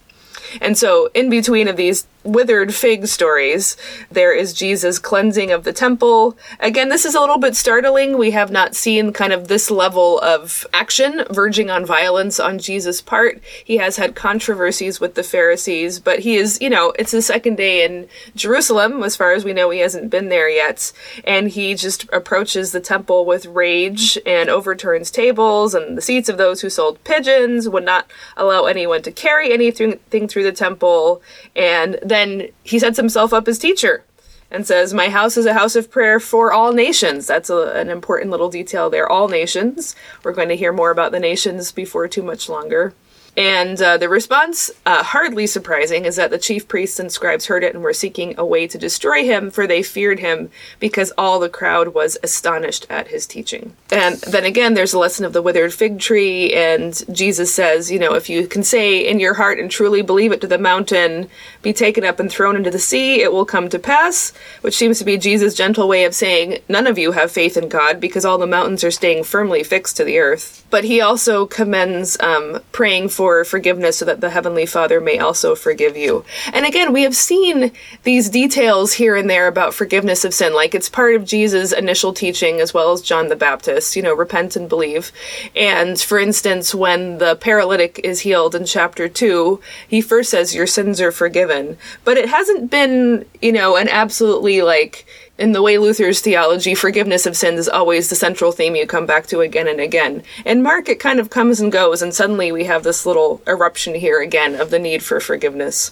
And 0.61 0.77
so, 0.77 1.09
in 1.13 1.29
between 1.29 1.67
of 1.67 1.77
these 1.77 2.07
withered 2.23 2.73
fig 2.73 3.07
stories, 3.07 3.77
there 4.11 4.33
is 4.33 4.53
Jesus' 4.53 4.99
cleansing 4.99 5.51
of 5.51 5.63
the 5.63 5.73
temple. 5.73 6.37
Again, 6.59 6.89
this 6.89 7.05
is 7.05 7.15
a 7.15 7.19
little 7.19 7.37
bit 7.37 7.55
startling. 7.55 8.17
We 8.17 8.31
have 8.31 8.51
not 8.51 8.75
seen 8.75 9.13
kind 9.13 9.33
of 9.33 9.47
this 9.47 9.69
level 9.69 10.19
of 10.19 10.65
action 10.73 11.23
verging 11.29 11.69
on 11.69 11.85
violence 11.85 12.39
on 12.39 12.59
Jesus' 12.59 13.01
part. 13.01 13.41
He 13.63 13.77
has 13.77 13.97
had 13.97 14.15
controversies 14.15 14.99
with 14.99 15.15
the 15.15 15.23
Pharisees, 15.23 15.99
but 15.99 16.19
he 16.19 16.35
is, 16.35 16.59
you 16.61 16.69
know, 16.69 16.93
it's 16.97 17.11
the 17.11 17.21
second 17.21 17.55
day 17.55 17.85
in 17.85 18.07
Jerusalem. 18.35 19.03
As 19.03 19.15
far 19.15 19.33
as 19.33 19.43
we 19.43 19.53
know, 19.53 19.69
he 19.69 19.79
hasn't 19.79 20.09
been 20.09 20.29
there 20.29 20.49
yet. 20.49 20.91
And 21.25 21.49
he 21.49 21.75
just 21.75 22.07
approaches 22.13 22.71
the 22.71 22.79
temple 22.79 23.25
with 23.25 23.45
rage 23.45 24.17
and 24.25 24.49
overturns 24.49 25.11
tables 25.11 25.73
and 25.73 25.97
the 25.97 26.01
seats 26.01 26.29
of 26.29 26.37
those 26.37 26.61
who 26.61 26.69
sold 26.69 27.03
pigeons, 27.03 27.67
would 27.67 27.85
not 27.85 28.09
allow 28.37 28.65
anyone 28.65 29.01
to 29.01 29.11
carry 29.11 29.51
anything 29.51 29.99
through 30.27 30.43
the 30.43 30.51
temple, 30.51 31.21
and 31.55 31.99
then 32.13 32.49
he 32.63 32.79
sets 32.79 32.97
himself 32.97 33.33
up 33.33 33.47
as 33.47 33.57
teacher 33.57 34.03
and 34.51 34.67
says, 34.67 34.93
My 34.93 35.09
house 35.09 35.35
is 35.35 35.45
a 35.45 35.53
house 35.53 35.75
of 35.75 35.89
prayer 35.89 36.19
for 36.19 36.53
all 36.53 36.71
nations. 36.71 37.25
That's 37.27 37.49
a, 37.49 37.73
an 37.73 37.89
important 37.89 38.31
little 38.31 38.49
detail 38.49 38.89
there. 38.89 39.11
All 39.11 39.27
nations. 39.27 39.95
We're 40.23 40.33
going 40.33 40.49
to 40.49 40.55
hear 40.55 40.71
more 40.71 40.91
about 40.91 41.11
the 41.11 41.19
nations 41.19 41.71
before 41.71 42.07
too 42.07 42.23
much 42.23 42.47
longer. 42.47 42.93
And 43.35 43.81
uh, 43.81 43.97
the 43.97 44.09
response, 44.09 44.69
uh, 44.85 45.01
hardly 45.01 45.47
surprising, 45.47 46.05
is 46.05 46.17
that 46.17 46.29
the 46.29 46.37
chief 46.37 46.67
priests 46.67 46.99
and 46.99 47.11
scribes 47.11 47.47
heard 47.47 47.63
it 47.63 47.73
and 47.73 47.83
were 47.83 47.93
seeking 47.93 48.35
a 48.37 48.45
way 48.45 48.67
to 48.67 48.77
destroy 48.77 49.23
him, 49.23 49.49
for 49.49 49.65
they 49.65 49.81
feared 49.81 50.19
him 50.19 50.51
because 50.79 51.11
all 51.17 51.39
the 51.39 51.49
crowd 51.49 51.95
was 51.95 52.17
astonished 52.21 52.85
at 52.91 53.07
his 53.07 53.25
teaching. 53.25 53.75
And 53.91 54.17
then 54.17 54.43
again, 54.43 54.75
there's 54.75 54.93
a 54.93 54.99
lesson 54.99 55.25
of 55.25 55.33
the 55.33 55.41
withered 55.41 55.73
fig 55.73 55.99
tree, 55.99 56.53
and 56.53 57.03
Jesus 57.11 57.53
says, 57.53 57.91
you 57.91 57.97
know, 57.97 58.13
if 58.13 58.29
you 58.29 58.47
can 58.47 58.63
say 58.63 58.99
in 58.99 59.19
your 59.19 59.33
heart 59.33 59.57
and 59.59 59.71
truly 59.71 60.03
believe 60.03 60.31
it 60.31 60.41
to 60.41 60.47
the 60.47 60.59
mountain, 60.59 61.27
be 61.63 61.73
taken 61.73 62.03
up 62.03 62.19
and 62.19 62.31
thrown 62.31 62.55
into 62.55 62.69
the 62.69 62.77
sea, 62.77 63.21
it 63.21 63.31
will 63.31 63.45
come 63.45 63.67
to 63.69 63.79
pass, 63.79 64.31
which 64.61 64.77
seems 64.77 64.99
to 64.99 65.05
be 65.05 65.17
Jesus' 65.17 65.55
gentle 65.55 65.87
way 65.87 66.03
of 66.03 66.13
saying, 66.13 66.59
none 66.69 66.85
of 66.85 66.99
you 66.99 67.13
have 67.13 67.31
faith 67.31 67.57
in 67.57 67.67
God 67.67 67.99
because 67.99 68.25
all 68.25 68.37
the 68.37 68.45
mountains 68.45 68.83
are 68.83 68.91
staying 68.91 69.23
firmly 69.23 69.63
fixed 69.63 69.97
to 69.97 70.03
the 70.03 70.19
earth. 70.19 70.63
But 70.69 70.83
he 70.83 71.01
also 71.01 71.47
commends 71.47 72.19
um, 72.19 72.59
praying 72.71 73.09
for 73.09 73.22
for 73.23 73.45
forgiveness 73.45 73.99
so 73.99 74.03
that 74.03 74.19
the 74.19 74.31
Heavenly 74.31 74.65
Father 74.65 74.99
may 74.99 75.17
also 75.17 75.55
forgive 75.55 75.95
you. 75.95 76.25
And 76.51 76.65
again, 76.65 76.91
we 76.91 77.03
have 77.03 77.15
seen 77.15 77.71
these 78.03 78.29
details 78.29 78.91
here 78.91 79.15
and 79.15 79.29
there 79.29 79.47
about 79.47 79.73
forgiveness 79.73 80.25
of 80.25 80.33
sin. 80.33 80.53
Like 80.53 80.75
it's 80.75 80.89
part 80.89 81.15
of 81.15 81.23
Jesus' 81.23 81.71
initial 81.71 82.11
teaching 82.11 82.59
as 82.59 82.73
well 82.73 82.91
as 82.91 83.01
John 83.01 83.29
the 83.29 83.37
Baptist, 83.37 83.95
you 83.95 84.01
know, 84.01 84.13
repent 84.13 84.57
and 84.57 84.67
believe. 84.67 85.13
And 85.55 85.97
for 85.97 86.19
instance, 86.19 86.75
when 86.75 87.19
the 87.19 87.37
paralytic 87.37 87.97
is 88.03 88.19
healed 88.19 88.55
in 88.55 88.65
chapter 88.65 89.07
2, 89.07 89.61
he 89.87 90.01
first 90.01 90.29
says, 90.29 90.53
Your 90.53 90.67
sins 90.67 90.99
are 90.99 91.13
forgiven. 91.13 91.77
But 92.03 92.17
it 92.17 92.27
hasn't 92.27 92.69
been, 92.69 93.25
you 93.41 93.53
know, 93.53 93.77
an 93.77 93.87
absolutely 93.87 94.63
like, 94.63 95.05
in 95.43 95.51
the 95.51 95.61
way 95.61 95.77
Luther's 95.77 96.21
theology, 96.21 96.73
forgiveness 96.73 97.25
of 97.25 97.35
sins 97.35 97.59
is 97.59 97.67
always 97.67 98.09
the 98.09 98.15
central 98.15 98.53
theme 98.53 98.77
you 98.77 98.87
come 98.87 99.05
back 99.05 99.27
to 99.27 99.41
again 99.41 99.67
and 99.67 99.81
again. 99.81 100.23
In 100.45 100.63
Mark, 100.63 100.87
it 100.87 101.01
kind 101.01 101.19
of 101.19 101.29
comes 101.29 101.59
and 101.59 101.69
goes, 101.69 102.01
and 102.01 102.13
suddenly 102.13 102.49
we 102.53 102.63
have 102.63 102.83
this 102.83 103.05
little 103.05 103.41
eruption 103.45 103.93
here 103.93 104.21
again 104.21 104.55
of 104.55 104.69
the 104.69 104.79
need 104.79 105.03
for 105.03 105.19
forgiveness. 105.19 105.91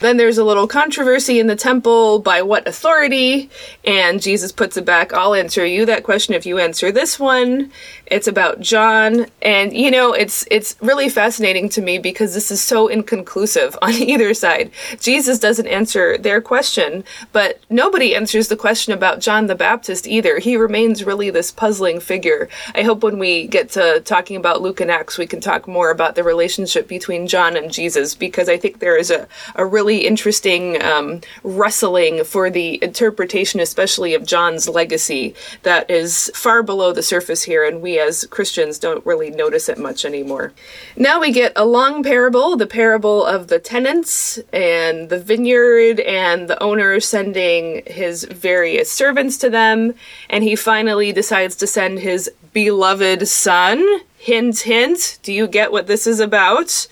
Then 0.00 0.18
there's 0.18 0.36
a 0.36 0.44
little 0.44 0.66
controversy 0.66 1.40
in 1.40 1.46
the 1.46 1.56
temple 1.56 2.18
by 2.18 2.42
what 2.42 2.68
authority, 2.68 3.48
and 3.86 4.20
Jesus 4.20 4.52
puts 4.52 4.76
it 4.76 4.84
back. 4.84 5.14
I'll 5.14 5.32
answer 5.32 5.64
you 5.64 5.86
that 5.86 6.02
question 6.02 6.34
if 6.34 6.44
you 6.44 6.58
answer 6.58 6.92
this 6.92 7.18
one. 7.18 7.72
It's 8.06 8.28
about 8.28 8.60
John, 8.60 9.26
and 9.40 9.74
you 9.74 9.90
know, 9.90 10.12
it's 10.12 10.46
it's 10.50 10.76
really 10.80 11.08
fascinating 11.08 11.68
to 11.70 11.82
me 11.82 11.98
because 11.98 12.34
this 12.34 12.50
is 12.50 12.60
so 12.60 12.88
inconclusive 12.88 13.76
on 13.82 13.92
either 13.92 14.34
side. 14.34 14.70
Jesus 15.00 15.38
doesn't 15.38 15.66
answer 15.66 16.18
their 16.18 16.40
question, 16.40 17.04
but 17.32 17.60
nobody 17.70 18.14
answers 18.14 18.48
the 18.48 18.56
question 18.56 18.92
about 18.92 19.20
John 19.20 19.46
the 19.46 19.54
Baptist 19.54 20.06
either. 20.06 20.38
He 20.38 20.56
remains 20.56 21.04
really 21.04 21.30
this 21.30 21.50
puzzling 21.50 22.00
figure. 22.00 22.48
I 22.74 22.82
hope 22.82 23.02
when 23.02 23.18
we 23.18 23.46
get 23.46 23.70
to 23.70 24.00
talking 24.00 24.36
about 24.36 24.60
Luke 24.60 24.80
and 24.80 24.90
Acts, 24.90 25.18
we 25.18 25.26
can 25.26 25.40
talk 25.40 25.66
more 25.66 25.90
about 25.90 26.14
the 26.14 26.24
relationship 26.24 26.86
between 26.86 27.26
John 27.26 27.56
and 27.56 27.72
Jesus 27.72 28.14
because 28.14 28.48
I 28.48 28.58
think 28.58 28.80
there 28.80 28.96
is 28.96 29.10
a, 29.10 29.26
a 29.54 29.64
really 29.64 30.06
interesting 30.06 30.82
um, 30.82 31.20
wrestling 31.42 32.24
for 32.24 32.50
the 32.50 32.82
interpretation, 32.82 33.60
especially 33.60 34.14
of 34.14 34.26
John's 34.26 34.68
legacy, 34.68 35.34
that 35.62 35.90
is 35.90 36.30
far 36.34 36.62
below 36.62 36.92
the 36.92 37.02
surface 37.02 37.42
here, 37.42 37.64
and 37.64 37.80
we 37.80 37.98
as 38.04 38.26
Christians 38.26 38.78
don't 38.78 39.04
really 39.06 39.30
notice 39.30 39.68
it 39.68 39.78
much 39.78 40.04
anymore. 40.04 40.52
Now 40.96 41.20
we 41.20 41.32
get 41.32 41.52
a 41.56 41.64
long 41.64 42.02
parable, 42.02 42.56
the 42.56 42.66
parable 42.66 43.24
of 43.24 43.48
the 43.48 43.58
tenants 43.58 44.38
and 44.52 45.08
the 45.08 45.18
vineyard, 45.18 46.00
and 46.00 46.48
the 46.48 46.62
owner 46.62 47.00
sending 47.00 47.82
his 47.86 48.24
various 48.24 48.90
servants 48.90 49.36
to 49.38 49.50
them, 49.50 49.94
and 50.28 50.44
he 50.44 50.56
finally 50.56 51.12
decides 51.12 51.56
to 51.56 51.66
send 51.66 52.00
his 52.00 52.30
beloved 52.52 53.26
son. 53.28 53.84
Hint, 54.18 54.60
hint. 54.60 55.18
Do 55.22 55.32
you 55.32 55.46
get 55.46 55.72
what 55.72 55.86
this 55.86 56.06
is 56.06 56.20
about? 56.20 56.86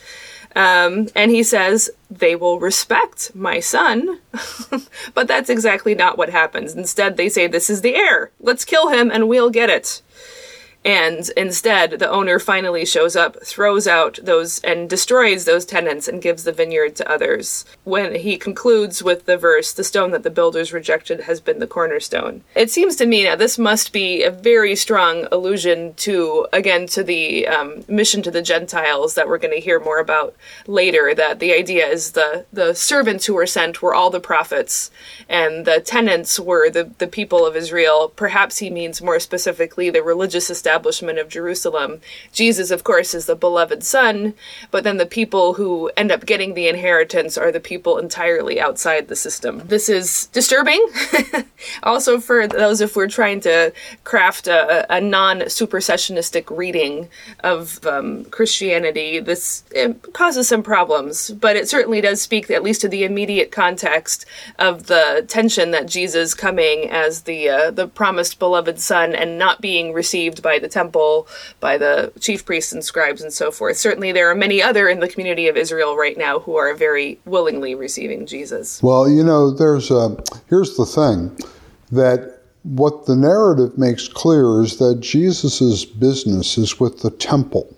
Um, 0.54 1.08
and 1.14 1.30
he 1.30 1.42
says, 1.42 1.90
they 2.10 2.36
will 2.36 2.60
respect 2.60 3.34
my 3.34 3.60
son. 3.60 4.18
but 5.14 5.28
that's 5.28 5.48
exactly 5.48 5.94
not 5.94 6.18
what 6.18 6.28
happens. 6.28 6.74
Instead, 6.74 7.16
they 7.16 7.28
say, 7.28 7.46
this 7.46 7.70
is 7.70 7.80
the 7.80 7.94
heir. 7.94 8.30
Let's 8.38 8.64
kill 8.64 8.88
him 8.88 9.10
and 9.10 9.28
we'll 9.28 9.50
get 9.50 9.70
it. 9.70 10.02
And 10.85 11.30
instead, 11.37 11.93
the 11.93 12.11
owner 12.11 12.41
finally 12.41 12.85
shows 12.85 13.14
up, 13.14 13.41
throws 13.45 13.87
out 13.87 14.18
those, 14.22 14.59
and 14.61 14.91
destroys 14.91 15.45
those 15.45 15.64
tenants 15.64 16.09
and 16.09 16.20
gives 16.20 16.43
the 16.43 16.53
vineyard 16.53 16.97
to 16.97 17.11
others. 17.11 17.64
When 17.85 18.16
he 18.16 18.37
concludes 18.37 19.03
with 19.03 19.26
the 19.26 19.37
verse, 19.37 19.72
the 19.72 19.85
stone 19.85 20.11
that 20.11 20.24
the 20.24 20.30
builders 20.30 20.72
rejected 20.72 21.20
has 21.20 21.41
been 21.41 21.61
the 21.61 21.68
cornerstone. 21.68 22.43
It 22.57 22.70
seems 22.70 22.97
to 22.97 23.07
me 23.07 23.22
now 23.22 23.37
this 23.37 23.59
must 23.59 23.93
be 23.93 24.24
a 24.24 24.30
very 24.30 24.74
strong 24.74 25.28
allusion 25.30 25.95
to, 25.95 26.49
again, 26.53 26.89
to 26.89 27.05
the 27.05 27.47
um, 27.47 27.85
mission 27.87 28.22
to 28.22 28.33
the 28.33 28.43
Gentiles 28.43 29.14
that 29.14 29.28
we're 29.28 29.39
going 29.39 29.55
to 29.55 29.61
hear 29.61 29.78
more 29.78 30.01
about 30.01 30.35
later. 30.66 31.14
That 31.14 31.39
the 31.39 31.53
idea 31.53 31.87
is 31.87 32.12
the, 32.12 32.45
the 32.53 32.74
servants 32.74 33.26
who 33.26 33.35
were 33.35 33.47
sent 33.47 33.83
were 33.83 33.95
all 33.95 34.11
the 34.11 34.20
prophets, 34.20 34.91
and 35.28 35.64
the 35.64 35.80
tenants 35.80 36.41
were 36.41 36.70
the, 36.70 36.91
the 36.99 37.07
people 37.07 37.47
of 37.47 37.55
Israel. 37.55 38.12
Perhaps 38.16 38.59
he 38.59 38.68
means 38.68 39.01
more 39.01 39.20
specifically 39.20 39.89
the 39.89 40.03
religious 40.03 40.51
establishment 40.51 40.72
establishment 40.73 41.18
of 41.18 41.29
Jerusalem. 41.29 42.01
Jesus, 42.33 42.70
of 42.70 42.83
course, 42.83 43.12
is 43.12 43.27
the 43.27 43.37
beloved 43.37 43.85
son, 43.85 44.33
but 44.70 44.85
then 44.85 44.97
the 44.97 45.05
people 45.05 45.53
who 45.53 45.91
end 45.99 46.11
up 46.11 46.25
getting 46.25 46.55
the 46.55 46.66
inheritance 46.66 47.37
are 47.37 47.53
the 47.53 47.61
people 47.61 47.99
entirely 47.99 48.59
outside 48.59 49.09
the 49.09 49.16
system. 49.16 49.61
This 49.66 49.91
is 49.91 50.29
disturbing. 50.33 50.83
also, 51.83 52.18
for 52.18 52.49
those 52.49 52.81
if 52.81 52.97
we're 52.97 53.07
trying 53.07 53.41
to 53.43 53.70
craft 54.05 54.47
a, 54.47 54.87
a 54.91 54.99
non 54.99 55.41
supersessionistic 55.41 56.57
reading 56.57 57.11
of 57.41 57.85
um, 57.87 58.25
Christianity, 58.27 59.20
this 59.20 59.64
causes 60.14 60.49
some 60.49 60.62
problems, 60.62 61.33
but 61.33 61.55
it 61.55 61.68
certainly 61.68 62.01
does 62.01 62.23
speak, 62.23 62.51
at 62.51 62.62
least 62.62 62.81
to 62.81 62.89
the 62.89 63.05
immediate 63.05 63.53
context 63.53 64.25
of 64.59 64.87
the 64.87 65.27
tension 65.29 65.70
that 65.73 65.87
Jesus 65.87 66.33
coming 66.33 66.89
as 66.89 67.23
the 67.23 67.51
uh, 67.51 67.70
the 67.70 67.87
promised 67.87 68.39
beloved 68.39 68.81
son 68.81 69.14
and 69.14 69.39
not 69.39 69.61
being 69.61 69.93
received 69.93 70.43
by 70.43 70.61
the 70.62 70.68
temple, 70.68 71.28
by 71.60 71.76
the 71.76 72.12
chief 72.20 72.46
priests 72.46 72.72
and 72.72 72.82
scribes 72.82 73.20
and 73.20 73.32
so 73.32 73.50
forth. 73.50 73.76
Certainly, 73.76 74.12
there 74.12 74.30
are 74.30 74.34
many 74.34 74.62
other 74.62 74.88
in 74.88 75.00
the 75.00 75.08
community 75.08 75.48
of 75.48 75.56
Israel 75.56 75.96
right 75.96 76.16
now 76.16 76.40
who 76.40 76.56
are 76.56 76.72
very 76.74 77.18
willingly 77.26 77.74
receiving 77.74 78.24
Jesus. 78.26 78.82
Well, 78.82 79.08
you 79.08 79.22
know, 79.22 79.50
there's 79.50 79.90
a, 79.90 80.16
here's 80.48 80.76
the 80.76 80.86
thing 80.86 81.36
that 81.90 82.40
what 82.62 83.06
the 83.06 83.16
narrative 83.16 83.76
makes 83.76 84.08
clear 84.08 84.62
is 84.62 84.78
that 84.78 85.00
Jesus' 85.00 85.84
business 85.84 86.56
is 86.56 86.78
with 86.78 87.00
the 87.00 87.10
temple. 87.10 87.76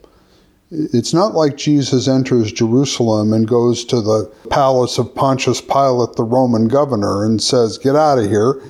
It's 0.71 1.15
not 1.15 1.35
like 1.35 1.57
Jesus 1.57 2.09
enters 2.09 2.53
Jerusalem 2.53 3.33
and 3.33 3.47
goes 3.47 3.85
to 3.87 4.01
the 4.01 4.31
palace 4.51 4.99
of 4.99 5.15
Pontius 5.15 5.61
Pilate, 5.61 6.17
the 6.17 6.25
Roman 6.25 6.69
governor, 6.69 7.25
and 7.25 7.43
says, 7.43 7.79
Get 7.79 7.97
out 7.97 8.19
of 8.19 8.27
here. 8.27 8.61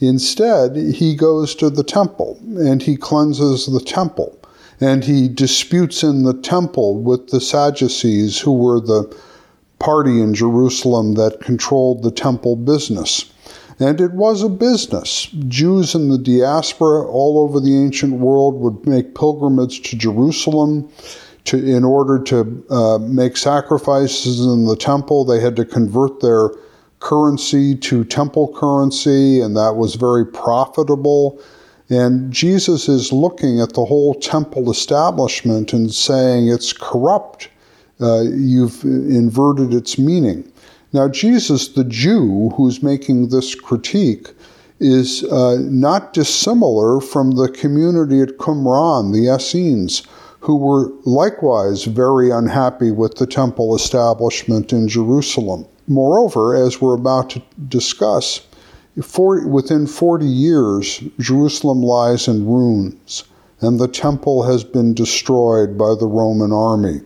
Instead, 0.00 0.76
he 0.76 1.14
goes 1.14 1.54
to 1.54 1.70
the 1.70 1.84
temple 1.84 2.38
and 2.56 2.82
he 2.82 2.96
cleanses 2.96 3.66
the 3.66 3.80
temple 3.80 4.38
and 4.80 5.04
he 5.04 5.28
disputes 5.28 6.02
in 6.02 6.24
the 6.24 6.34
temple 6.34 7.00
with 7.00 7.30
the 7.30 7.40
Sadducees, 7.40 8.40
who 8.40 8.52
were 8.52 8.80
the 8.80 9.16
party 9.78 10.20
in 10.20 10.34
Jerusalem 10.34 11.14
that 11.14 11.40
controlled 11.40 12.02
the 12.02 12.10
temple 12.10 12.56
business. 12.56 13.32
And 13.80 14.00
it 14.00 14.12
was 14.12 14.42
a 14.42 14.48
business. 14.48 15.26
Jews 15.48 15.94
in 15.94 16.08
the 16.08 16.18
diaspora 16.18 17.06
all 17.06 17.38
over 17.38 17.60
the 17.60 17.76
ancient 17.76 18.14
world 18.14 18.60
would 18.60 18.86
make 18.86 19.14
pilgrimage 19.14 19.82
to 19.90 19.96
Jerusalem. 19.96 20.88
To, 21.46 21.58
in 21.58 21.84
order 21.84 22.22
to 22.22 22.64
uh, 22.70 22.98
make 22.98 23.36
sacrifices 23.36 24.40
in 24.40 24.64
the 24.64 24.76
temple, 24.76 25.26
they 25.26 25.40
had 25.40 25.56
to 25.56 25.66
convert 25.66 26.20
their 26.20 26.48
currency 27.04 27.74
to 27.76 28.02
temple 28.02 28.48
currency, 28.54 29.38
and 29.40 29.54
that 29.54 29.76
was 29.76 29.94
very 29.94 30.24
profitable. 30.24 31.38
And 31.90 32.32
Jesus 32.32 32.88
is 32.88 33.12
looking 33.12 33.60
at 33.60 33.74
the 33.74 33.84
whole 33.84 34.14
temple 34.14 34.70
establishment 34.70 35.74
and 35.74 35.92
saying 35.92 36.48
it's 36.48 36.72
corrupt. 36.72 37.50
Uh, 38.00 38.22
you've 38.22 38.82
inverted 38.84 39.74
its 39.74 39.98
meaning. 39.98 40.50
Now, 40.94 41.08
Jesus, 41.08 41.68
the 41.68 41.84
Jew 41.84 42.50
who's 42.56 42.82
making 42.82 43.28
this 43.28 43.54
critique, 43.54 44.28
is 44.80 45.24
uh, 45.24 45.58
not 45.60 46.14
dissimilar 46.14 47.00
from 47.00 47.32
the 47.32 47.48
community 47.48 48.22
at 48.22 48.38
Qumran, 48.38 49.12
the 49.12 49.32
Essenes, 49.32 50.02
who 50.40 50.56
were 50.56 50.90
likewise 51.04 51.84
very 51.84 52.30
unhappy 52.30 52.90
with 52.90 53.16
the 53.16 53.26
temple 53.26 53.76
establishment 53.76 54.72
in 54.72 54.88
Jerusalem. 54.88 55.66
Moreover, 55.86 56.54
as 56.54 56.80
we're 56.80 56.94
about 56.94 57.30
to 57.30 57.42
discuss, 57.68 58.40
within 58.96 59.86
40 59.86 60.26
years, 60.26 61.02
Jerusalem 61.18 61.82
lies 61.82 62.28
in 62.28 62.46
ruins, 62.46 63.24
and 63.60 63.78
the 63.78 63.88
temple 63.88 64.44
has 64.44 64.64
been 64.64 64.94
destroyed 64.94 65.76
by 65.76 65.94
the 65.98 66.06
Roman 66.06 66.52
army. 66.52 67.00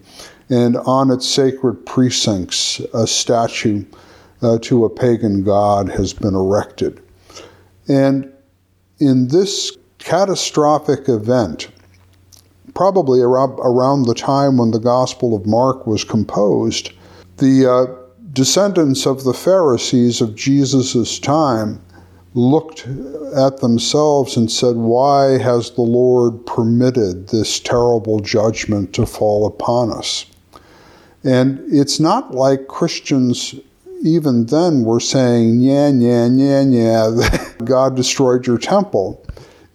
And 0.51 0.77
on 0.79 1.11
its 1.11 1.27
sacred 1.27 1.85
precincts, 1.87 2.81
a 2.95 3.07
statue 3.07 3.85
uh, 4.43 4.59
to 4.63 4.85
a 4.85 4.91
pagan 4.91 5.45
god 5.45 5.89
has 5.89 6.13
been 6.13 6.35
erected. 6.35 7.03
And 7.89 8.33
in 8.99 9.29
this 9.29 9.77
catastrophic 9.99 11.09
event, 11.09 11.69
probably 12.75 13.21
around, 13.21 13.59
around 13.61 14.03
the 14.03 14.15
time 14.15 14.57
when 14.57 14.71
the 14.71 14.79
Gospel 14.79 15.35
of 15.35 15.47
Mark 15.47 15.87
was 15.87 16.05
composed, 16.05 16.93
the 17.39 17.67
uh, 17.67 18.08
descendants 18.39 19.05
of 19.05 19.25
the 19.25 19.35
Pharisees 19.35 20.21
of 20.21 20.37
Jesus' 20.37 21.19
time 21.19 21.81
looked 22.35 22.87
at 23.35 23.59
themselves 23.59 24.37
and 24.37 24.49
said, 24.49 24.77
Why 24.77 25.39
has 25.39 25.73
the 25.73 25.83
Lord 25.83 26.47
permitted 26.47 27.31
this 27.31 27.59
terrible 27.59 28.21
judgment 28.21 28.93
to 28.95 29.07
fall 29.07 29.45
upon 29.45 29.93
us? 29.93 30.25
And 31.25 31.61
it's 31.67 31.99
not 31.99 32.33
like 32.33 32.69
Christians 32.69 33.57
even 34.05 34.47
then 34.47 34.85
were 34.85 35.01
saying, 35.01 35.59
Yeah, 35.59 35.89
yeah, 35.89 36.29
yeah, 36.29 36.61
yeah, 36.61 37.49
God 37.65 37.97
destroyed 37.97 38.47
your 38.47 38.59
temple. 38.59 39.27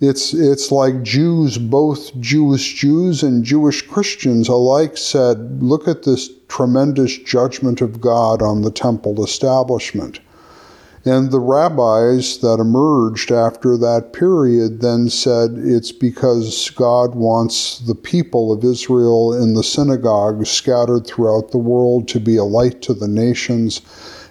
It's, 0.06 0.34
it's 0.34 0.70
like 0.70 1.02
Jews, 1.02 1.58
both 1.58 2.20
Jewish 2.20 2.74
Jews 2.74 3.24
and 3.24 3.42
Jewish 3.42 3.82
Christians 3.84 4.50
alike 4.50 4.98
said, 4.98 5.64
Look 5.64 5.88
at 5.88 6.04
this 6.04 6.30
tremendous 6.50 7.18
judgment 7.20 7.80
of 7.80 8.02
God 8.02 8.42
on 8.42 8.64
the 8.64 8.70
temple 8.70 9.24
establishment. 9.24 10.20
And 11.06 11.32
the 11.32 11.40
rabbis 11.40 12.40
that 12.40 12.60
emerged 12.60 13.32
after 13.32 13.78
that 13.78 14.12
period 14.12 14.82
then 14.82 15.08
said 15.10 15.52
it's 15.56 15.94
because 15.94 16.70
God 16.72 17.16
wants 17.16 17.80
the 17.80 17.96
people 17.96 18.52
of 18.52 18.66
Israel 18.66 19.32
in 19.32 19.54
the 19.54 19.64
synagogues 19.64 20.50
scattered 20.50 21.08
throughout 21.08 21.52
the 21.52 21.58
world 21.58 22.10
to 22.10 22.20
be 22.20 22.36
a 22.36 22.44
light 22.44 22.82
to 22.82 22.94
the 22.94 23.08
nations 23.08 23.80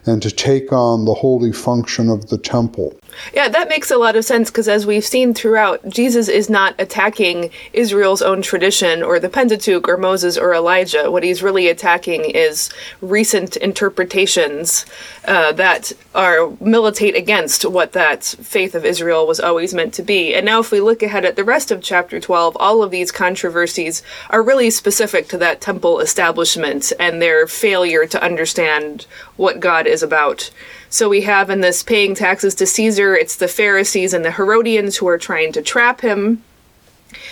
and 0.05 0.20
to 0.20 0.31
take 0.31 0.70
on 0.70 1.07
the 1.07 1.14
holy 1.14 1.53
function 1.53 2.11
of 2.11 2.29
the 2.29 2.37
temple. 2.37 2.93
Yeah, 3.34 3.48
that 3.48 3.68
makes 3.68 3.90
a 3.90 3.96
lot 3.96 4.16
of 4.16 4.24
sense 4.24 4.50
because 4.50 4.68
as 4.68 4.86
we've 4.86 5.04
seen 5.04 5.34
throughout, 5.34 5.86
Jesus 5.88 6.28
is 6.28 6.48
not 6.50 6.74
attacking 6.78 7.50
Israel's 7.72 8.22
own 8.22 8.42
tradition 8.42 9.02
or 9.02 9.18
the 9.18 9.28
Pentateuch 9.28 9.88
or 9.88 9.96
Moses 9.96 10.36
or 10.36 10.54
Elijah. 10.54 11.10
What 11.10 11.22
he's 11.22 11.42
really 11.42 11.68
attacking 11.68 12.24
is 12.24 12.70
recent 13.00 13.56
interpretations 13.56 14.86
uh, 15.26 15.52
that 15.52 15.92
are 16.14 16.50
militate 16.60 17.16
against 17.16 17.64
what 17.64 17.92
that 17.92 18.24
faith 18.24 18.74
of 18.74 18.84
Israel 18.84 19.26
was 19.26 19.40
always 19.40 19.72
meant 19.72 19.94
to 19.94 20.02
be. 20.02 20.34
And 20.34 20.44
now, 20.44 20.60
if 20.60 20.70
we 20.70 20.80
look 20.80 21.02
ahead 21.02 21.24
at 21.24 21.36
the 21.36 21.44
rest 21.44 21.70
of 21.70 21.82
chapter 21.82 22.20
12, 22.20 22.56
all 22.58 22.82
of 22.82 22.90
these 22.90 23.12
controversies 23.12 24.02
are 24.30 24.42
really 24.42 24.70
specific 24.70 25.28
to 25.28 25.38
that 25.38 25.60
temple 25.60 26.00
establishment 26.00 26.92
and 26.98 27.20
their 27.20 27.46
failure 27.46 28.06
to 28.06 28.22
understand 28.22 29.06
what 29.36 29.60
God 29.60 29.86
is 29.86 30.02
about. 30.02 30.50
So 30.93 31.09
we 31.09 31.22
have 31.22 31.49
in 31.49 31.62
this 31.62 31.82
paying 31.82 32.14
taxes 32.14 32.55
to 32.57 32.66
Caesar, 32.66 33.16
it's 33.16 33.36
the 33.36 33.49
Pharisees 33.49 34.12
and 34.12 34.22
the 34.22 34.30
Herodians 34.30 34.99
who 34.99 35.09
are 35.09 35.16
trying 35.16 35.51
to 35.53 35.62
trap 35.62 36.03
him. 36.03 36.45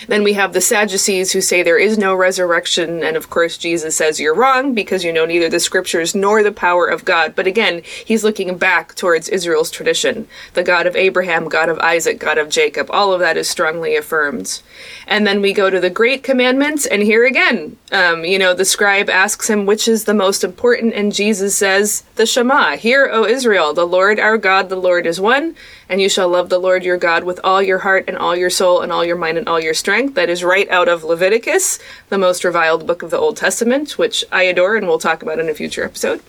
Then 0.07 0.23
we 0.23 0.33
have 0.33 0.53
the 0.53 0.61
Sadducees 0.61 1.31
who 1.31 1.41
say 1.41 1.63
there 1.63 1.77
is 1.77 1.97
no 1.97 2.15
resurrection, 2.15 3.03
and 3.03 3.15
of 3.15 3.29
course 3.29 3.57
Jesus 3.57 3.95
says 3.95 4.19
you're 4.19 4.35
wrong 4.35 4.73
because 4.73 5.03
you 5.03 5.13
know 5.13 5.25
neither 5.25 5.49
the 5.49 5.59
scriptures 5.59 6.15
nor 6.15 6.43
the 6.43 6.51
power 6.51 6.87
of 6.87 7.05
God. 7.05 7.35
But 7.35 7.47
again, 7.47 7.81
he's 8.05 8.23
looking 8.23 8.57
back 8.57 8.95
towards 8.95 9.29
Israel's 9.29 9.71
tradition. 9.71 10.27
The 10.53 10.63
God 10.63 10.87
of 10.87 10.95
Abraham, 10.95 11.49
God 11.49 11.69
of 11.69 11.79
Isaac, 11.79 12.19
God 12.19 12.37
of 12.37 12.49
Jacob, 12.49 12.89
all 12.91 13.13
of 13.13 13.19
that 13.19 13.37
is 13.37 13.49
strongly 13.49 13.95
affirmed. 13.95 14.61
And 15.07 15.25
then 15.25 15.41
we 15.41 15.53
go 15.53 15.69
to 15.69 15.79
the 15.79 15.89
Great 15.89 16.23
Commandments, 16.23 16.85
and 16.85 17.01
here 17.01 17.25
again, 17.25 17.77
um, 17.91 18.23
you 18.25 18.39
know, 18.39 18.53
the 18.53 18.65
scribe 18.65 19.09
asks 19.09 19.49
him 19.49 19.65
which 19.65 19.87
is 19.87 20.05
the 20.05 20.13
most 20.13 20.43
important, 20.43 20.93
and 20.93 21.13
Jesus 21.13 21.55
says, 21.55 22.03
The 22.15 22.25
Shema, 22.25 22.77
Hear, 22.77 23.09
O 23.11 23.25
Israel, 23.25 23.73
the 23.73 23.87
Lord 23.87 24.19
our 24.19 24.37
God, 24.37 24.69
the 24.69 24.75
Lord 24.75 25.05
is 25.05 25.19
one 25.19 25.55
and 25.91 26.01
you 26.01 26.07
shall 26.07 26.29
love 26.29 26.47
the 26.47 26.57
Lord 26.57 26.85
your 26.85 26.95
God 26.95 27.25
with 27.25 27.41
all 27.43 27.61
your 27.61 27.79
heart 27.79 28.05
and 28.07 28.17
all 28.17 28.33
your 28.33 28.49
soul 28.49 28.79
and 28.79 28.93
all 28.93 29.03
your 29.03 29.17
mind 29.17 29.37
and 29.37 29.49
all 29.49 29.59
your 29.59 29.73
strength. 29.73 30.15
That 30.15 30.29
is 30.29 30.41
right 30.41 30.67
out 30.69 30.87
of 30.87 31.03
Leviticus, 31.03 31.79
the 32.07 32.17
most 32.17 32.45
reviled 32.45 32.87
book 32.87 33.03
of 33.03 33.09
the 33.09 33.17
Old 33.17 33.35
Testament, 33.35 33.97
which 33.97 34.23
I 34.31 34.43
adore 34.43 34.77
and 34.77 34.87
we'll 34.87 34.99
talk 34.99 35.21
about 35.21 35.37
in 35.37 35.49
a 35.49 35.53
future 35.53 35.83
episode. 35.83 36.21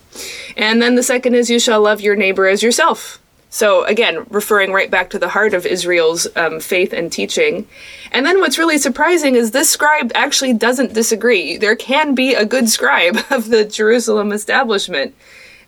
And 0.57 0.81
then 0.81 0.95
the 0.95 1.01
second 1.01 1.35
is 1.35 1.49
you 1.49 1.59
shall 1.59 1.81
love 1.81 2.01
your 2.01 2.17
neighbor 2.17 2.45
as 2.45 2.61
yourself. 2.61 3.21
So 3.49 3.85
again, 3.85 4.25
referring 4.29 4.73
right 4.73 4.91
back 4.91 5.09
to 5.11 5.19
the 5.19 5.29
heart 5.29 5.53
of 5.53 5.65
Israel's 5.65 6.27
um, 6.35 6.59
faith 6.59 6.91
and 6.91 7.09
teaching. 7.09 7.65
And 8.11 8.25
then 8.25 8.41
what's 8.41 8.57
really 8.57 8.77
surprising 8.77 9.35
is 9.35 9.51
this 9.51 9.69
scribe 9.69 10.11
actually 10.13 10.51
doesn't 10.51 10.93
disagree. 10.93 11.55
There 11.55 11.77
can 11.77 12.15
be 12.15 12.33
a 12.33 12.45
good 12.45 12.67
scribe 12.67 13.17
of 13.29 13.47
the 13.47 13.63
Jerusalem 13.63 14.33
establishment. 14.33 15.15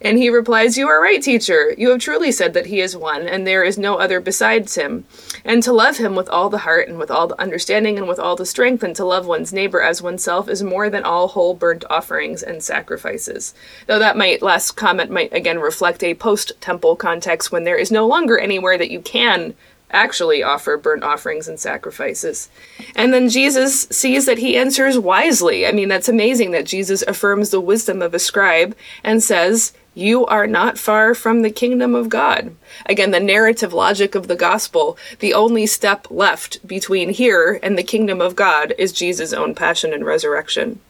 And 0.06 0.20
he 0.20 0.30
replies, 0.30 0.78
You 0.78 0.88
are 0.88 1.02
right, 1.02 1.20
teacher. 1.20 1.74
You 1.80 1.90
have 1.90 2.00
truly 2.00 2.32
said 2.32 2.54
that 2.54 2.68
he 2.68 2.80
is 2.80 2.96
one, 2.96 3.28
and 3.28 3.48
there 3.48 3.64
is 3.64 3.76
no 3.76 3.96
other 3.96 4.20
besides 4.20 4.76
him. 4.76 5.06
And 5.44 5.64
to 5.64 5.74
love 5.74 5.98
him 5.98 6.14
with 6.14 6.30
all 6.30 6.48
the 6.48 6.60
heart, 6.60 6.88
and 6.88 7.00
with 7.00 7.10
all 7.10 7.26
the 7.26 7.42
understanding, 7.42 7.98
and 7.98 8.08
with 8.08 8.20
all 8.20 8.36
the 8.36 8.46
strength, 8.46 8.84
and 8.84 8.96
to 8.98 9.04
love 9.04 9.26
one's 9.26 9.52
neighbor 9.52 9.82
as 9.82 10.04
oneself 10.04 10.48
is 10.48 10.62
more 10.62 10.92
than 10.92 11.04
all 11.04 11.30
whole 11.30 11.56
burnt 11.56 11.86
offerings 11.90 12.44
and 12.44 12.62
sacrifices. 12.62 13.56
Though 13.88 13.98
that 13.98 14.16
might, 14.16 14.44
last 14.44 14.74
comment 14.74 15.10
might 15.10 15.34
again 15.34 15.58
reflect 15.58 16.04
a 16.04 16.14
post 16.14 16.52
temple 16.62 16.96
context 16.96 17.52
when 17.52 17.64
there 17.64 17.76
is 17.76 17.90
no 17.90 18.06
longer 18.06 18.38
anywhere 18.38 18.78
that 18.78 18.92
you 18.92 19.02
can 19.02 19.56
actually 19.96 20.44
offer 20.44 20.78
burnt 20.78 21.04
offerings 21.04 21.48
and 21.48 21.60
sacrifices. 21.60 22.50
And 22.96 23.14
then 23.14 23.30
Jesus 23.30 23.88
sees 23.90 24.26
that 24.26 24.38
he 24.38 24.58
answers 24.58 25.00
wisely. 25.00 25.66
I 25.66 25.72
mean, 25.72 25.88
that's 25.88 26.10
amazing 26.10 26.52
that 26.52 26.66
Jesus 26.66 27.02
affirms 27.04 27.50
the 27.50 27.62
wisdom 27.62 28.02
of 28.02 28.14
a 28.14 28.20
scribe 28.20 28.76
and 29.04 29.24
says, 29.24 29.74
you 29.98 30.26
are 30.26 30.46
not 30.46 30.78
far 30.78 31.16
from 31.16 31.42
the 31.42 31.50
kingdom 31.50 31.96
of 31.96 32.10
God. 32.10 32.54
Again, 32.86 33.12
the 33.12 33.20
narrative 33.22 33.72
logic 33.72 34.14
of 34.14 34.28
the 34.28 34.36
gospel, 34.36 34.98
the 35.20 35.34
only 35.34 35.66
step 35.66 36.08
left 36.10 36.68
between 36.68 37.10
here 37.12 37.60
and 37.64 37.78
the 37.78 37.84
kingdom 37.84 38.20
of 38.20 38.36
God 38.36 38.74
is 38.78 38.92
Jesus' 38.92 39.32
own 39.32 39.56
passion 39.56 39.94
and 39.94 40.06
resurrection. 40.06 40.82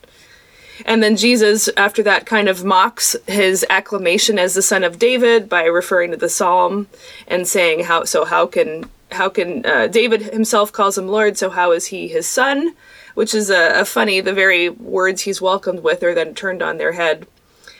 And 0.85 1.01
then 1.01 1.15
Jesus, 1.15 1.69
after 1.77 2.03
that, 2.03 2.25
kind 2.25 2.49
of 2.49 2.65
mocks 2.65 3.15
his 3.27 3.65
acclamation 3.69 4.37
as 4.37 4.55
the 4.55 4.61
son 4.61 4.83
of 4.83 4.99
David 4.99 5.47
by 5.47 5.63
referring 5.63 6.11
to 6.11 6.17
the 6.17 6.27
psalm 6.27 6.87
and 7.27 7.47
saying, 7.47 7.85
"How 7.85 8.03
so? 8.03 8.25
How 8.25 8.45
can 8.45 8.89
how 9.11 9.29
can 9.29 9.65
uh, 9.65 9.87
David 9.87 10.21
himself 10.21 10.71
calls 10.71 10.97
him 10.97 11.07
Lord? 11.07 11.37
So 11.37 11.49
how 11.49 11.71
is 11.71 11.87
he 11.87 12.07
his 12.07 12.27
son?" 12.27 12.75
Which 13.13 13.33
is 13.33 13.49
a, 13.49 13.79
a 13.79 13.85
funny. 13.85 14.19
The 14.19 14.33
very 14.33 14.69
words 14.69 15.21
he's 15.21 15.41
welcomed 15.41 15.83
with 15.83 16.03
are 16.03 16.13
then 16.13 16.35
turned 16.35 16.61
on 16.61 16.77
their 16.77 16.91
head 16.91 17.27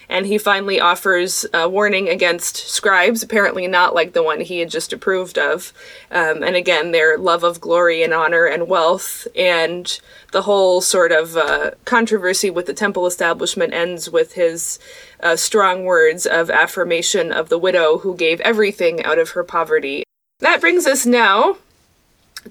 and 0.10 0.26
he 0.26 0.38
finally 0.38 0.80
offers 0.80 1.46
a 1.54 1.68
warning 1.68 2.10
against 2.10 2.58
scribes, 2.70 3.24
apparently 3.24 3.68
not 3.68 3.96
like 3.96 4.14
the 4.14 4.24
one 4.24 4.42
he 4.42 4.60
had 4.60 4.70
just 4.70 4.94
approved 4.94 5.38
of. 5.38 5.74
Um, 6.12 6.44
and 6.44 6.56
again, 6.56 6.92
their 6.92 7.18
love 7.18 7.44
of 7.44 7.60
glory 7.60 8.04
and 8.04 8.14
honor 8.14 8.46
and 8.46 8.68
wealth, 8.68 9.28
and 9.36 10.00
the 10.32 10.44
whole 10.44 10.82
sort 10.82 11.12
of 11.12 11.36
uh, 11.36 11.72
controversy 11.86 12.50
with 12.50 12.66
the 12.66 12.74
temple 12.74 13.08
establishment 13.08 13.74
ends 13.74 14.10
with 14.10 14.34
his 14.34 14.80
uh, 15.22 15.36
strong 15.36 15.86
words 15.86 16.26
of 16.26 16.50
affirmation 16.50 17.32
of 17.32 17.50
the 17.50 17.58
widow 17.58 18.00
who 18.00 18.16
gave 18.16 18.40
everything 18.42 19.04
out 19.04 19.18
of 19.18 19.32
her 19.32 19.44
poverty. 19.44 20.04
That 20.40 20.60
brings 20.60 20.86
us 20.86 21.06
now 21.06 21.58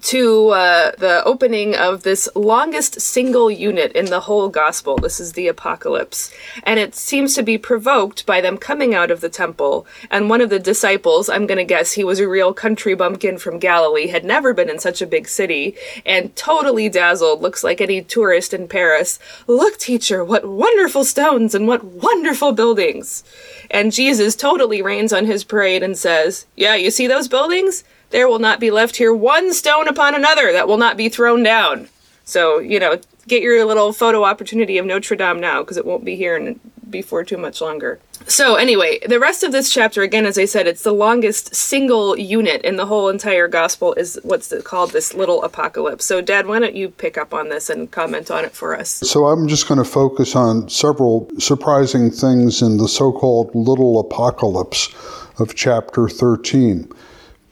to 0.01 0.49
uh, 0.49 0.91
the 0.97 1.23
opening 1.23 1.75
of 1.75 2.03
this 2.03 2.27
longest 2.35 2.99
single 2.99 3.49
unit 3.49 3.91
in 3.93 4.05
the 4.05 4.21
whole 4.21 4.49
gospel. 4.49 4.97
This 4.97 5.19
is 5.19 5.33
the 5.33 5.47
apocalypse. 5.47 6.31
And 6.63 6.79
it 6.79 6.95
seems 6.95 7.33
to 7.35 7.43
be 7.43 7.57
provoked 7.57 8.25
by 8.25 8.41
them 8.41 8.57
coming 8.57 8.93
out 8.93 9.11
of 9.11 9.21
the 9.21 9.29
temple. 9.29 9.87
And 10.11 10.29
one 10.29 10.41
of 10.41 10.49
the 10.49 10.59
disciples, 10.59 11.29
I'm 11.29 11.47
going 11.47 11.57
to 11.57 11.63
guess 11.63 11.93
he 11.93 12.03
was 12.03 12.19
a 12.19 12.27
real 12.27 12.53
country 12.53 12.93
bumpkin 12.93 13.37
from 13.37 13.59
Galilee, 13.59 14.07
had 14.07 14.25
never 14.25 14.53
been 14.53 14.69
in 14.69 14.79
such 14.79 15.01
a 15.01 15.07
big 15.07 15.27
city, 15.27 15.75
and 16.05 16.35
totally 16.35 16.89
dazzled, 16.89 17.41
looks 17.41 17.63
like 17.63 17.79
any 17.81 18.01
tourist 18.01 18.53
in 18.53 18.67
Paris. 18.67 19.19
Look, 19.47 19.77
teacher, 19.77 20.23
what 20.23 20.45
wonderful 20.45 21.05
stones 21.05 21.55
and 21.55 21.67
what 21.67 21.83
wonderful 21.83 22.51
buildings. 22.51 23.23
And 23.71 23.91
Jesus 23.91 24.35
totally 24.35 24.81
rains 24.81 25.13
on 25.13 25.25
his 25.25 25.43
parade 25.43 25.83
and 25.83 25.97
says, 25.97 26.45
Yeah, 26.55 26.75
you 26.75 26.91
see 26.91 27.07
those 27.07 27.27
buildings? 27.27 27.83
There 28.09 28.27
will 28.27 28.39
not 28.39 28.59
be 28.59 28.71
left 28.71 28.95
here 28.95 29.13
one 29.13 29.53
stone 29.53 29.87
upon 29.87 30.15
another 30.15 30.51
that 30.53 30.67
will 30.67 30.77
not 30.77 30.97
be 30.97 31.09
thrown 31.09 31.43
down. 31.43 31.89
So, 32.25 32.59
you 32.59 32.79
know, 32.79 32.99
get 33.27 33.41
your 33.41 33.63
little 33.65 33.93
photo 33.93 34.23
opportunity 34.23 34.77
of 34.77 34.85
Notre 34.85 35.15
Dame 35.15 35.39
now 35.39 35.61
because 35.61 35.77
it 35.77 35.85
won't 35.85 36.03
be 36.03 36.15
here 36.15 36.35
in, 36.35 36.59
before 36.89 37.23
too 37.23 37.37
much 37.37 37.61
longer. 37.61 37.99
So, 38.27 38.55
anyway, 38.55 38.99
the 39.07 39.19
rest 39.19 39.43
of 39.43 39.51
this 39.51 39.71
chapter, 39.71 40.01
again, 40.01 40.25
as 40.25 40.37
I 40.37 40.45
said, 40.45 40.65
it's 40.65 40.81
the 40.81 40.93
longest 40.93 41.53
single 41.53 42.17
unit 42.17 42.61
in 42.63 42.77
the 42.77 42.87
whole 42.87 43.09
entire 43.09 43.47
gospel, 43.47 43.93
is 43.93 44.19
what's 44.23 44.51
called 44.63 44.91
this 44.91 45.13
little 45.13 45.43
apocalypse. 45.43 46.05
So, 46.05 46.21
Dad, 46.21 46.47
why 46.47 46.59
don't 46.59 46.75
you 46.75 46.89
pick 46.89 47.17
up 47.17 47.33
on 47.33 47.49
this 47.49 47.69
and 47.69 47.91
comment 47.91 48.31
on 48.31 48.43
it 48.43 48.53
for 48.53 48.75
us? 48.75 48.89
So, 48.89 49.27
I'm 49.27 49.47
just 49.47 49.67
going 49.67 49.77
to 49.77 49.85
focus 49.85 50.35
on 50.35 50.67
several 50.69 51.29
surprising 51.37 52.09
things 52.09 52.63
in 52.63 52.77
the 52.77 52.87
so 52.87 53.11
called 53.11 53.53
little 53.53 53.99
apocalypse 53.99 54.89
of 55.37 55.53
chapter 55.53 56.09
13. 56.09 56.91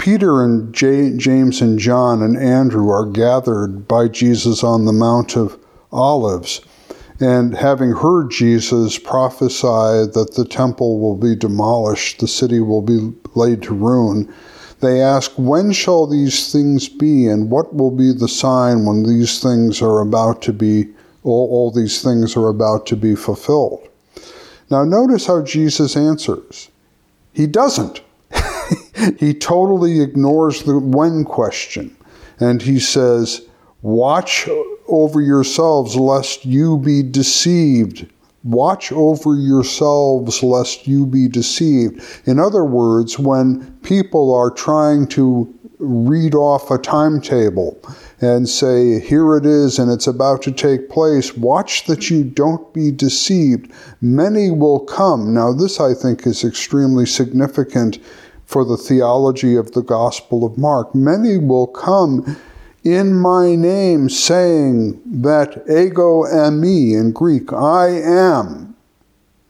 Peter 0.04 0.43
and 0.43 0.74
J- 0.74 1.16
James 1.16 1.62
and 1.62 1.80
John 1.80 2.22
and 2.22 2.36
Andrew 2.36 2.89
are 2.89 3.06
gathered 3.06 3.88
by 3.88 4.10
Jesus 4.10 4.62
on 4.62 4.84
the 4.84 4.91
Mount 4.91 5.38
of 5.38 5.58
Olives. 5.93 6.60
And 7.22 7.56
having 7.56 7.91
heard 7.91 8.30
Jesus 8.30 8.99
prophesy 8.99 10.12
that 10.12 10.34
the 10.36 10.43
temple 10.43 10.99
will 10.99 11.16
be 11.16 11.38
demolished, 11.38 12.20
the 12.20 12.28
city 12.28 12.60
will 12.60 12.82
be 12.82 13.14
laid 13.34 13.62
to 13.62 13.74
ruin, 13.74 14.28
they 14.82 15.01
ask, 15.01 15.32
When 15.38 15.72
shall 15.72 16.06
these 16.06 16.51
things 16.51 16.89
be, 16.89 17.26
and 17.28 17.49
what 17.49 17.74
will 17.74 17.91
be 17.91 18.12
the 18.12 18.28
sign 18.28 18.84
when 18.84 19.04
these 19.04 19.41
things 19.41 19.82
are 19.82 20.01
about 20.01 20.41
to 20.41 20.51
be, 20.51 20.84
all, 21.24 21.47
all 21.49 21.72
these 21.72 22.01
things 22.01 22.36
are 22.36 22.49
about 22.49 22.86
to 22.88 22.97
be 22.97 23.16
fulfilled? 23.16 23.88
Now, 24.70 24.84
notice 24.84 25.28
how 25.28 25.43
Jesus 25.43 25.95
answers. 25.95 26.70
He 27.32 27.47
doesn't. 27.47 28.01
He 29.18 29.34
totally 29.34 30.02
ignores 30.02 30.64
the 30.64 30.78
when 30.78 31.24
question. 31.24 31.96
And 32.39 32.62
he 32.62 32.80
says, 32.80 33.41
Watch 33.82 34.48
over 34.88 35.22
yourselves 35.22 35.96
lest 35.96 36.46
you 36.46 36.78
be 36.78 37.04
deceived. 37.04 38.10
Watch 38.44 38.91
over 38.91 39.36
yourselves 39.36 40.44
lest 40.44 40.88
you 40.88 41.06
be 41.06 41.28
deceived. 41.28 42.04
In 42.26 42.39
other 42.39 42.66
words, 42.66 43.18
when 43.18 43.72
people 43.84 44.34
are 44.34 44.52
trying 44.52 45.08
to 45.10 45.54
read 45.80 46.34
off 46.34 46.72
a 46.72 46.78
timetable 46.78 47.78
and 48.22 48.48
say, 48.48 49.00
here 49.00 49.36
it 49.36 49.46
is 49.46 49.80
and 49.80 49.91
it's 49.91 50.08
about 50.08 50.41
to 50.44 50.52
take 50.52 50.89
place, 50.89 51.36
watch 51.36 51.86
that 51.86 52.10
you 52.10 52.24
don't 52.24 52.74
be 52.74 52.91
deceived. 52.91 53.72
Many 54.02 54.52
will 54.52 54.80
come. 54.80 55.34
Now, 55.34 55.52
this 55.52 55.80
I 55.80 55.94
think 55.94 56.26
is 56.26 56.44
extremely 56.44 57.06
significant 57.06 58.00
for 58.46 58.66
the 58.66 58.78
theology 58.78 59.56
of 59.56 59.72
the 59.72 59.82
Gospel 59.82 60.46
of 60.46 60.58
Mark. 60.58 60.94
Many 60.94 61.38
will 61.38 61.68
come 61.68 62.38
in 62.84 63.14
my 63.16 63.56
name, 63.56 64.10
saying 64.10 65.02
that 65.06 65.64
ego 65.70 66.24
eimi 66.24 66.94
in 66.94 67.12
Greek, 67.14 67.54
I 67.54 67.88
am. 67.88 68.76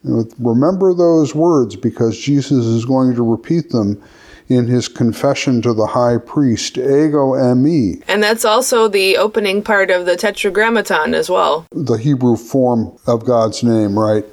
Remember 0.04 0.94
those 0.94 1.34
words 1.34 1.76
because 1.76 2.18
Jesus 2.18 2.64
is 2.64 2.84
going 2.84 3.14
to 3.14 3.28
repeat 3.28 3.70
them 3.70 4.00
in 4.48 4.66
his 4.66 4.88
confession 4.88 5.62
to 5.62 5.72
the 5.72 5.86
high 5.86 6.18
priest, 6.18 6.76
ego 6.76 7.32
eimi. 7.32 8.02
And 8.06 8.22
that's 8.22 8.44
also 8.44 8.88
the 8.88 9.16
opening 9.16 9.62
part 9.62 9.90
of 9.90 10.06
the 10.06 10.16
Tetragrammaton 10.16 11.14
as 11.14 11.30
well. 11.30 11.66
The 11.72 11.96
Hebrew 11.96 12.36
form 12.36 12.96
of 13.06 13.24
God's 13.24 13.62
name, 13.62 13.98
right? 13.98 14.24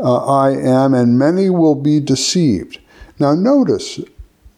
Uh, 0.00 0.24
I 0.26 0.50
am, 0.52 0.94
and 0.94 1.18
many 1.18 1.50
will 1.50 1.74
be 1.74 1.98
deceived. 1.98 2.78
Now, 3.20 3.34
notice 3.34 4.00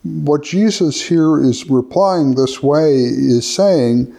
what 0.02 0.42
Jesus 0.42 1.00
here 1.00 1.42
is 1.42 1.68
replying 1.68 2.34
this 2.34 2.62
way 2.62 2.94
is 2.94 3.52
saying, 3.52 4.14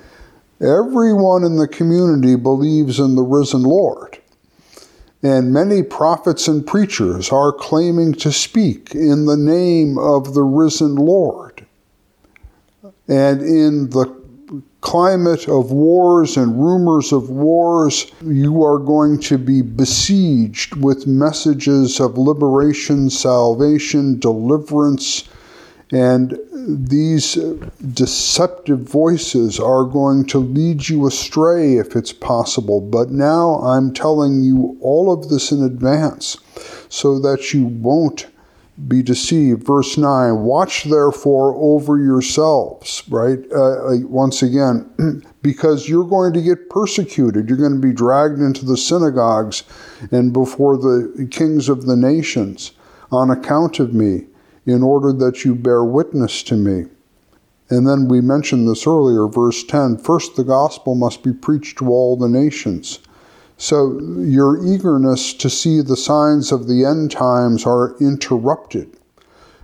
everyone 0.60 1.44
in 1.44 1.58
the 1.58 1.68
community 1.68 2.36
believes 2.36 3.00
in 3.00 3.16
the 3.16 3.24
risen 3.24 3.64
Lord. 3.64 4.20
And 5.24 5.54
many 5.54 5.84
prophets 5.84 6.48
and 6.48 6.66
preachers 6.66 7.32
are 7.32 7.54
claiming 7.54 8.14
to 8.16 8.32
speak 8.32 8.96
in 8.96 9.26
the 9.26 9.38
name 9.38 9.98
of 9.98 10.34
the 10.34 10.44
risen 10.44 10.96
Lord. 10.96 11.66
And 13.08 13.42
in 13.42 13.92
the 13.92 14.21
climate 14.82 15.48
of 15.48 15.72
wars 15.72 16.38
and 16.38 16.60
rumors 16.60 17.14
of 17.14 17.30
wars, 17.30 18.12
you 18.24 18.64
are 18.64 18.80
going 18.80 19.20
to 19.20 19.38
be 19.38 19.62
besieged 19.62 20.76
with 20.76 21.08
messages 21.08 22.00
of 22.00 22.18
liberation, 22.18 23.10
salvation, 23.10 24.20
deliverance, 24.20 25.30
and 25.92 26.40
these 26.54 27.36
deceptive 27.94 28.80
voices 28.80 29.60
are 29.60 29.84
going 29.84 30.26
to 30.26 30.40
lead 30.40 30.88
you 30.88 31.06
astray 31.06 31.76
if 31.76 31.96
it's 31.96 32.14
possible. 32.14 32.80
But 32.80 33.12
now 33.12 33.56
I'm 33.56 33.94
telling 33.94 34.42
you 34.42 34.78
all 34.80 35.12
of 35.12 35.30
this 35.30 35.52
in 35.52 35.64
advance 35.64 36.38
so 36.90 37.20
that 37.20 37.54
you 37.54 37.66
won't 37.66 38.28
be 38.88 39.02
deceived. 39.04 39.64
Verse 39.66 39.98
9 39.98 40.44
Watch 40.44 40.86
therefore 40.86 41.56
over 41.56 41.98
yourselves, 41.98 43.04
right? 43.10 43.40
Uh, 43.52 43.88
uh 43.88 43.98
once 44.08 44.42
again, 44.42 45.24
because 45.42 45.90
you're 45.90 46.08
going 46.08 46.34
to 46.34 46.42
get 46.42 46.70
persecuted. 46.70 47.48
You're 47.48 47.58
going 47.58 47.80
to 47.80 47.88
be 47.88 47.94
dragged 47.94 48.40
into 48.40 48.66
the 48.66 48.78
synagogues 48.78 49.64
and 50.12 50.34
before 50.34 50.78
the 50.78 51.28
kings 51.32 51.70
of 51.70 51.86
the 51.86 51.96
nations 51.96 52.72
on 53.12 53.30
account 53.30 53.80
of 53.80 53.94
me 53.94 54.26
in 54.66 54.84
order 54.84 55.12
that 55.12 55.44
you 55.44 55.56
bear 55.56 55.84
witness 55.84 56.44
to 56.44 56.56
me. 56.56 56.86
And 57.70 57.88
then 57.88 58.08
we 58.10 58.20
mentioned 58.20 58.68
this 58.68 58.86
earlier, 58.86 59.28
verse 59.28 59.64
10 59.64 59.98
first 59.98 60.36
the 60.36 60.44
gospel 60.44 60.94
must 60.96 61.24
be 61.24 61.34
preached 61.34 61.78
to 61.78 61.90
all 61.90 62.18
the 62.18 62.28
nations. 62.28 63.00
So 63.62 64.00
your 64.00 64.66
eagerness 64.66 65.36
to 65.36 65.48
see 65.48 65.82
the 65.82 65.96
signs 65.96 66.52
of 66.52 66.68
the 66.68 66.84
end 66.84 67.12
times 67.12 67.64
are 67.64 67.96
interrupted. 68.00 68.98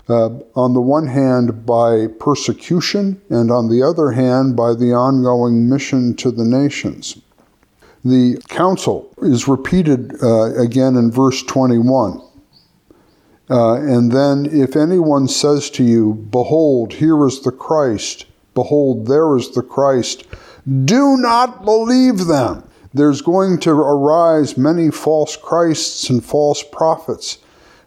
Uh, 0.07 0.37
on 0.55 0.75
the 0.75 0.81
one 0.81 1.07
hand, 1.07 1.65
by 1.65 2.05
persecution, 2.19 3.19
and 3.31 3.49
on 3.49 3.69
the 3.69 3.81
other 3.81 4.11
hand, 4.11 4.55
by 4.55 4.75
the 4.75 4.93
ongoing 4.93 5.67
mission 5.67 6.13
to 6.17 6.29
the 6.29 6.45
nations. 6.45 7.19
The 8.05 8.39
counsel 8.49 9.11
is 9.23 9.47
repeated 9.47 10.13
uh, 10.21 10.53
again 10.61 10.95
in 10.95 11.09
verse 11.09 11.41
21. 11.41 12.21
Uh, 13.49 13.73
and 13.77 14.11
then, 14.11 14.45
if 14.45 14.75
anyone 14.75 15.27
says 15.27 15.71
to 15.71 15.83
you, 15.83 16.13
Behold, 16.13 16.93
here 16.93 17.25
is 17.25 17.41
the 17.41 17.51
Christ, 17.51 18.27
behold, 18.53 19.07
there 19.07 19.35
is 19.35 19.49
the 19.49 19.63
Christ, 19.63 20.27
do 20.85 21.17
not 21.17 21.65
believe 21.65 22.27
them. 22.27 22.63
There's 22.93 23.21
going 23.21 23.59
to 23.59 23.71
arise 23.71 24.57
many 24.57 24.91
false 24.91 25.35
Christs 25.35 26.09
and 26.09 26.23
false 26.23 26.63
prophets, 26.63 27.39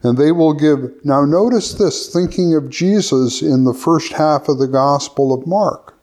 and 0.03 0.17
they 0.17 0.33
will 0.33 0.55
give. 0.55 0.93
Now, 1.05 1.25
notice 1.25 1.75
this 1.75 2.13
thinking 2.13 2.55
of 2.55 2.71
Jesus 2.71 3.43
in 3.43 3.65
the 3.65 3.75
first 3.75 4.13
half 4.13 4.49
of 4.49 4.59
the 4.59 4.69
Gospel 4.69 5.33
of 5.33 5.47
Mark, 5.47 5.95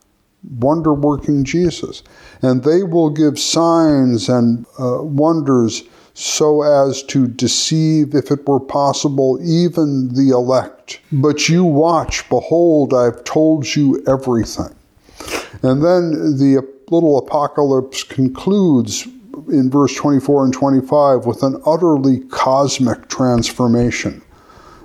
wonder 0.59 0.93
working 0.93 1.43
Jesus. 1.43 2.03
And 2.41 2.63
they 2.63 2.83
will 2.83 3.09
give 3.09 3.39
signs 3.39 4.29
and 4.29 4.65
uh, 4.79 5.01
wonders 5.01 5.83
so 6.13 6.63
as 6.63 7.03
to 7.03 7.27
deceive, 7.27 8.15
if 8.15 8.31
it 8.31 8.47
were 8.47 8.59
possible, 8.59 9.39
even 9.43 10.07
the 10.15 10.29
elect. 10.29 10.99
But 11.11 11.47
you 11.47 11.63
watch, 11.63 12.27
behold, 12.27 12.91
I've 12.91 13.23
told 13.23 13.75
you 13.75 14.03
everything. 14.07 14.75
And 15.61 15.83
then 15.83 16.37
the 16.37 16.67
little 16.89 17.17
apocalypse 17.17 18.03
concludes 18.03 19.05
in 19.49 19.69
verse 19.69 19.93
24 19.95 20.45
and 20.45 20.53
25 20.53 21.25
with 21.25 21.43
an 21.43 21.61
utterly 21.65 22.19
cosmic 22.29 23.09
transformation. 23.09 24.21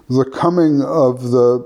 The 0.09 0.24
coming 0.24 0.82
of 0.82 1.30
the 1.30 1.64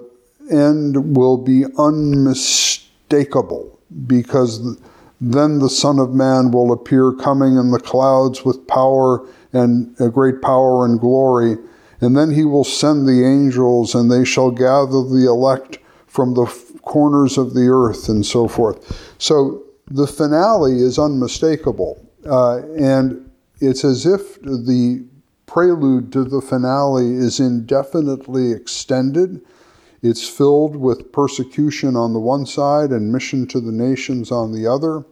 end 0.51 1.17
will 1.17 1.39
be 1.39 1.65
unmistakable 1.79 3.81
because 4.07 4.77
then 5.21 5.59
the 5.59 5.71
Son 5.71 5.99
of 5.99 6.15
Man 6.15 6.51
will 6.51 6.73
appear 6.73 7.13
coming 7.13 7.57
in 7.57 7.71
the 7.71 7.81
clouds 7.81 8.45
with 8.45 8.67
power 8.67 9.27
and 9.53 9.95
a 9.99 10.11
great 10.11 10.43
power 10.43 10.85
and 10.85 11.01
glory. 11.01 11.57
And 12.01 12.17
then 12.17 12.31
he 12.31 12.45
will 12.45 12.65
send 12.65 13.09
the 13.09 13.25
angels, 13.25 13.95
and 13.95 14.13
they 14.13 14.25
shall 14.25 14.51
gather 14.51 15.03
the 15.03 15.27
elect 15.27 15.79
from 16.07 16.35
the 16.35 16.45
corners 16.83 17.39
of 17.39 17.55
the 17.55 17.69
earth, 17.69 18.11
and 18.11 18.27
so 18.27 18.49
forth. 18.49 19.15
So 19.19 19.63
the 19.91 20.07
finale 20.07 20.79
is 20.81 20.99
unmistakable. 20.99 22.03
Uh, 22.25 22.59
and 22.77 23.31
it's 23.61 23.85
as 23.85 24.05
if 24.05 24.41
the 24.43 25.05
prelude 25.47 26.13
to 26.13 26.25
the 26.25 26.41
finale 26.41 27.15
is 27.15 27.39
indefinitely 27.39 28.53
extended. 28.53 29.41
It's 30.03 30.29
filled 30.29 30.77
with 30.77 31.13
persecution 31.13 31.97
on 31.97 32.13
the 32.13 32.21
one 32.21 32.47
side 32.47 32.91
and 32.91 33.13
mission 33.13 33.47
to 33.49 33.61
the 33.61 33.73
nations 33.73 34.31
on 34.31 34.53
the 34.53 34.67
other. 34.67 35.05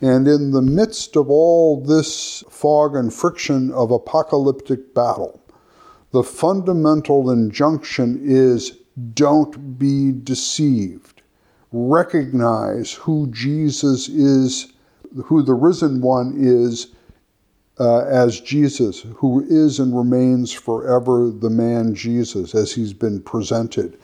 And 0.00 0.26
in 0.26 0.50
the 0.50 0.62
midst 0.62 1.16
of 1.16 1.30
all 1.30 1.80
this 1.80 2.42
fog 2.48 2.96
and 2.96 3.12
friction 3.12 3.70
of 3.72 3.90
apocalyptic 3.90 4.94
battle, 4.94 5.40
the 6.12 6.22
fundamental 6.22 7.30
injunction 7.30 8.20
is 8.22 8.78
don't 9.14 9.78
be 9.78 10.12
deceived. 10.12 11.21
Recognize 11.72 12.92
who 12.92 13.28
Jesus 13.28 14.08
is, 14.08 14.72
who 15.24 15.42
the 15.42 15.54
risen 15.54 16.00
one 16.00 16.34
is, 16.36 16.88
uh, 17.80 18.00
as 18.04 18.40
Jesus, 18.40 19.00
who 19.16 19.44
is 19.48 19.80
and 19.80 19.96
remains 19.96 20.52
forever 20.52 21.30
the 21.30 21.50
man 21.50 21.94
Jesus, 21.94 22.54
as 22.54 22.72
he's 22.72 22.92
been 22.92 23.20
presented 23.22 23.98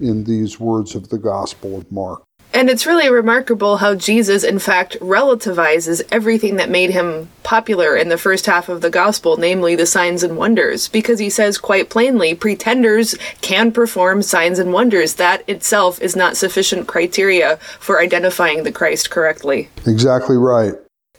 in 0.00 0.24
these 0.24 0.60
words 0.60 0.94
of 0.94 1.08
the 1.08 1.18
Gospel 1.18 1.76
of 1.76 1.90
Mark. 1.90 2.25
And 2.56 2.70
it's 2.70 2.86
really 2.86 3.10
remarkable 3.10 3.76
how 3.76 3.94
Jesus, 3.94 4.42
in 4.42 4.58
fact, 4.58 4.96
relativizes 5.00 6.00
everything 6.10 6.56
that 6.56 6.70
made 6.70 6.88
him 6.88 7.28
popular 7.42 7.94
in 7.94 8.08
the 8.08 8.16
first 8.16 8.46
half 8.46 8.70
of 8.70 8.80
the 8.80 8.88
gospel, 8.88 9.36
namely 9.36 9.76
the 9.76 9.84
signs 9.84 10.22
and 10.22 10.38
wonders, 10.38 10.88
because 10.88 11.18
he 11.18 11.28
says 11.28 11.58
quite 11.58 11.90
plainly 11.90 12.34
pretenders 12.34 13.14
can 13.42 13.72
perform 13.72 14.22
signs 14.22 14.58
and 14.58 14.72
wonders. 14.72 15.16
That 15.16 15.46
itself 15.46 16.00
is 16.00 16.16
not 16.16 16.38
sufficient 16.38 16.88
criteria 16.88 17.58
for 17.78 18.00
identifying 18.00 18.62
the 18.62 18.72
Christ 18.72 19.10
correctly. 19.10 19.68
Exactly 19.84 20.38
right. 20.38 20.72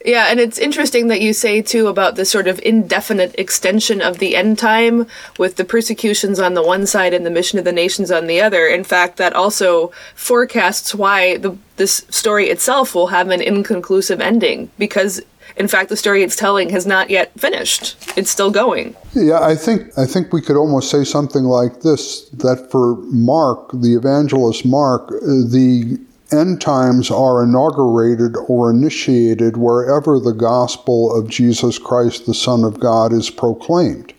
Yeah, 0.08 0.28
and 0.30 0.40
it's 0.40 0.58
interesting 0.58 1.10
that 1.10 1.20
you 1.20 1.34
say 1.34 1.62
too 1.62 1.88
about 1.88 2.16
this 2.16 2.32
sort 2.32 2.48
of 2.48 2.62
indefinite 2.64 3.36
extension 3.38 4.02
of 4.02 4.20
the 4.20 4.38
end 4.38 4.58
time 4.58 5.06
with 5.38 5.58
the 5.58 5.66
persecutions 5.66 6.40
on 6.40 6.54
the 6.54 6.64
one 6.64 6.88
side 6.88 7.14
and 7.14 7.26
the 7.26 7.30
mission 7.30 7.60
of 7.60 7.66
the 7.66 7.74
nations 7.74 8.10
on 8.10 8.28
the 8.28 8.40
other. 8.40 8.68
In 8.68 8.86
fact, 8.86 9.18
that 9.18 9.34
also 9.34 9.92
forecasts 10.16 10.96
why 10.96 11.36
the, 11.36 11.58
this 11.76 12.06
story 12.10 12.48
itself 12.48 12.96
will 12.96 13.08
have 13.08 13.30
an 13.32 13.42
inconclusive 13.42 14.22
ending 14.22 14.72
because 14.78 15.22
in 15.58 15.68
fact 15.68 15.90
the 15.90 15.98
story 15.98 16.24
it's 16.24 16.38
telling 16.38 16.70
has 16.70 16.88
not 16.88 17.10
yet 17.10 17.38
finished. 17.38 17.98
It's 18.16 18.32
still 18.32 18.50
going. 18.50 18.96
Yeah, 19.14 19.42
I 19.42 19.56
think 19.56 19.92
I 19.98 20.06
think 20.06 20.32
we 20.32 20.42
could 20.42 20.56
almost 20.56 20.90
say 20.90 21.04
something 21.04 21.44
like 21.44 21.82
this 21.82 22.30
that 22.30 22.72
for 22.72 22.96
Mark, 23.12 23.72
the 23.74 23.96
evangelist 23.96 24.66
Mark, 24.66 25.10
the 25.10 26.00
end 26.32 26.62
times 26.62 27.10
are 27.10 27.44
inaugurated 27.44 28.36
or 28.48 28.70
initiated 28.72 29.58
wherever 29.58 30.20
the 30.20 30.34
gospel 30.34 31.16
of 31.18 31.30
Jesus 31.30 31.78
Christ, 31.78 32.26
the 32.26 32.34
Son 32.34 32.64
of 32.64 32.80
God, 32.80 33.14
is 33.14 33.30
proclaimed. 33.30 34.14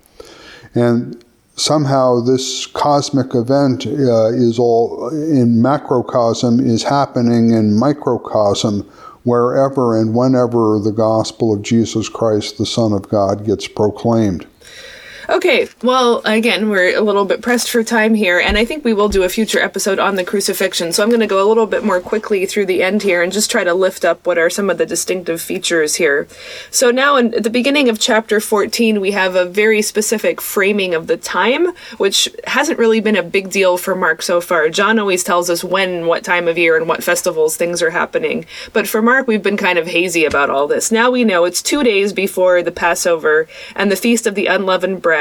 And 0.75 1.23
somehow 1.57 2.21
this 2.21 2.67
cosmic 2.67 3.35
event 3.35 3.87
uh, 3.87 4.29
is 4.29 4.59
all 4.59 5.09
in 5.11 5.61
macrocosm, 5.61 6.61
is 6.61 6.83
happening 6.83 7.51
in 7.51 7.75
microcosm 7.75 8.83
wherever 9.25 9.99
and 9.99 10.15
whenever 10.15 10.79
the 10.79 10.93
gospel 10.93 11.53
of 11.53 11.63
Jesus 11.63 12.09
Christ, 12.09 12.57
the 12.57 12.65
Son 12.67 12.93
of 12.93 13.09
God, 13.09 13.45
gets 13.45 13.69
proclaimed. 13.69 14.47
Okay, 15.31 15.69
well, 15.83 16.23
again, 16.25 16.71
we're 16.71 16.97
a 16.97 17.03
little 17.03 17.27
bit 17.27 17.43
pressed 17.43 17.69
for 17.69 17.85
time 17.85 18.15
here, 18.15 18.41
and 18.41 18.57
I 18.57 18.65
think 18.65 18.83
we 18.83 18.95
will 18.95 19.11
do 19.11 19.25
a 19.25 19.29
future 19.29 19.59
episode 19.59 19.99
on 19.99 20.15
the 20.15 20.25
crucifixion. 20.25 20.91
So 20.91 21.03
I'm 21.03 21.11
going 21.11 21.21
to 21.21 21.27
go 21.27 21.47
a 21.47 21.47
little 21.47 21.67
bit 21.67 21.85
more 21.85 22.01
quickly 22.01 22.47
through 22.47 22.65
the 22.65 22.83
end 22.83 23.03
here 23.03 23.23
and 23.23 23.31
just 23.31 23.51
try 23.51 23.63
to 23.63 23.75
lift 23.75 24.07
up 24.07 24.27
what 24.27 24.39
are 24.39 24.49
some 24.49 24.71
of 24.71 24.79
the 24.79 24.87
distinctive 24.87 25.43
features 25.43 25.97
here. 25.97 26.27
So 26.71 26.91
now, 26.91 27.17
in 27.17 27.33
the 27.33 27.51
beginning 27.51 27.91
of 27.91 28.01
chapter 28.01 28.41
14, 28.41 29.03
we 29.03 29.11
have 29.11 29.35
a 29.35 29.45
very 29.45 29.83
specific 29.83 30.41
framing 30.41 30.95
of 30.95 31.09
the 31.09 31.19
time, 31.19 31.75
which 31.99 32.31
hasn't 32.47 32.79
really 32.79 33.01
been 33.01 33.17
a 33.17 33.23
big 33.23 33.51
deal 33.51 33.77
for 33.77 33.95
Mark 33.95 34.23
so 34.23 34.41
far. 34.41 34.71
John 34.71 34.99
always 34.99 35.23
tells 35.23 35.51
us 35.51 35.63
when, 35.63 36.07
what 36.07 36.25
time 36.25 36.49
of 36.49 36.57
year, 36.57 36.75
and 36.75 36.89
what 36.89 37.05
festivals 37.05 37.55
things 37.55 37.83
are 37.83 37.91
happening. 37.91 38.47
But 38.73 38.89
for 38.89 39.03
Mark, 39.03 39.27
we've 39.27 39.43
been 39.43 39.59
kind 39.59 39.79
of 39.79 39.89
hazy 39.89 40.25
about 40.25 40.49
all 40.49 40.67
this. 40.67 40.91
Now 40.91 41.11
we 41.11 41.23
know 41.23 41.45
it's 41.45 41.61
two 41.61 41.83
days 41.83 42.15
before 42.15 42.63
the 42.63 42.73
Passover 42.73 43.47
and 43.77 43.93
the 43.93 43.97
Feast 43.97 44.27
of 44.27 44.35
the 44.35 44.47
Unleavened 44.47 45.03
Bread 45.03 45.18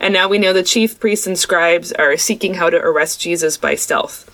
and 0.00 0.12
now 0.14 0.28
we 0.28 0.38
know 0.38 0.52
the 0.52 0.62
chief 0.62 0.98
priests 1.00 1.26
and 1.26 1.38
scribes 1.38 1.92
are 1.92 2.16
seeking 2.16 2.54
how 2.54 2.70
to 2.70 2.76
arrest 2.76 3.20
Jesus 3.20 3.56
by 3.56 3.74
stealth. 3.74 4.26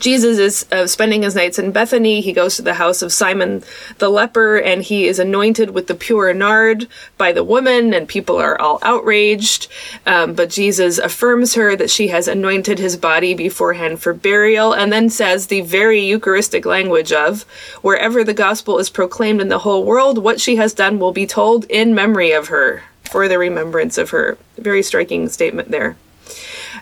Jesus 0.00 0.38
is 0.38 0.72
uh, 0.72 0.86
spending 0.86 1.22
his 1.22 1.34
nights 1.34 1.58
in 1.58 1.72
Bethany. 1.72 2.20
He 2.20 2.32
goes 2.32 2.56
to 2.56 2.62
the 2.62 2.74
house 2.74 3.02
of 3.02 3.12
Simon 3.12 3.62
the 3.98 4.08
leper 4.08 4.56
and 4.56 4.82
he 4.82 5.06
is 5.06 5.18
anointed 5.18 5.70
with 5.70 5.86
the 5.86 5.94
pure 5.94 6.32
nard 6.32 6.88
by 7.18 7.32
the 7.32 7.44
woman, 7.44 7.92
and 7.92 8.08
people 8.08 8.36
are 8.36 8.60
all 8.60 8.78
outraged. 8.82 9.68
Um, 10.06 10.34
but 10.34 10.50
Jesus 10.50 10.98
affirms 10.98 11.54
her 11.54 11.76
that 11.76 11.90
she 11.90 12.08
has 12.08 12.26
anointed 12.26 12.78
his 12.78 12.96
body 12.96 13.34
beforehand 13.34 14.00
for 14.00 14.14
burial, 14.14 14.72
and 14.72 14.92
then 14.92 15.10
says 15.10 15.46
the 15.46 15.60
very 15.60 16.00
Eucharistic 16.00 16.64
language 16.64 17.12
of 17.12 17.42
wherever 17.82 18.24
the 18.24 18.34
gospel 18.34 18.78
is 18.78 18.90
proclaimed 18.90 19.40
in 19.40 19.48
the 19.48 19.60
whole 19.60 19.84
world, 19.84 20.18
what 20.18 20.40
she 20.40 20.56
has 20.56 20.72
done 20.72 20.98
will 20.98 21.12
be 21.12 21.26
told 21.26 21.64
in 21.66 21.94
memory 21.94 22.32
of 22.32 22.48
her 22.48 22.82
for 23.02 23.28
the 23.28 23.38
remembrance 23.38 23.98
of 23.98 24.10
her. 24.10 24.38
Very 24.56 24.82
striking 24.82 25.28
statement 25.28 25.70
there. 25.70 25.96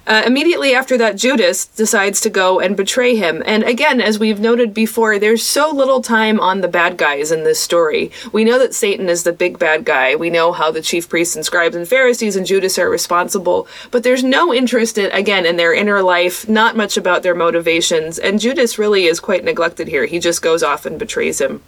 Uh, 0.09 0.23
immediately 0.25 0.75
after 0.75 0.97
that, 0.97 1.19
Judas 1.19 1.67
decides 1.67 2.23
to 2.23 2.31
go 2.31 2.61
and 2.61 2.79
betray 2.79 3.15
him. 3.15 3.43
And 3.45 3.63
again, 3.63 4.01
as 4.01 4.19
we've 4.19 4.41
noted 4.41 4.73
before, 4.73 5.19
there's 5.19 5.47
so 5.47 5.71
little 5.71 6.01
time 6.01 6.41
on 6.41 6.63
the 6.63 6.67
bad 6.67 6.97
guys 6.97 7.31
in 7.31 7.45
this 7.45 7.61
story. 7.61 8.11
We 8.33 8.43
know 8.43 8.59
that 8.59 8.73
Satan 8.73 9.11
is 9.11 9.25
the 9.25 9.35
big 9.35 9.59
bad 9.59 9.85
guy. 9.85 10.17
We 10.17 10.31
know 10.31 10.53
how 10.53 10.71
the 10.71 10.81
chief 10.81 11.11
priests 11.11 11.37
and 11.37 11.45
scribes 11.45 11.77
and 11.77 11.87
Pharisees 11.87 12.37
and 12.37 12.47
Judas 12.47 12.79
are 12.79 12.89
responsible. 12.89 13.69
But 13.91 14.03
there's 14.03 14.25
no 14.25 14.55
interest, 14.55 14.97
in, 14.97 15.11
again, 15.13 15.45
in 15.45 15.57
their 15.57 15.75
inner 15.75 16.03
life, 16.03 16.49
not 16.49 16.75
much 16.75 16.97
about 16.97 17.23
their 17.23 17.35
motivations. 17.35 18.19
And 18.19 18.41
Judas 18.41 18.79
really 18.79 19.05
is 19.05 19.21
quite 19.21 19.45
neglected 19.45 19.89
here. 19.89 20.07
He 20.07 20.21
just 20.21 20.41
goes 20.41 20.63
off 20.63 20.87
and 20.87 20.99
betrays 20.99 21.39
him. 21.39 21.61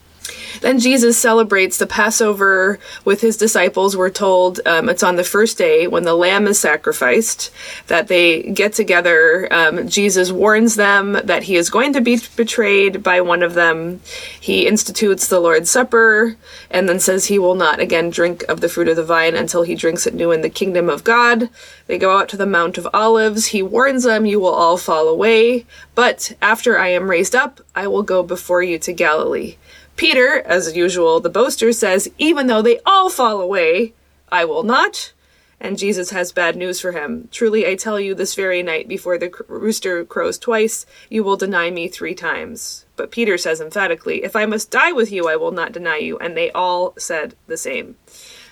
Then 0.61 0.79
Jesus 0.79 1.17
celebrates 1.17 1.79
the 1.79 1.87
Passover 1.87 2.79
with 3.05 3.21
his 3.21 3.37
disciples. 3.37 3.97
We're 3.97 4.11
told 4.11 4.61
um, 4.67 4.89
it's 4.89 5.03
on 5.03 5.17
the 5.17 5.25
first 5.25 5.57
day 5.57 5.87
when 5.87 6.05
the 6.05 6.15
lamb 6.15 6.47
is 6.47 6.59
sacrificed 6.59 7.51
that 7.87 8.09
they 8.09 8.43
get 8.43 8.73
together. 8.73 9.49
Um, 9.53 9.89
Jesus 9.89 10.31
warns 10.31 10.77
them 10.77 11.13
that 11.25 11.45
he 11.45 11.57
is 11.57 11.71
going 11.71 11.93
to 11.95 12.01
be 12.01 12.19
betrayed 12.37 13.03
by 13.03 13.21
one 13.21 13.43
of 13.43 13.55
them. 13.55 14.01
He 14.41 14.67
institutes 14.67 15.29
the 15.29 15.41
Lord's 15.41 15.71
Supper 15.71 16.37
and 16.71 16.89
then 16.89 17.01
says 17.01 17.27
he 17.27 17.39
will 17.39 17.55
not 17.55 17.81
again 17.81 18.11
drink 18.11 18.45
of 18.49 18.61
the 18.61 18.69
fruit 18.69 18.89
of 18.89 18.97
the 18.97 19.05
vine 19.05 19.35
until 19.35 19.63
he 19.63 19.75
drinks 19.75 20.07
it 20.07 20.15
new 20.15 20.31
in 20.31 20.43
the 20.43 20.51
kingdom 20.51 20.89
of 20.91 21.05
God. 21.05 21.49
They 21.87 21.99
go 21.99 22.17
out 22.17 22.29
to 22.31 22.37
the 22.37 22.47
Mount 22.47 22.79
of 22.79 22.89
Olives. 22.93 23.47
He 23.47 23.63
warns 23.63 24.05
them, 24.05 24.27
You 24.27 24.41
will 24.41 24.55
all 24.55 24.77
fall 24.77 25.09
away, 25.09 25.67
but 25.95 26.35
after 26.43 26.79
I 26.79 26.89
am 26.89 27.11
raised 27.11 27.35
up, 27.35 27.61
I 27.75 27.87
will 27.87 28.03
go 28.03 28.23
before 28.23 28.63
you 28.63 28.79
to 28.81 28.93
Galilee. 28.93 29.57
Peter, 30.01 30.41
as 30.47 30.75
usual, 30.75 31.21
the 31.21 31.29
boaster, 31.29 31.75
says, 31.75 32.11
Even 32.17 32.47
though 32.47 32.63
they 32.63 32.81
all 32.87 33.11
fall 33.11 33.39
away, 33.39 33.93
I 34.33 34.47
will 34.47 34.63
not. 34.63 35.13
And 35.61 35.77
Jesus 35.77 36.09
has 36.09 36.33
bad 36.33 36.57
news 36.57 36.81
for 36.81 36.93
him. 36.93 37.29
Truly, 37.31 37.67
I 37.67 37.75
tell 37.75 38.01
you, 38.01 38.15
this 38.15 38.35
very 38.35 38.63
night, 38.63 38.89
before 38.89 39.19
the 39.19 39.31
rooster 39.47 40.07
crows 40.07 40.39
twice, 40.39 40.87
you 41.11 41.23
will 41.23 41.37
deny 41.37 41.71
me 41.71 41.87
three 41.87 42.15
times. 42.15 42.87
But 42.97 43.11
Peter 43.11 43.37
says 43.37 43.61
emphatically, 43.61 44.25
If 44.25 44.35
I 44.35 44.47
must 44.47 44.71
die 44.71 44.91
with 44.91 45.13
you, 45.13 45.29
I 45.29 45.37
will 45.37 45.53
not 45.53 45.73
deny 45.73 45.99
you. 45.99 46.17
And 46.17 46.35
they 46.35 46.51
all 46.53 46.95
said 46.97 47.35
the 47.47 47.59
same. 47.59 47.97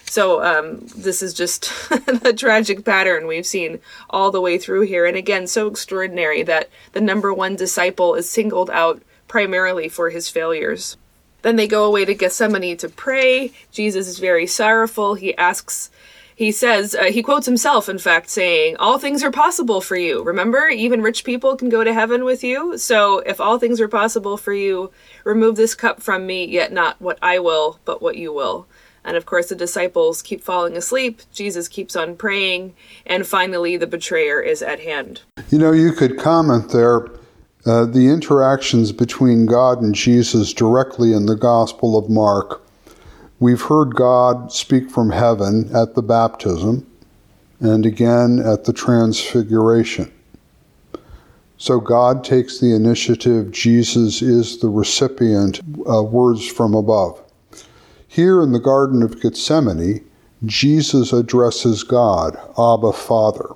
So, 0.04 0.44
um, 0.44 0.80
this 0.94 1.22
is 1.22 1.32
just 1.32 1.72
the 1.88 2.34
tragic 2.36 2.84
pattern 2.84 3.26
we've 3.26 3.46
seen 3.46 3.78
all 4.10 4.30
the 4.30 4.42
way 4.42 4.58
through 4.58 4.82
here. 4.82 5.06
And 5.06 5.16
again, 5.16 5.46
so 5.46 5.66
extraordinary 5.66 6.42
that 6.42 6.68
the 6.92 7.00
number 7.00 7.32
one 7.32 7.56
disciple 7.56 8.16
is 8.16 8.28
singled 8.28 8.68
out 8.68 9.00
primarily 9.28 9.88
for 9.88 10.10
his 10.10 10.28
failures. 10.28 10.98
Then 11.42 11.56
they 11.56 11.68
go 11.68 11.84
away 11.84 12.04
to 12.04 12.14
Gethsemane 12.14 12.76
to 12.78 12.88
pray. 12.88 13.52
Jesus 13.70 14.08
is 14.08 14.18
very 14.18 14.46
sorrowful. 14.46 15.14
He 15.14 15.36
asks, 15.36 15.90
he 16.38 16.52
says, 16.52 16.94
uh, 16.94 17.04
he 17.04 17.20
quotes 17.20 17.46
himself, 17.46 17.88
in 17.88 17.98
fact, 17.98 18.30
saying, 18.30 18.76
All 18.76 18.98
things 18.98 19.24
are 19.24 19.30
possible 19.32 19.80
for 19.80 19.96
you. 19.96 20.22
Remember, 20.22 20.68
even 20.68 21.02
rich 21.02 21.24
people 21.24 21.56
can 21.56 21.68
go 21.68 21.82
to 21.82 21.92
heaven 21.92 22.24
with 22.24 22.44
you. 22.44 22.78
So 22.78 23.18
if 23.18 23.40
all 23.40 23.58
things 23.58 23.80
are 23.80 23.88
possible 23.88 24.36
for 24.36 24.52
you, 24.52 24.92
remove 25.24 25.56
this 25.56 25.74
cup 25.74 26.00
from 26.00 26.26
me, 26.26 26.44
yet 26.44 26.72
not 26.72 27.00
what 27.00 27.18
I 27.20 27.40
will, 27.40 27.80
but 27.84 28.00
what 28.00 28.16
you 28.16 28.32
will. 28.32 28.68
And 29.04 29.16
of 29.16 29.26
course, 29.26 29.48
the 29.48 29.56
disciples 29.56 30.22
keep 30.22 30.40
falling 30.40 30.76
asleep. 30.76 31.22
Jesus 31.32 31.66
keeps 31.66 31.96
on 31.96 32.14
praying. 32.14 32.74
And 33.04 33.26
finally, 33.26 33.76
the 33.76 33.88
betrayer 33.88 34.40
is 34.40 34.62
at 34.62 34.78
hand. 34.78 35.22
You 35.50 35.58
know, 35.58 35.72
you 35.72 35.90
could 35.92 36.18
comment 36.18 36.70
there 36.70 37.08
uh, 37.68 37.84
the 37.84 38.08
interactions 38.08 38.92
between 38.92 39.44
God 39.44 39.82
and 39.82 39.94
Jesus 39.94 40.54
directly 40.54 41.12
in 41.12 41.26
the 41.26 41.36
Gospel 41.36 41.98
of 41.98 42.08
Mark. 42.08 42.62
We've 43.40 43.60
heard 43.60 43.94
God 43.94 44.50
speak 44.50 44.90
from 44.90 45.10
heaven 45.10 45.68
at 45.76 45.94
the 45.94 46.02
baptism 46.02 46.86
and 47.60 47.84
again 47.84 48.38
at 48.38 48.64
the 48.64 48.72
transfiguration. 48.72 50.10
So 51.58 51.78
God 51.78 52.24
takes 52.24 52.58
the 52.58 52.74
initiative, 52.74 53.50
Jesus 53.50 54.22
is 54.22 54.58
the 54.58 54.68
recipient, 54.68 55.60
uh, 55.88 56.02
words 56.02 56.46
from 56.46 56.74
above. 56.74 57.20
Here 58.06 58.40
in 58.40 58.52
the 58.52 58.60
Garden 58.60 59.02
of 59.02 59.20
Gethsemane, 59.20 60.02
Jesus 60.46 61.12
addresses 61.12 61.82
God, 61.82 62.38
Abba, 62.56 62.92
Father. 62.92 63.50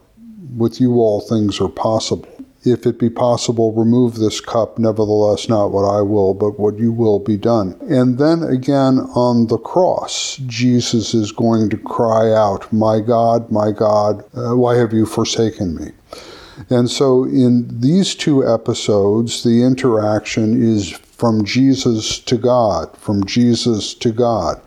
With 0.56 0.80
you 0.80 0.96
all 0.96 1.20
things 1.20 1.60
are 1.60 1.68
possible 1.68 2.41
if 2.64 2.86
it 2.86 2.98
be 2.98 3.10
possible, 3.10 3.72
remove 3.72 4.16
this 4.16 4.40
cup, 4.40 4.78
nevertheless, 4.78 5.48
not 5.48 5.72
what 5.72 5.84
I 5.84 6.00
will, 6.00 6.34
but 6.34 6.58
what 6.58 6.78
you 6.78 6.92
will 6.92 7.18
be 7.18 7.36
done. 7.36 7.76
And 7.88 8.18
then 8.18 8.42
again 8.42 9.00
on 9.14 9.48
the 9.48 9.58
cross, 9.58 10.36
Jesus 10.46 11.14
is 11.14 11.32
going 11.32 11.70
to 11.70 11.76
cry 11.76 12.32
out, 12.32 12.72
My 12.72 13.00
God, 13.00 13.50
my 13.50 13.72
God, 13.72 14.24
uh, 14.34 14.56
why 14.56 14.76
have 14.76 14.92
you 14.92 15.06
forsaken 15.06 15.76
me? 15.76 15.92
And 16.70 16.90
so 16.90 17.24
in 17.24 17.80
these 17.80 18.14
two 18.14 18.46
episodes, 18.46 19.42
the 19.42 19.62
interaction 19.62 20.62
is 20.62 20.90
from 20.90 21.44
Jesus 21.44 22.18
to 22.20 22.36
God, 22.36 22.96
from 22.96 23.24
Jesus 23.24 23.94
to 23.94 24.12
God. 24.12 24.60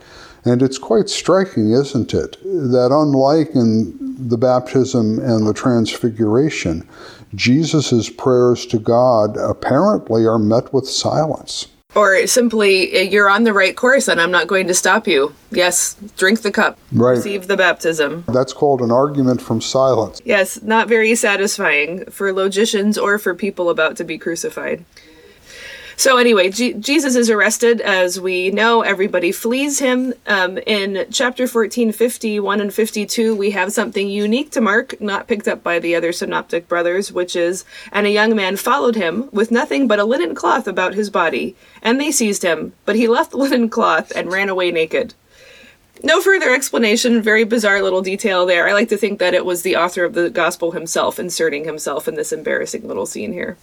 And 0.45 0.61
it's 0.61 0.77
quite 0.77 1.09
striking, 1.09 1.71
isn't 1.71 2.13
it? 2.13 2.37
That 2.43 2.89
unlike 2.91 3.55
in 3.55 3.97
the 4.29 4.37
baptism 4.37 5.19
and 5.19 5.47
the 5.47 5.53
transfiguration, 5.53 6.87
Jesus' 7.35 8.09
prayers 8.09 8.65
to 8.67 8.79
God 8.79 9.37
apparently 9.37 10.25
are 10.25 10.39
met 10.39 10.73
with 10.73 10.87
silence. 10.87 11.67
Or 11.95 12.27
simply, 12.27 12.91
eh, 12.91 13.01
you're 13.03 13.29
on 13.29 13.45
the 13.45 13.53
right 13.53 13.75
course 13.75 14.09
and 14.09 14.19
I'm 14.19 14.31
not 14.31 14.47
going 14.47 14.67
to 14.67 14.73
stop 14.73 15.07
you. 15.07 15.33
Yes, 15.49 15.95
drink 16.17 16.41
the 16.41 16.51
cup. 16.51 16.77
Right. 16.91 17.11
Receive 17.11 17.47
the 17.47 17.55
baptism. 17.55 18.25
That's 18.27 18.51
called 18.51 18.81
an 18.81 18.91
argument 18.91 19.41
from 19.41 19.61
silence. 19.61 20.21
Yes, 20.25 20.61
not 20.61 20.89
very 20.89 21.15
satisfying 21.15 22.05
for 22.11 22.33
logicians 22.33 22.97
or 22.97 23.17
for 23.17 23.33
people 23.33 23.69
about 23.69 23.95
to 23.97 24.03
be 24.03 24.17
crucified. 24.17 24.83
So 25.97 26.17
anyway, 26.17 26.49
G- 26.49 26.73
Jesus 26.73 27.15
is 27.15 27.29
arrested. 27.29 27.79
As 27.79 28.19
we 28.19 28.51
know, 28.51 28.81
everybody 28.81 29.31
flees 29.31 29.79
him. 29.79 30.13
Um, 30.27 30.57
in 30.65 31.05
chapter 31.09 31.47
14, 31.47 31.93
51 31.93 32.59
and 32.59 32.73
52, 32.73 33.33
we 33.33 33.51
have 33.51 33.71
something 33.71 34.09
unique 34.09 34.51
to 34.51 34.61
Mark, 34.61 34.99
not 34.99 35.27
picked 35.27 35.47
up 35.47 35.63
by 35.63 35.79
the 35.79 35.95
other 35.95 36.11
synoptic 36.11 36.67
brothers, 36.67 37.13
which 37.13 37.35
is, 37.35 37.63
and 37.93 38.05
a 38.05 38.11
young 38.11 38.35
man 38.35 38.57
followed 38.57 38.95
him 38.95 39.29
with 39.31 39.51
nothing 39.51 39.87
but 39.87 39.99
a 39.99 40.03
linen 40.03 40.35
cloth 40.35 40.67
about 40.67 40.95
his 40.95 41.09
body. 41.09 41.55
And 41.81 41.99
they 41.99 42.11
seized 42.11 42.43
him, 42.43 42.73
but 42.83 42.97
he 42.97 43.07
left 43.07 43.31
the 43.31 43.37
linen 43.37 43.69
cloth 43.69 44.11
and 44.15 44.31
ran 44.31 44.49
away 44.49 44.71
naked. 44.71 45.13
No 46.03 46.21
further 46.21 46.53
explanation, 46.53 47.21
very 47.21 47.45
bizarre 47.45 47.81
little 47.81 48.01
detail 48.01 48.45
there. 48.45 48.67
I 48.67 48.73
like 48.73 48.89
to 48.89 48.97
think 48.97 49.19
that 49.19 49.33
it 49.33 49.45
was 49.45 49.61
the 49.61 49.77
author 49.77 50.03
of 50.03 50.13
the 50.13 50.29
gospel 50.29 50.71
himself 50.71 51.19
inserting 51.19 51.63
himself 51.63 52.09
in 52.09 52.15
this 52.15 52.33
embarrassing 52.33 52.85
little 52.85 53.05
scene 53.05 53.31
here. 53.31 53.57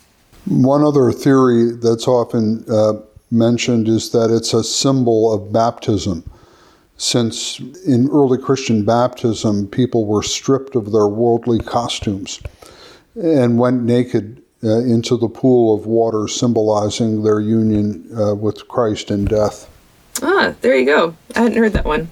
One 0.47 0.83
other 0.83 1.13
theory 1.13 1.73
that's 1.73 2.09
often 2.09 2.65
uh, 2.69 2.95
mentioned 3.31 3.89
is 3.89 4.11
that 4.11 4.31
it's 4.31 4.53
a 4.53 4.65
symbol 4.65 5.33
of 5.33 5.53
baptism. 5.53 6.25
Since 6.97 7.59
in 7.87 8.09
early 8.11 8.39
Christian 8.39 8.85
baptism, 8.85 9.69
people 9.69 10.05
were 10.07 10.23
stripped 10.23 10.77
of 10.77 10.93
their 10.93 11.09
worldly 11.09 11.59
costumes 11.59 12.41
and 13.15 13.59
went 13.59 13.83
naked 13.83 14.43
uh, 14.65 14.79
into 14.79 15.17
the 15.17 15.29
pool 15.29 15.75
of 15.75 15.87
water, 15.87 16.29
symbolizing 16.29 17.23
their 17.23 17.41
union 17.41 18.09
uh, 18.17 18.35
with 18.35 18.69
Christ 18.69 19.11
in 19.11 19.25
death. 19.25 19.69
Ah, 20.23 20.55
there 20.61 20.77
you 20.77 20.87
go. 20.87 21.17
I 21.35 21.43
hadn't 21.43 21.59
heard 21.59 21.73
that 21.73 21.85
one. 21.85 22.09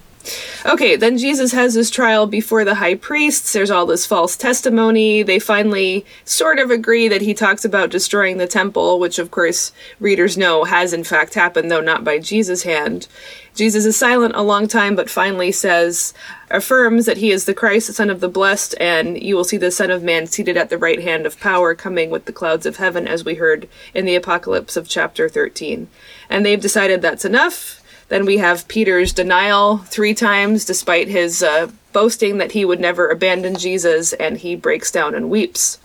Okay, 0.65 0.95
then 0.95 1.17
Jesus 1.17 1.51
has 1.51 1.73
his 1.73 1.89
trial 1.89 2.27
before 2.27 2.63
the 2.63 2.75
high 2.75 2.95
priests. 2.95 3.53
There's 3.53 3.71
all 3.71 3.85
this 3.85 4.05
false 4.05 4.37
testimony. 4.37 5.23
They 5.23 5.39
finally 5.39 6.05
sort 6.23 6.59
of 6.59 6.69
agree 6.69 7.07
that 7.07 7.21
he 7.21 7.33
talks 7.33 7.65
about 7.65 7.89
destroying 7.89 8.37
the 8.37 8.47
temple, 8.47 8.99
which 8.99 9.19
of 9.19 9.31
course 9.31 9.71
readers 9.99 10.37
know 10.37 10.63
has 10.63 10.93
in 10.93 11.03
fact 11.03 11.33
happened, 11.33 11.71
though 11.71 11.81
not 11.81 12.03
by 12.03 12.19
Jesus' 12.19 12.63
hand. 12.63 13.07
Jesus 13.53 13.85
is 13.85 13.97
silent 13.97 14.35
a 14.35 14.43
long 14.43 14.67
time, 14.67 14.95
but 14.95 15.09
finally 15.09 15.51
says, 15.51 16.13
affirms 16.49 17.05
that 17.05 17.17
he 17.17 17.31
is 17.31 17.45
the 17.45 17.53
Christ, 17.53 17.87
the 17.87 17.93
Son 17.93 18.09
of 18.09 18.21
the 18.21 18.29
Blessed, 18.29 18.75
and 18.79 19.21
you 19.21 19.35
will 19.35 19.43
see 19.43 19.57
the 19.57 19.71
Son 19.71 19.91
of 19.91 20.03
Man 20.03 20.25
seated 20.25 20.55
at 20.55 20.69
the 20.69 20.77
right 20.77 21.01
hand 21.01 21.25
of 21.25 21.39
power, 21.39 21.75
coming 21.75 22.09
with 22.09 22.25
the 22.25 22.33
clouds 22.33 22.65
of 22.65 22.77
heaven, 22.77 23.07
as 23.07 23.25
we 23.25 23.35
heard 23.35 23.67
in 23.93 24.05
the 24.05 24.15
Apocalypse 24.15 24.77
of 24.77 24.87
chapter 24.87 25.27
13. 25.27 25.89
And 26.29 26.45
they've 26.45 26.61
decided 26.61 27.01
that's 27.01 27.25
enough 27.25 27.80
then 28.11 28.25
we 28.25 28.39
have 28.39 28.67
Peter's 28.67 29.13
denial 29.13 29.77
three 29.77 30.13
times, 30.13 30.65
despite 30.65 31.07
his 31.07 31.41
uh, 31.41 31.71
boasting 31.93 32.39
that 32.39 32.51
he 32.51 32.65
would 32.65 32.81
never 32.81 33.07
abandon 33.07 33.55
Jesus, 33.55 34.11
and 34.11 34.37
he 34.37 34.53
breaks 34.53 34.91
down 34.91 35.15
and 35.15 35.29
weeps. 35.29 35.79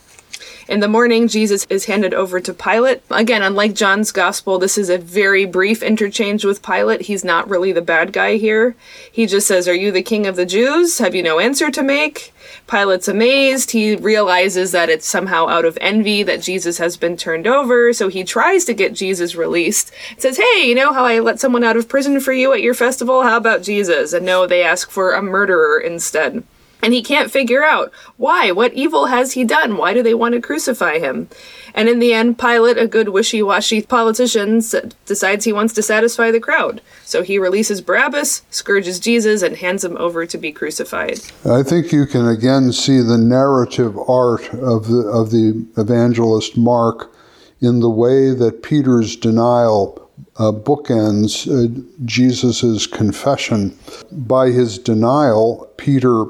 In 0.66 0.80
the 0.80 0.88
morning, 0.88 1.28
Jesus 1.28 1.64
is 1.70 1.84
handed 1.84 2.12
over 2.12 2.40
to 2.40 2.52
Pilate. 2.52 3.00
Again, 3.10 3.44
unlike 3.44 3.74
John's 3.74 4.10
gospel, 4.10 4.58
this 4.58 4.76
is 4.76 4.90
a 4.90 4.98
very 4.98 5.44
brief 5.44 5.84
interchange 5.84 6.44
with 6.44 6.62
Pilate. 6.62 7.02
He's 7.02 7.22
not 7.22 7.48
really 7.48 7.70
the 7.70 7.80
bad 7.80 8.12
guy 8.12 8.38
here. 8.38 8.74
He 9.12 9.26
just 9.26 9.46
says, 9.46 9.68
Are 9.68 9.74
you 9.74 9.92
the 9.92 10.02
king 10.02 10.26
of 10.26 10.34
the 10.34 10.46
Jews? 10.46 10.98
Have 10.98 11.14
you 11.14 11.22
no 11.22 11.38
answer 11.38 11.70
to 11.70 11.82
make? 11.84 12.34
Pilate's 12.66 13.08
amazed. 13.08 13.70
He 13.70 13.94
realizes 13.96 14.72
that 14.72 14.88
it's 14.88 15.06
somehow 15.06 15.46
out 15.48 15.64
of 15.64 15.78
envy 15.80 16.22
that 16.24 16.42
Jesus 16.42 16.78
has 16.78 16.96
been 16.96 17.16
turned 17.16 17.46
over, 17.46 17.92
so 17.92 18.08
he 18.08 18.24
tries 18.24 18.64
to 18.64 18.74
get 18.74 18.94
Jesus 18.94 19.36
released. 19.36 19.92
Says, 20.18 20.36
Hey, 20.36 20.66
you 20.66 20.74
know 20.74 20.92
how 20.92 21.04
I 21.04 21.20
let 21.20 21.38
someone 21.38 21.64
out 21.64 21.76
of 21.76 21.88
prison 21.88 22.18
for 22.20 22.32
you 22.32 22.52
at 22.52 22.62
your 22.62 22.74
festival? 22.74 23.22
How 23.22 23.36
about 23.36 23.62
Jesus? 23.62 24.12
And 24.12 24.26
no, 24.26 24.46
they 24.46 24.62
ask 24.62 24.90
for 24.90 25.12
a 25.12 25.22
murderer 25.22 25.78
instead. 25.78 26.42
And 26.82 26.92
he 26.92 27.02
can't 27.02 27.30
figure 27.30 27.64
out 27.64 27.92
why. 28.16 28.52
What 28.52 28.74
evil 28.74 29.06
has 29.06 29.32
he 29.32 29.44
done? 29.44 29.76
Why 29.76 29.94
do 29.94 30.02
they 30.02 30.14
want 30.14 30.34
to 30.34 30.40
crucify 30.40 30.98
him? 30.98 31.28
And 31.76 31.90
in 31.90 31.98
the 31.98 32.14
end, 32.14 32.38
Pilate, 32.38 32.78
a 32.78 32.88
good 32.88 33.10
wishy 33.10 33.42
washy 33.42 33.82
politician, 33.82 34.62
decides 35.04 35.44
he 35.44 35.52
wants 35.52 35.74
to 35.74 35.82
satisfy 35.82 36.30
the 36.30 36.40
crowd. 36.40 36.80
So 37.04 37.22
he 37.22 37.38
releases 37.38 37.82
Barabbas, 37.82 38.42
scourges 38.50 38.98
Jesus, 38.98 39.42
and 39.42 39.56
hands 39.58 39.84
him 39.84 39.96
over 39.98 40.24
to 40.24 40.38
be 40.38 40.52
crucified. 40.52 41.20
I 41.44 41.62
think 41.62 41.92
you 41.92 42.06
can 42.06 42.26
again 42.26 42.72
see 42.72 43.00
the 43.00 43.18
narrative 43.18 43.96
art 44.08 44.48
of 44.54 44.88
the, 44.88 45.06
of 45.12 45.30
the 45.30 45.66
evangelist 45.76 46.56
Mark 46.56 47.12
in 47.60 47.80
the 47.80 47.90
way 47.90 48.32
that 48.32 48.62
Peter's 48.62 49.14
denial 49.14 50.02
uh, 50.38 50.52
bookends 50.52 51.46
uh, 51.46 51.82
Jesus' 52.04 52.86
confession. 52.86 53.76
By 54.10 54.48
his 54.48 54.78
denial, 54.78 55.70
Peter 55.76 56.26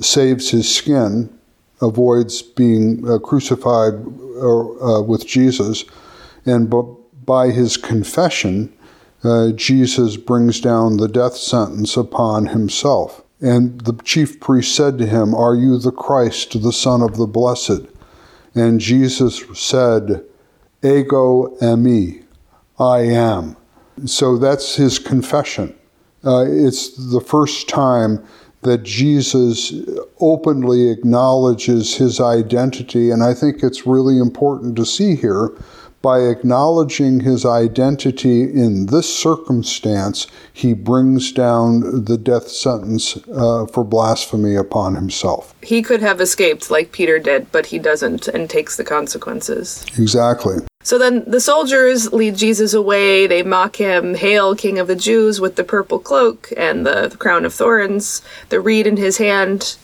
saves 0.00 0.50
his 0.50 0.72
skin, 0.72 1.33
avoids 1.84 2.42
being 2.42 3.08
uh, 3.08 3.18
crucified 3.18 3.94
uh, 3.94 5.02
with 5.02 5.26
Jesus, 5.26 5.84
and 6.46 6.70
b- 6.70 6.82
by 7.24 7.50
his 7.50 7.76
confession, 7.76 8.72
uh, 9.22 9.52
Jesus 9.52 10.16
brings 10.16 10.60
down 10.60 10.98
the 10.98 11.08
death 11.08 11.36
sentence 11.36 11.96
upon 11.96 12.46
himself. 12.46 13.22
And 13.40 13.80
the 13.82 13.94
chief 14.04 14.40
priest 14.40 14.74
said 14.74 14.98
to 14.98 15.06
him, 15.06 15.34
Are 15.34 15.54
you 15.54 15.78
the 15.78 15.92
Christ, 15.92 16.62
the 16.62 16.72
Son 16.72 17.02
of 17.02 17.16
the 17.16 17.26
Blessed? 17.26 17.82
And 18.54 18.80
Jesus 18.80 19.42
said, 19.54 20.24
Ego 20.82 21.56
eimi, 21.60 22.24
I 22.78 23.00
am. 23.00 23.56
So 24.06 24.36
that's 24.36 24.76
his 24.76 24.98
confession. 24.98 25.74
Uh, 26.24 26.44
it's 26.46 27.10
the 27.12 27.20
first 27.20 27.68
time 27.68 28.24
that 28.64 28.82
Jesus 28.82 29.72
openly 30.20 30.90
acknowledges 30.90 31.96
his 31.96 32.20
identity. 32.20 33.10
And 33.10 33.22
I 33.22 33.32
think 33.34 33.62
it's 33.62 33.86
really 33.86 34.18
important 34.18 34.76
to 34.76 34.84
see 34.84 35.16
here 35.16 35.52
by 36.04 36.20
acknowledging 36.20 37.20
his 37.20 37.46
identity 37.46 38.42
in 38.42 38.86
this 38.86 39.12
circumstance, 39.12 40.26
he 40.52 40.74
brings 40.74 41.32
down 41.32 42.04
the 42.04 42.18
death 42.18 42.46
sentence 42.48 43.16
uh, 43.34 43.64
for 43.64 43.82
blasphemy 43.82 44.54
upon 44.54 44.96
himself. 44.96 45.54
He 45.62 45.80
could 45.80 46.02
have 46.02 46.20
escaped 46.20 46.70
like 46.70 46.92
Peter 46.92 47.18
did, 47.18 47.50
but 47.52 47.64
he 47.64 47.78
doesn't 47.78 48.28
and 48.28 48.50
takes 48.50 48.76
the 48.76 48.84
consequences. 48.84 49.82
Exactly. 49.98 50.56
So 50.84 50.98
then 50.98 51.24
the 51.26 51.40
soldiers 51.40 52.12
lead 52.12 52.36
Jesus 52.36 52.74
away. 52.74 53.26
They 53.26 53.42
mock 53.42 53.76
him, 53.76 54.14
Hail, 54.14 54.54
King 54.54 54.78
of 54.78 54.86
the 54.86 54.94
Jews, 54.94 55.40
with 55.40 55.56
the 55.56 55.64
purple 55.64 55.98
cloak 55.98 56.52
and 56.58 56.86
the, 56.86 57.08
the 57.08 57.16
crown 57.16 57.46
of 57.46 57.54
thorns, 57.54 58.20
the 58.50 58.60
reed 58.60 58.86
in 58.86 58.98
his 58.98 59.16
hand. 59.16 59.76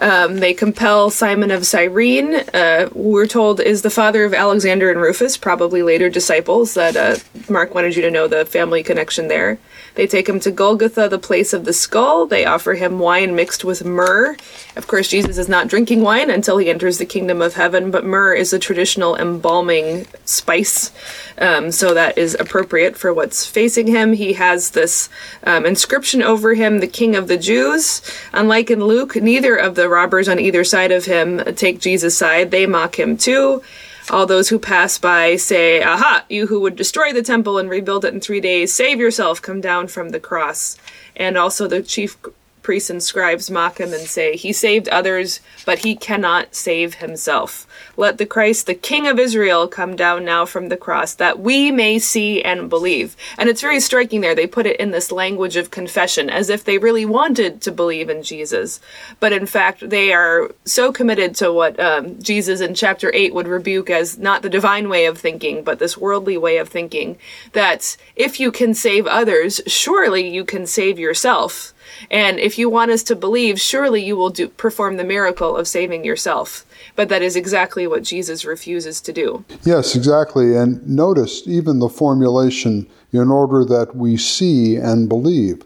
Um, 0.00 0.36
they 0.36 0.54
compel 0.54 1.10
Simon 1.10 1.50
of 1.50 1.66
Cyrene, 1.66 2.34
uh, 2.54 2.88
we're 2.92 3.26
told 3.26 3.60
is 3.60 3.82
the 3.82 3.90
father 3.90 4.24
of 4.24 4.32
Alexander 4.32 4.90
and 4.90 5.00
Rufus, 5.00 5.36
probably 5.36 5.82
later 5.82 6.08
disciples. 6.08 6.74
That 6.74 6.96
uh, 6.96 7.16
Mark 7.48 7.74
wanted 7.74 7.96
you 7.96 8.02
to 8.02 8.10
know 8.10 8.28
the 8.28 8.44
family 8.44 8.82
connection 8.82 9.28
there. 9.28 9.58
They 9.94 10.06
take 10.06 10.28
him 10.28 10.38
to 10.40 10.52
Golgotha, 10.52 11.08
the 11.08 11.18
place 11.18 11.52
of 11.52 11.64
the 11.64 11.72
skull. 11.72 12.26
They 12.26 12.44
offer 12.44 12.74
him 12.74 13.00
wine 13.00 13.34
mixed 13.34 13.64
with 13.64 13.84
myrrh. 13.84 14.36
Of 14.76 14.86
course, 14.86 15.08
Jesus 15.08 15.38
is 15.38 15.48
not 15.48 15.66
drinking 15.66 16.02
wine 16.02 16.30
until 16.30 16.58
he 16.58 16.70
enters 16.70 16.98
the 16.98 17.04
kingdom 17.04 17.42
of 17.42 17.54
heaven, 17.54 17.90
but 17.90 18.04
myrrh 18.04 18.34
is 18.34 18.52
a 18.52 18.60
traditional 18.60 19.16
embalming 19.16 20.06
spice, 20.24 20.92
um, 21.40 21.70
so 21.70 21.94
that 21.94 22.18
is 22.18 22.36
appropriate 22.38 22.96
for 22.96 23.12
what's 23.12 23.46
facing 23.46 23.86
him. 23.86 24.12
He 24.12 24.34
has 24.34 24.70
this 24.70 25.08
um, 25.44 25.64
inscription 25.64 26.22
over 26.22 26.54
him, 26.54 26.80
the 26.80 26.86
King 26.86 27.16
of 27.16 27.28
the 27.28 27.38
Jews. 27.38 28.02
Unlike 28.32 28.70
in 28.70 28.84
Luke, 28.84 29.16
neither 29.16 29.56
of 29.56 29.74
the 29.74 29.88
robbers 29.88 30.28
on 30.28 30.38
either 30.38 30.64
side 30.64 30.92
of 30.92 31.04
him 31.04 31.42
take 31.54 31.80
Jesus' 31.80 32.16
side, 32.16 32.50
they 32.50 32.66
mock 32.66 32.98
him 32.98 33.16
too. 33.16 33.62
All 34.10 34.24
those 34.24 34.48
who 34.48 34.58
pass 34.58 34.98
by 34.98 35.36
say, 35.36 35.82
Aha, 35.82 36.24
you 36.30 36.46
who 36.46 36.60
would 36.60 36.76
destroy 36.76 37.12
the 37.12 37.22
temple 37.22 37.58
and 37.58 37.68
rebuild 37.68 38.06
it 38.06 38.14
in 38.14 38.20
three 38.20 38.40
days, 38.40 38.72
save 38.72 38.98
yourself, 38.98 39.42
come 39.42 39.60
down 39.60 39.86
from 39.86 40.10
the 40.10 40.20
cross. 40.20 40.78
And 41.14 41.36
also 41.36 41.68
the 41.68 41.82
chief 41.82 42.16
priests 42.62 42.90
and 42.90 43.02
scribes 43.02 43.50
mock 43.50 43.78
him 43.78 43.92
and 43.92 44.02
say, 44.02 44.36
He 44.36 44.52
saved 44.52 44.88
others, 44.88 45.40
but 45.66 45.80
he 45.80 45.94
cannot 45.94 46.54
save 46.54 46.94
himself. 46.94 47.66
Let 47.98 48.18
the 48.18 48.26
Christ, 48.26 48.66
the 48.66 48.74
King 48.74 49.08
of 49.08 49.18
Israel, 49.18 49.66
come 49.66 49.96
down 49.96 50.24
now 50.24 50.46
from 50.46 50.68
the 50.68 50.76
cross, 50.76 51.14
that 51.14 51.40
we 51.40 51.72
may 51.72 51.98
see 51.98 52.40
and 52.40 52.70
believe. 52.70 53.16
And 53.36 53.48
it's 53.48 53.60
very 53.60 53.80
striking 53.80 54.20
there. 54.20 54.36
They 54.36 54.46
put 54.46 54.66
it 54.66 54.78
in 54.78 54.92
this 54.92 55.10
language 55.10 55.56
of 55.56 55.72
confession, 55.72 56.30
as 56.30 56.48
if 56.48 56.62
they 56.62 56.78
really 56.78 57.04
wanted 57.04 57.60
to 57.62 57.72
believe 57.72 58.08
in 58.08 58.22
Jesus. 58.22 58.78
But 59.18 59.32
in 59.32 59.46
fact, 59.46 59.90
they 59.90 60.12
are 60.12 60.52
so 60.64 60.92
committed 60.92 61.34
to 61.36 61.52
what 61.52 61.80
um, 61.80 62.22
Jesus 62.22 62.60
in 62.60 62.72
chapter 62.74 63.10
8 63.12 63.34
would 63.34 63.48
rebuke 63.48 63.90
as 63.90 64.16
not 64.16 64.42
the 64.42 64.48
divine 64.48 64.88
way 64.88 65.06
of 65.06 65.18
thinking, 65.18 65.64
but 65.64 65.80
this 65.80 65.98
worldly 65.98 66.38
way 66.38 66.58
of 66.58 66.68
thinking, 66.68 67.18
that 67.52 67.96
if 68.14 68.38
you 68.38 68.52
can 68.52 68.74
save 68.74 69.08
others, 69.08 69.60
surely 69.66 70.28
you 70.28 70.44
can 70.44 70.68
save 70.68 71.00
yourself. 71.00 71.74
And 72.10 72.38
if 72.38 72.58
you 72.58 72.68
want 72.68 72.90
us 72.90 73.02
to 73.04 73.16
believe, 73.16 73.60
surely 73.60 74.04
you 74.04 74.16
will 74.16 74.30
do, 74.30 74.48
perform 74.48 74.96
the 74.96 75.04
miracle 75.04 75.56
of 75.56 75.68
saving 75.68 76.04
yourself. 76.04 76.64
But 76.96 77.08
that 77.08 77.22
is 77.22 77.36
exactly 77.36 77.86
what 77.86 78.02
Jesus 78.02 78.44
refuses 78.44 79.00
to 79.02 79.12
do. 79.12 79.44
Yes, 79.64 79.94
exactly. 79.94 80.56
And 80.56 80.86
notice 80.88 81.42
even 81.46 81.78
the 81.78 81.88
formulation 81.88 82.86
in 83.12 83.30
order 83.30 83.64
that 83.64 83.96
we 83.96 84.16
see 84.16 84.76
and 84.76 85.08
believe. 85.08 85.62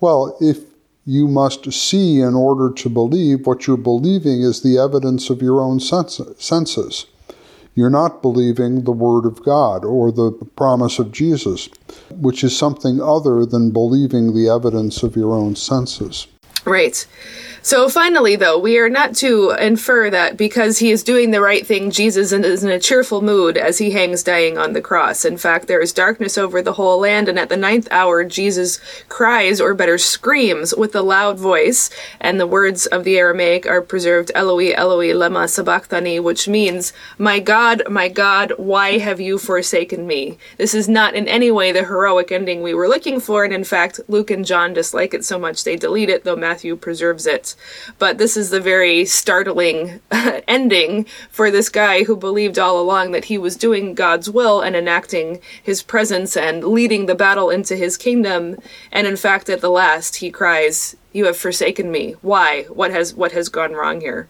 Well, 0.00 0.36
if 0.40 0.58
you 1.06 1.28
must 1.28 1.70
see 1.72 2.20
in 2.20 2.34
order 2.34 2.72
to 2.74 2.88
believe, 2.88 3.46
what 3.46 3.66
you're 3.66 3.76
believing 3.76 4.42
is 4.42 4.62
the 4.62 4.78
evidence 4.78 5.28
of 5.30 5.42
your 5.42 5.60
own 5.60 5.80
senses 5.80 7.06
you're 7.74 7.90
not 7.90 8.22
believing 8.22 8.84
the 8.84 8.92
Word 8.92 9.26
of 9.26 9.42
God 9.42 9.84
or 9.84 10.12
the 10.12 10.32
promise 10.56 10.98
of 10.98 11.12
Jesus, 11.12 11.68
which 12.10 12.44
is 12.44 12.56
something 12.56 13.00
other 13.00 13.44
than 13.44 13.70
believing 13.70 14.34
the 14.34 14.48
evidence 14.48 15.02
of 15.02 15.16
your 15.16 15.34
own 15.34 15.56
senses. 15.56 16.26
Right. 16.64 17.06
So 17.64 17.88
finally, 17.88 18.36
though, 18.36 18.58
we 18.58 18.78
are 18.78 18.90
not 18.90 19.14
to 19.16 19.52
infer 19.52 20.10
that 20.10 20.36
because 20.36 20.80
he 20.80 20.90
is 20.90 21.02
doing 21.02 21.30
the 21.30 21.40
right 21.40 21.66
thing, 21.66 21.90
Jesus 21.90 22.30
is 22.30 22.62
in 22.62 22.70
a 22.70 22.78
cheerful 22.78 23.22
mood 23.22 23.56
as 23.56 23.78
he 23.78 23.92
hangs 23.92 24.22
dying 24.22 24.58
on 24.58 24.74
the 24.74 24.82
cross. 24.82 25.24
In 25.24 25.38
fact, 25.38 25.66
there 25.66 25.80
is 25.80 25.90
darkness 25.90 26.36
over 26.36 26.60
the 26.60 26.74
whole 26.74 27.00
land, 27.00 27.26
and 27.26 27.38
at 27.38 27.48
the 27.48 27.56
ninth 27.56 27.88
hour, 27.90 28.22
Jesus 28.22 28.80
cries, 29.08 29.62
or 29.62 29.72
better, 29.72 29.96
screams 29.96 30.74
with 30.74 30.94
a 30.94 31.00
loud 31.00 31.38
voice, 31.38 31.88
and 32.20 32.38
the 32.38 32.46
words 32.46 32.84
of 32.84 33.02
the 33.02 33.16
Aramaic 33.16 33.64
are 33.64 33.80
preserved 33.80 34.30
Eloi, 34.34 34.74
Eloi, 34.74 35.14
lema 35.14 35.48
sabachthani, 35.48 36.20
which 36.20 36.46
means, 36.46 36.92
My 37.16 37.40
God, 37.40 37.82
my 37.88 38.10
God, 38.10 38.52
why 38.58 38.98
have 38.98 39.22
you 39.22 39.38
forsaken 39.38 40.06
me? 40.06 40.36
This 40.58 40.74
is 40.74 40.86
not 40.86 41.14
in 41.14 41.26
any 41.26 41.50
way 41.50 41.72
the 41.72 41.86
heroic 41.86 42.30
ending 42.30 42.62
we 42.62 42.74
were 42.74 42.88
looking 42.88 43.20
for, 43.20 43.42
and 43.42 43.54
in 43.54 43.64
fact, 43.64 44.00
Luke 44.06 44.30
and 44.30 44.44
John 44.44 44.74
dislike 44.74 45.14
it 45.14 45.24
so 45.24 45.38
much 45.38 45.64
they 45.64 45.76
delete 45.76 46.10
it, 46.10 46.24
though 46.24 46.36
Matthew 46.36 46.76
preserves 46.76 47.26
it. 47.26 47.52
But 47.98 48.18
this 48.18 48.36
is 48.36 48.50
the 48.50 48.60
very 48.60 49.04
startling 49.04 50.00
ending 50.48 51.06
for 51.30 51.50
this 51.50 51.68
guy 51.68 52.04
who 52.04 52.16
believed 52.16 52.58
all 52.58 52.80
along 52.80 53.12
that 53.12 53.26
he 53.26 53.38
was 53.38 53.56
doing 53.56 53.94
God's 53.94 54.30
will 54.30 54.60
and 54.60 54.76
enacting 54.76 55.40
his 55.62 55.82
presence 55.82 56.36
and 56.36 56.64
leading 56.64 57.06
the 57.06 57.14
battle 57.14 57.50
into 57.50 57.76
his 57.76 57.96
kingdom. 57.96 58.56
And 58.92 59.06
in 59.06 59.16
fact, 59.16 59.48
at 59.48 59.60
the 59.60 59.70
last, 59.70 60.16
he 60.16 60.30
cries, 60.30 60.96
You 61.12 61.26
have 61.26 61.36
forsaken 61.36 61.90
me. 61.90 62.12
Why? 62.22 62.64
What 62.64 62.90
has, 62.90 63.14
what 63.14 63.32
has 63.32 63.48
gone 63.48 63.72
wrong 63.72 64.00
here? 64.00 64.28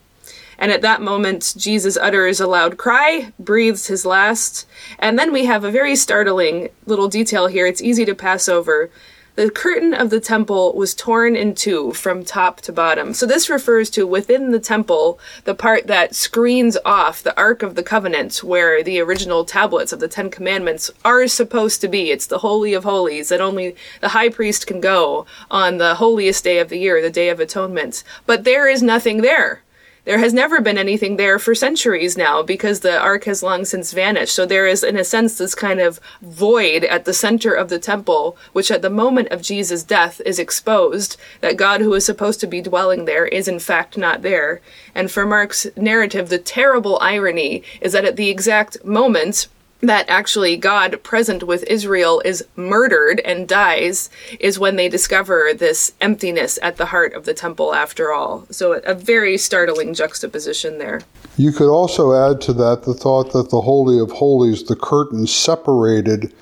And 0.59 0.71
at 0.71 0.83
that 0.83 1.03
moment, 1.03 1.55
Jesus 1.57 1.97
utters 1.97 2.41
a 2.41 2.47
loud 2.47 2.77
cry, 2.77 3.33
breathes 3.39 3.89
his 3.89 4.07
last, 4.07 4.67
and 4.99 5.19
then 5.19 5.33
we 5.33 5.47
have 5.47 5.65
a 5.65 5.71
very 5.71 5.97
startling 5.97 6.69
little 6.87 7.09
detail 7.09 7.49
here. 7.49 7.67
It's 7.67 7.83
easy 7.83 8.05
to 8.05 8.15
pass 8.15 8.49
over. 8.49 8.91
The 9.37 9.51
curtain 9.51 9.95
of 9.95 10.11
the 10.11 10.21
temple 10.21 10.75
was 10.75 10.95
torn 10.95 11.35
in 11.35 11.57
two 11.57 11.93
from 11.93 12.25
top 12.25 12.61
to 12.61 12.73
bottom. 12.73 13.13
So 13.13 13.27
this 13.27 13.51
refers 13.51 13.91
to 13.91 14.07
within 14.07 14.53
the 14.53 14.61
temple, 14.61 15.19
the 15.43 15.57
part 15.57 15.89
that 15.89 16.15
screens 16.15 16.79
off 16.85 17.21
the 17.21 17.37
Ark 17.37 17.65
of 17.65 17.75
the 17.75 17.83
Covenant, 17.83 18.45
where 18.45 18.85
the 18.85 19.01
original 19.01 19.45
tablets 19.45 19.93
of 19.93 19.99
the 19.99 20.07
Ten 20.07 20.31
Commandments 20.31 20.89
are 21.05 21.27
supposed 21.27 21.81
to 21.81 21.89
be. 21.89 22.13
It's 22.13 22.29
the 22.29 22.39
Holy 22.39 22.75
of 22.75 22.85
Holies 22.85 23.29
that 23.31 23.41
only 23.41 23.75
the 24.01 24.11
high 24.11 24.29
priest 24.29 24.69
can 24.69 24.81
go 24.81 25.27
on 25.51 25.79
the 25.79 25.97
holiest 25.97 26.45
day 26.45 26.61
of 26.61 26.69
the 26.69 26.79
year, 26.79 27.03
the 27.03 27.11
Day 27.11 27.29
of 27.29 27.41
Atonement. 27.41 28.05
But 28.27 28.45
there 28.45 28.69
is 28.69 28.85
nothing 28.85 29.23
there 29.23 29.64
there 30.05 30.19
has 30.19 30.35
never 30.35 30.61
been 30.61 30.77
anything 30.77 31.17
there 31.17 31.39
for 31.39 31.55
centuries 31.55 32.17
now 32.17 32.43
because 32.43 32.81
the 32.81 32.99
ark 32.99 33.25
has 33.25 33.43
long 33.43 33.65
since 33.65 33.93
vanished. 33.93 34.35
So 34.35 34.45
there 34.45 34.67
is, 34.67 34.85
in 34.85 34.97
a 34.97 35.05
sense, 35.05 35.39
this 35.39 35.55
kind 35.55 35.81
of 35.81 35.99
void 36.21 36.85
at 36.85 37.05
the 37.05 37.15
center 37.15 37.55
of 37.55 37.71
the 37.71 37.79
temple, 37.79 38.37
which 38.53 38.71
at 38.71 38.83
the 38.83 38.91
moment 38.91 39.29
of 39.29 39.43
Jesus' 39.43 39.83
death 39.83 40.21
is 40.27 40.39
exposed, 40.39 41.17
that 41.41 41.57
God 41.57 41.81
who 41.81 41.95
is 41.95 42.05
supposed 42.05 42.41
to 42.41 42.47
be 42.47 42.61
dwelling 42.61 43.07
there 43.07 43.27
is 43.27 43.49
in 43.49 43.59
fact 43.59 43.97
not 43.97 44.23
there. 44.23 44.61
And 44.95 45.11
for 45.11 45.25
Mark's 45.25 45.67
narrative, 45.77 46.29
the 46.29 46.39
terrible 46.39 46.99
irony 47.01 47.63
is 47.81 47.93
that 47.93 48.05
at 48.05 48.17
the 48.17 48.29
exact 48.29 48.85
moment 48.85 49.49
that 49.87 50.07
actually 50.09 50.57
God 50.57 51.03
present 51.03 51.43
with 51.43 51.63
Israel 51.65 52.23
is 52.25 52.45
murdered 52.57 53.21
and 53.21 53.49
dies 53.49 54.11
is 54.41 54.59
when 54.59 54.77
they 54.77 54.89
discover 54.89 55.53
this 55.55 55.93
emptiness 56.01 56.59
at 56.63 56.77
the 56.77 56.87
heart 56.87 57.15
of 57.15 57.25
the 57.25 57.35
temple 57.35 57.75
after 57.75 58.13
all. 58.13 58.47
So 58.51 58.75
a 58.85 58.95
very 58.95 59.39
startling 59.39 59.95
juxtaposition 59.95 60.79
there. 60.79 61.03
You 61.37 61.53
could 61.53 61.71
also 61.71 62.13
add 62.13 62.41
to 62.43 62.53
that 62.55 62.85
the 62.85 62.95
thought 62.95 63.33
that 63.33 63.51
the 63.51 63.61
Holy 63.61 63.99
of 63.99 64.11
Holies, 64.13 64.65
the 64.65 64.77
curtain 64.77 65.27
separated 65.27 66.33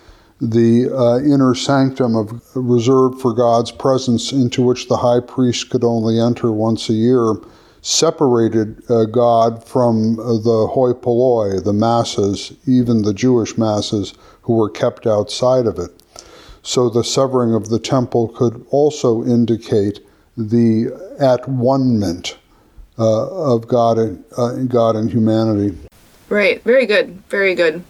the 0.40 0.90
uh, 0.92 1.18
inner 1.20 1.54
sanctum 1.54 2.16
of 2.16 2.42
reserved 2.56 3.20
for 3.20 3.32
God's 3.32 3.70
presence 3.70 4.32
into 4.32 4.60
which 4.62 4.88
the 4.88 4.96
high 4.96 5.20
priest 5.20 5.70
could 5.70 5.84
only 5.84 6.18
enter 6.18 6.50
once 6.50 6.88
a 6.88 6.94
year 6.94 7.34
separated 7.82 8.82
uh, 8.88 9.04
God 9.04 9.64
from 9.64 10.18
uh, 10.18 10.38
the 10.38 10.68
hoi 10.70 10.92
polloi, 10.92 11.62
the 11.62 11.72
masses, 11.72 12.52
even 12.66 13.02
the 13.02 13.12
Jewish 13.12 13.58
masses 13.58 14.14
who 14.42 14.54
were 14.54 14.70
kept 14.70 15.06
outside 15.06 15.66
of 15.66 15.78
it. 15.78 15.90
So 16.62 16.88
the 16.88 17.02
severing 17.02 17.54
of 17.54 17.68
the 17.68 17.80
temple 17.80 18.28
could 18.28 18.64
also 18.70 19.24
indicate 19.24 20.00
the 20.36 20.92
at 21.18 21.46
one-ment 21.48 22.38
uh, 22.98 23.54
of 23.54 23.66
God 23.66 23.98
and, 23.98 24.24
uh, 24.36 24.54
God 24.68 24.94
and 24.94 25.10
humanity. 25.10 25.76
Right, 26.28 26.62
very 26.62 26.86
good, 26.86 27.22
very 27.28 27.54
good. 27.54 27.82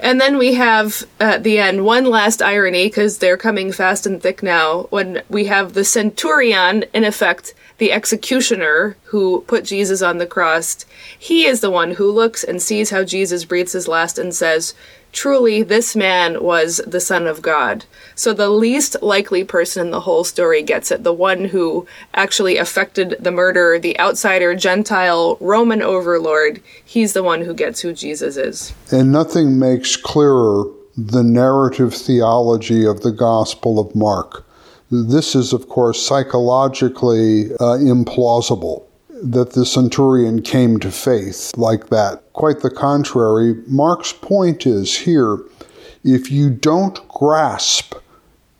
And 0.00 0.20
then 0.20 0.38
we 0.38 0.54
have 0.54 1.04
uh, 1.20 1.24
at 1.24 1.42
the 1.42 1.58
end 1.58 1.84
one 1.84 2.04
last 2.04 2.42
irony 2.42 2.86
because 2.86 3.18
they're 3.18 3.36
coming 3.36 3.72
fast 3.72 4.06
and 4.06 4.22
thick 4.22 4.42
now 4.42 4.82
when 4.90 5.22
we 5.28 5.46
have 5.46 5.72
the 5.72 5.84
centurion 5.84 6.84
in 6.92 7.04
effect 7.04 7.54
the 7.78 7.92
executioner 7.92 8.96
who 9.04 9.42
put 9.46 9.64
Jesus 9.64 10.02
on 10.02 10.18
the 10.18 10.26
cross, 10.26 10.86
he 11.18 11.44
is 11.44 11.60
the 11.60 11.70
one 11.70 11.92
who 11.92 12.10
looks 12.10 12.42
and 12.42 12.60
sees 12.60 12.90
how 12.90 13.04
Jesus 13.04 13.44
breathes 13.44 13.72
his 13.72 13.88
last 13.88 14.18
and 14.18 14.34
says, 14.34 14.74
Truly, 15.16 15.62
this 15.62 15.96
man 15.96 16.42
was 16.42 16.76
the 16.86 17.00
Son 17.00 17.26
of 17.26 17.40
God. 17.40 17.86
So 18.14 18.34
the 18.34 18.50
least 18.50 18.98
likely 19.00 19.44
person 19.44 19.86
in 19.86 19.90
the 19.90 20.02
whole 20.02 20.24
story 20.24 20.62
gets 20.62 20.90
it. 20.90 21.04
The 21.04 21.12
one 21.14 21.46
who 21.46 21.86
actually 22.12 22.58
affected 22.58 23.16
the 23.18 23.30
murder, 23.30 23.78
the 23.78 23.98
outsider, 23.98 24.54
Gentile, 24.54 25.38
Roman 25.40 25.80
overlord, 25.80 26.60
he's 26.84 27.14
the 27.14 27.22
one 27.22 27.40
who 27.40 27.54
gets 27.54 27.80
who 27.80 27.94
Jesus 27.94 28.36
is. 28.36 28.74
And 28.92 29.10
nothing 29.10 29.58
makes 29.58 29.96
clearer 29.96 30.64
the 30.98 31.22
narrative 31.22 31.94
theology 31.94 32.86
of 32.86 33.00
the 33.00 33.12
Gospel 33.12 33.80
of 33.80 33.96
Mark. 33.96 34.44
This 34.90 35.34
is, 35.34 35.54
of 35.54 35.70
course, 35.70 36.06
psychologically 36.06 37.54
uh, 37.54 37.78
implausible 37.80 38.85
that 39.32 39.52
the 39.52 39.66
centurion 39.66 40.40
came 40.42 40.78
to 40.78 40.90
faith 40.90 41.52
like 41.56 41.88
that. 41.88 42.22
Quite 42.32 42.60
the 42.60 42.70
contrary. 42.70 43.54
Mark's 43.66 44.12
point 44.12 44.66
is 44.66 44.98
here 44.98 45.38
if 46.04 46.30
you 46.30 46.50
don't 46.50 47.06
grasp 47.08 47.94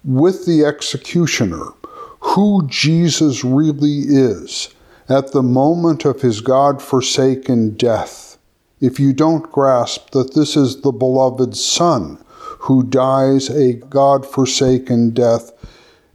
with 0.04 0.46
the 0.46 0.64
executioner 0.64 1.72
who 2.20 2.66
Jesus 2.66 3.44
really 3.44 4.00
is 4.08 4.74
at 5.08 5.30
the 5.32 5.42
moment 5.42 6.04
of 6.04 6.22
his 6.22 6.40
God 6.40 6.82
forsaken 6.82 7.76
death, 7.76 8.36
if 8.80 8.98
you 8.98 9.12
don't 9.12 9.50
grasp 9.52 10.10
that 10.10 10.34
this 10.34 10.56
is 10.56 10.80
the 10.80 10.90
beloved 10.90 11.56
Son 11.56 12.18
who 12.60 12.82
dies 12.82 13.48
a 13.48 13.74
God 13.74 14.26
forsaken 14.26 15.10
death 15.10 15.52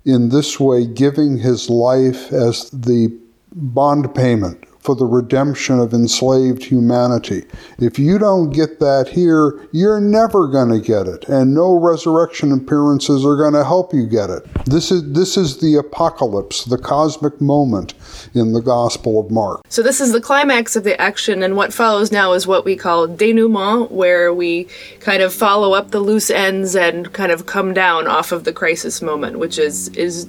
in 0.03 0.29
this 0.29 0.59
way 0.59 0.85
giving 0.85 1.37
his 1.37 1.69
life 1.69 2.33
as 2.33 2.69
the 2.71 3.17
bond 3.53 4.13
payment 4.15 4.65
for 4.81 4.95
the 4.95 5.05
redemption 5.05 5.79
of 5.79 5.93
enslaved 5.93 6.63
humanity. 6.63 7.43
If 7.77 7.99
you 7.99 8.17
don't 8.17 8.49
get 8.49 8.79
that 8.79 9.07
here, 9.07 9.67
you're 9.71 10.01
never 10.01 10.47
going 10.47 10.69
to 10.69 10.79
get 10.79 11.07
it, 11.07 11.27
and 11.29 11.53
no 11.53 11.79
resurrection 11.79 12.51
appearances 12.51 13.23
are 13.23 13.35
going 13.35 13.53
to 13.53 13.63
help 13.63 13.93
you 13.93 14.07
get 14.07 14.29
it. 14.29 14.43
This 14.65 14.91
is 14.91 15.13
this 15.13 15.37
is 15.37 15.59
the 15.59 15.75
apocalypse, 15.75 16.65
the 16.65 16.77
cosmic 16.77 17.39
moment 17.39 17.93
in 18.33 18.53
the 18.53 18.61
Gospel 18.61 19.19
of 19.19 19.29
Mark. 19.29 19.61
So 19.69 19.83
this 19.83 20.01
is 20.01 20.11
the 20.11 20.21
climax 20.21 20.75
of 20.75 20.83
the 20.83 20.99
action, 20.99 21.43
and 21.43 21.55
what 21.55 21.73
follows 21.73 22.11
now 22.11 22.33
is 22.33 22.47
what 22.47 22.65
we 22.65 22.75
call 22.75 23.07
denouement, 23.07 23.91
where 23.91 24.33
we 24.33 24.67
kind 24.99 25.21
of 25.21 25.33
follow 25.33 25.73
up 25.73 25.91
the 25.91 25.99
loose 25.99 26.31
ends 26.31 26.75
and 26.75 27.13
kind 27.13 27.31
of 27.31 27.45
come 27.45 27.73
down 27.73 28.07
off 28.07 28.31
of 28.31 28.45
the 28.45 28.53
crisis 28.53 29.01
moment, 29.01 29.37
which 29.37 29.59
is 29.59 29.89
is 29.89 30.27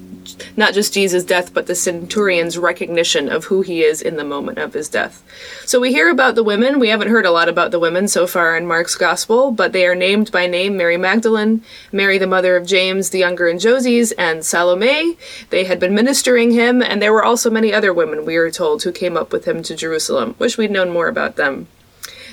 not 0.56 0.74
just 0.74 0.94
Jesus' 0.94 1.24
death, 1.24 1.52
but 1.54 1.66
the 1.66 1.74
centurion's 1.74 2.58
recognition 2.58 3.28
of 3.28 3.46
who 3.46 3.62
he 3.62 3.82
is 3.82 4.02
in 4.02 4.16
the 4.16 4.24
moment 4.24 4.58
of 4.58 4.74
his 4.74 4.88
death. 4.88 5.22
So 5.64 5.80
we 5.80 5.92
hear 5.92 6.10
about 6.10 6.34
the 6.34 6.42
women. 6.42 6.78
We 6.78 6.88
haven't 6.88 7.10
heard 7.10 7.26
a 7.26 7.30
lot 7.30 7.48
about 7.48 7.70
the 7.70 7.78
women 7.78 8.08
so 8.08 8.26
far 8.26 8.56
in 8.56 8.66
Mark's 8.66 8.94
gospel, 8.94 9.50
but 9.50 9.72
they 9.72 9.86
are 9.86 9.94
named 9.94 10.30
by 10.32 10.46
name 10.46 10.76
Mary 10.76 10.96
Magdalene, 10.96 11.62
Mary 11.90 12.18
the 12.18 12.26
mother 12.26 12.56
of 12.56 12.66
James 12.66 13.10
the 13.10 13.18
younger 13.18 13.48
and 13.48 13.60
Joses, 13.60 14.12
and 14.12 14.44
Salome. 14.44 15.16
They 15.50 15.64
had 15.64 15.80
been 15.80 15.94
ministering 15.94 16.52
him, 16.52 16.82
and 16.82 17.00
there 17.00 17.12
were 17.12 17.24
also 17.24 17.50
many 17.50 17.72
other 17.72 17.92
women, 17.92 18.24
we 18.24 18.36
are 18.36 18.50
told, 18.50 18.82
who 18.82 18.92
came 18.92 19.16
up 19.16 19.32
with 19.32 19.46
him 19.46 19.62
to 19.62 19.74
Jerusalem. 19.76 20.34
Wish 20.38 20.58
we'd 20.58 20.70
known 20.70 20.90
more 20.90 21.08
about 21.08 21.36
them. 21.36 21.68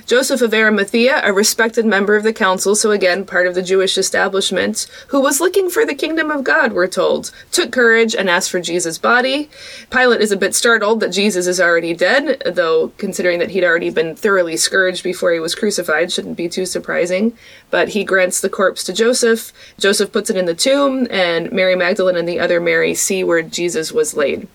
Joseph 0.10 0.42
of 0.42 0.56
Arimathea, 0.56 1.22
a 1.24 1.32
respected 1.32 1.86
member 1.86 2.16
of 2.16 2.24
the 2.24 2.34
council, 2.34 2.74
so 2.76 2.90
again, 2.90 3.26
part 3.26 3.46
of 3.46 3.54
the 3.54 3.62
Jewish 3.62 3.96
establishment, 3.96 4.88
who 5.10 5.22
was 5.22 5.40
looking 5.40 5.70
for 5.70 5.86
the 5.86 5.94
kingdom 5.94 6.32
of 6.32 6.44
God, 6.44 6.74
we're 6.74 6.88
told, 6.88 7.30
took 7.52 7.72
courage 7.72 8.16
and 8.16 8.28
asked 8.28 8.50
for 8.50 8.60
Jesus' 8.60 8.98
body. 8.98 9.52
Pilate 9.92 10.20
is 10.20 10.32
a 10.32 10.36
bit 10.36 10.56
startled 10.56 11.00
that 11.02 11.10
Jesus 11.10 11.46
is 11.46 11.62
already 11.62 11.94
dead, 11.94 12.42
though 12.44 12.88
considering 12.98 13.38
that 13.38 13.52
he'd 13.52 13.64
already 13.64 13.92
been 13.92 14.16
thoroughly 14.16 14.58
scourged 14.58 15.04
before 15.04 15.32
he 15.32 15.40
was 15.40 15.54
crucified, 15.54 16.12
shouldn't 16.12 16.38
be 16.38 16.50
too 16.50 16.66
surprising. 16.66 17.38
But 17.70 17.90
he 17.90 18.04
grants 18.04 18.42
the 18.42 18.50
corpse 18.50 18.84
to 18.86 18.94
Joseph. 18.94 19.54
Joseph 19.78 20.12
puts 20.12 20.32
it 20.32 20.38
in 20.38 20.46
the 20.46 20.56
tomb, 20.56 21.06
and 21.12 21.52
Mary 21.52 21.76
Magdalene 21.76 22.18
and 22.18 22.28
the 22.28 22.40
other 22.40 22.60
Mary 22.60 22.96
see 22.96 23.24
where 23.24 23.44
Jesus 23.44 23.92
was 23.92 24.16
laid. 24.16 24.48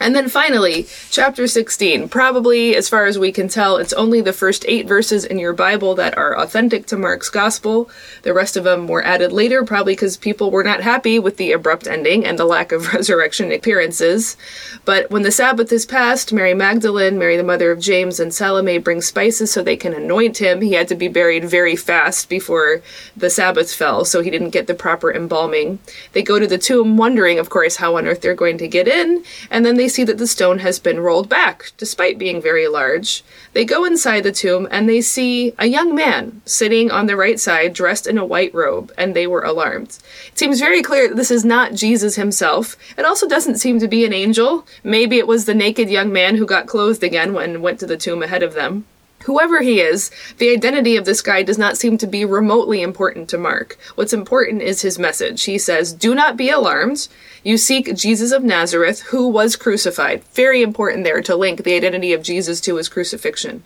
And 0.00 0.14
then 0.14 0.28
finally, 0.28 0.86
chapter 1.10 1.46
16. 1.46 2.08
Probably, 2.08 2.74
as 2.74 2.88
far 2.88 3.06
as 3.06 3.18
we 3.18 3.32
can 3.32 3.48
tell, 3.48 3.76
it's 3.76 3.92
only 3.92 4.20
the 4.20 4.32
first 4.32 4.64
eight 4.66 4.86
verses 4.86 5.24
in 5.24 5.38
your 5.38 5.52
Bible 5.52 5.94
that 5.96 6.16
are 6.16 6.36
authentic 6.38 6.86
to 6.86 6.96
Mark's 6.96 7.30
gospel. 7.30 7.90
The 8.22 8.34
rest 8.34 8.56
of 8.56 8.64
them 8.64 8.88
were 8.88 9.04
added 9.04 9.32
later, 9.32 9.64
probably 9.64 9.92
because 9.94 10.16
people 10.16 10.50
were 10.50 10.64
not 10.64 10.80
happy 10.80 11.18
with 11.18 11.36
the 11.36 11.52
abrupt 11.52 11.86
ending 11.86 12.24
and 12.24 12.38
the 12.38 12.44
lack 12.44 12.72
of 12.72 12.92
resurrection 12.94 13.52
appearances. 13.52 14.36
But 14.84 15.10
when 15.10 15.22
the 15.22 15.30
Sabbath 15.30 15.72
is 15.72 15.86
past, 15.86 16.32
Mary 16.32 16.54
Magdalene, 16.54 17.18
Mary 17.18 17.36
the 17.36 17.44
mother 17.44 17.70
of 17.70 17.80
James, 17.80 18.18
and 18.18 18.32
Salome 18.32 18.78
bring 18.78 19.00
spices 19.00 19.52
so 19.52 19.62
they 19.62 19.76
can 19.76 19.94
anoint 19.94 20.38
him. 20.38 20.60
He 20.60 20.72
had 20.72 20.88
to 20.88 20.94
be 20.94 21.08
buried 21.08 21.44
very 21.44 21.76
fast 21.76 22.28
before 22.28 22.82
the 23.16 23.30
Sabbath 23.30 23.72
fell, 23.72 24.04
so 24.04 24.20
he 24.20 24.30
didn't 24.30 24.50
get 24.50 24.66
the 24.66 24.74
proper 24.74 25.12
embalming. 25.12 25.78
They 26.12 26.22
go 26.22 26.38
to 26.38 26.46
the 26.46 26.58
tomb, 26.58 26.96
wondering, 26.96 27.38
of 27.38 27.50
course, 27.50 27.76
how 27.76 27.96
on 27.96 28.06
earth 28.06 28.20
they're 28.20 28.34
going 28.34 28.58
to 28.58 28.68
get 28.68 28.88
in, 28.88 29.24
and 29.50 29.64
then 29.64 29.76
they 29.76 29.81
they 29.82 29.88
see 29.88 30.04
that 30.04 30.18
the 30.18 30.28
stone 30.28 30.60
has 30.60 30.78
been 30.78 31.00
rolled 31.00 31.28
back, 31.28 31.72
despite 31.76 32.16
being 32.16 32.40
very 32.40 32.68
large. 32.68 33.24
They 33.52 33.64
go 33.64 33.84
inside 33.84 34.20
the 34.20 34.30
tomb 34.30 34.68
and 34.70 34.88
they 34.88 35.00
see 35.00 35.54
a 35.58 35.66
young 35.66 35.92
man 35.92 36.40
sitting 36.44 36.92
on 36.92 37.06
the 37.06 37.16
right 37.16 37.40
side, 37.40 37.72
dressed 37.72 38.06
in 38.06 38.16
a 38.16 38.24
white 38.24 38.54
robe, 38.54 38.92
and 38.96 39.12
they 39.12 39.26
were 39.26 39.42
alarmed. 39.42 39.98
It 40.28 40.38
seems 40.38 40.60
very 40.60 40.82
clear 40.82 41.08
that 41.08 41.16
this 41.16 41.32
is 41.32 41.44
not 41.44 41.74
Jesus 41.74 42.14
himself. 42.14 42.76
It 42.96 43.04
also 43.04 43.26
doesn't 43.28 43.58
seem 43.58 43.80
to 43.80 43.88
be 43.88 44.04
an 44.04 44.12
angel. 44.12 44.64
Maybe 44.84 45.18
it 45.18 45.26
was 45.26 45.46
the 45.46 45.52
naked 45.54 45.90
young 45.90 46.12
man 46.12 46.36
who 46.36 46.46
got 46.46 46.68
clothed 46.68 47.02
again 47.02 47.34
when 47.34 47.60
went 47.60 47.80
to 47.80 47.86
the 47.86 47.96
tomb 47.96 48.22
ahead 48.22 48.44
of 48.44 48.54
them. 48.54 48.84
Whoever 49.24 49.62
he 49.62 49.80
is, 49.80 50.10
the 50.38 50.50
identity 50.50 50.96
of 50.96 51.04
this 51.04 51.22
guy 51.22 51.42
does 51.42 51.58
not 51.58 51.76
seem 51.76 51.98
to 51.98 52.06
be 52.06 52.24
remotely 52.24 52.82
important 52.82 53.28
to 53.30 53.38
Mark. 53.38 53.78
What's 53.94 54.12
important 54.12 54.62
is 54.62 54.82
his 54.82 54.98
message. 54.98 55.44
He 55.44 55.58
says, 55.58 55.92
Do 55.92 56.14
not 56.14 56.36
be 56.36 56.50
alarmed. 56.50 57.08
You 57.42 57.56
seek 57.56 57.94
Jesus 57.94 58.32
of 58.32 58.44
Nazareth, 58.44 59.00
who 59.02 59.28
was 59.28 59.56
crucified. 59.56 60.24
Very 60.32 60.62
important 60.62 61.04
there 61.04 61.22
to 61.22 61.36
link 61.36 61.64
the 61.64 61.74
identity 61.74 62.12
of 62.12 62.22
Jesus 62.22 62.60
to 62.62 62.76
his 62.76 62.88
crucifixion. 62.88 63.64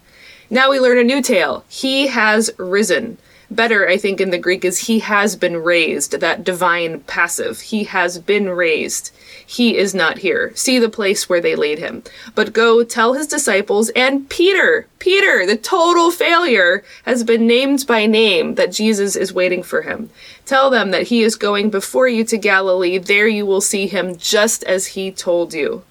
Now 0.48 0.70
we 0.70 0.80
learn 0.80 0.98
a 0.98 1.04
new 1.04 1.22
tale. 1.22 1.64
He 1.68 2.07
has 2.07 2.50
risen 2.59 3.18
better, 3.50 3.88
I 3.88 3.96
think, 3.96 4.20
in 4.20 4.30
the 4.30 4.38
Greek 4.38 4.64
is 4.64 4.78
he 4.78 5.00
has 5.00 5.36
been 5.36 5.57
raised, 5.59 6.20
that 6.20 6.44
divine 6.44 7.00
passive. 7.00 7.61
He 7.61 7.84
has 7.84 8.18
been 8.18 8.48
raised. 8.48 9.11
He 9.49 9.76
is 9.76 9.94
not 9.94 10.18
here. 10.18 10.51
See 10.57 10.80
the 10.80 10.88
place 10.88 11.28
where 11.28 11.40
they 11.40 11.55
laid 11.55 11.78
him. 11.78 12.03
But 12.34 12.53
go 12.53 12.82
tell 12.82 13.14
his 13.14 13.28
disciples 13.28 13.90
and 13.90 14.28
Peter, 14.28 14.88
Peter, 14.99 15.47
the 15.47 15.57
total 15.57 16.11
failure, 16.11 16.82
has 17.05 17.22
been 17.22 17.47
named 17.47 17.86
by 17.86 18.07
name 18.07 18.57
that 18.57 18.72
Jesus 18.72 19.14
is 19.14 19.32
waiting 19.32 19.62
for 19.62 19.82
him. 19.82 20.11
Tell 20.44 20.68
them 20.68 20.90
that 20.90 21.09
he 21.09 21.22
is 21.22 21.36
going 21.36 21.70
before 21.70 22.09
you 22.09 22.24
to 22.24 22.36
Galilee. 22.36 22.99
There 22.99 23.28
you 23.28 23.47
will 23.47 23.61
see 23.61 23.86
him 23.86 24.16
just 24.16 24.64
as 24.64 24.88
he 24.88 25.12
told 25.12 25.55
you. 25.55 25.84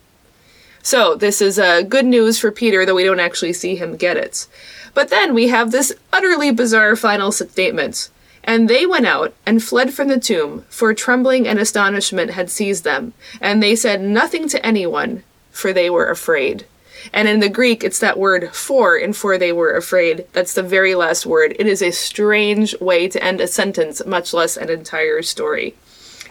So, 0.83 1.15
this 1.15 1.41
is 1.41 1.57
uh, 1.57 1.81
good 1.81 2.05
news 2.05 2.37
for 2.37 2.51
Peter, 2.51 2.85
though 2.85 2.93
we 2.93 3.05
don't 3.05 3.19
actually 3.19 3.53
see 3.53 3.75
him 3.75 3.95
get 3.95 4.17
it. 4.17 4.47
But 4.93 5.09
then 5.09 5.33
we 5.33 5.47
have 5.47 5.71
this 5.71 5.93
utterly 6.13 6.51
bizarre 6.51 6.95
final 6.95 7.31
statement. 7.31 8.09
And 8.45 8.69
they 8.69 8.85
went 8.85 9.07
out 9.07 9.33
and 9.45 9.61
fled 9.61 9.93
from 9.93 10.07
the 10.07 10.19
tomb, 10.19 10.65
for 10.69 10.93
trembling 10.93 11.47
and 11.47 11.59
astonishment 11.59 12.31
had 12.31 12.51
seized 12.51 12.83
them. 12.83 13.13
And 13.41 13.61
they 13.61 13.75
said 13.75 14.01
nothing 14.01 14.47
to 14.49 14.63
anyone, 14.63 15.23
for 15.51 15.73
they 15.73 15.89
were 15.89 16.09
afraid. 16.09 16.65
And 17.11 17.27
in 17.27 17.39
the 17.39 17.49
Greek, 17.49 17.83
it's 17.83 17.99
that 17.99 18.19
word 18.19 18.55
for 18.55 18.95
in 18.97 19.13
for 19.13 19.37
they 19.37 19.51
were 19.51 19.75
afraid. 19.75 20.25
That's 20.33 20.53
the 20.53 20.63
very 20.63 20.95
last 20.95 21.25
word. 21.25 21.55
It 21.59 21.67
is 21.67 21.81
a 21.81 21.91
strange 21.91 22.79
way 22.79 23.07
to 23.07 23.23
end 23.23 23.41
a 23.41 23.47
sentence, 23.47 24.05
much 24.05 24.33
less 24.33 24.57
an 24.57 24.69
entire 24.69 25.21
story. 25.23 25.75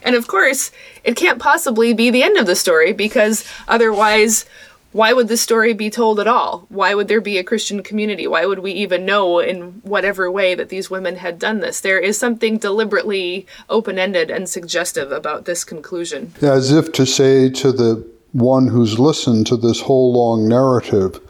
And 0.02 0.14
of 0.14 0.28
course, 0.28 0.70
it 1.02 1.16
can't 1.16 1.40
possibly 1.40 1.94
be 1.94 2.10
the 2.10 2.22
end 2.22 2.36
of 2.36 2.46
the 2.46 2.56
story 2.56 2.92
because 2.92 3.44
otherwise, 3.66 4.46
why 4.94 5.12
would 5.12 5.26
this 5.26 5.42
story 5.42 5.72
be 5.72 5.90
told 5.90 6.20
at 6.20 6.28
all? 6.28 6.66
Why 6.68 6.94
would 6.94 7.08
there 7.08 7.20
be 7.20 7.36
a 7.36 7.42
Christian 7.42 7.82
community? 7.82 8.28
Why 8.28 8.46
would 8.46 8.60
we 8.60 8.70
even 8.70 9.04
know 9.04 9.40
in 9.40 9.80
whatever 9.82 10.30
way 10.30 10.54
that 10.54 10.68
these 10.68 10.88
women 10.88 11.16
had 11.16 11.40
done 11.40 11.58
this? 11.58 11.80
There 11.80 11.98
is 11.98 12.16
something 12.16 12.58
deliberately 12.58 13.44
open 13.68 13.98
ended 13.98 14.30
and 14.30 14.48
suggestive 14.48 15.10
about 15.10 15.46
this 15.46 15.64
conclusion. 15.64 16.32
As 16.40 16.70
if 16.70 16.92
to 16.92 17.06
say 17.06 17.50
to 17.50 17.72
the 17.72 18.08
one 18.30 18.68
who's 18.68 19.00
listened 19.00 19.48
to 19.48 19.56
this 19.56 19.80
whole 19.80 20.12
long 20.12 20.46
narrative, 20.46 21.20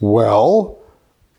well, 0.00 0.76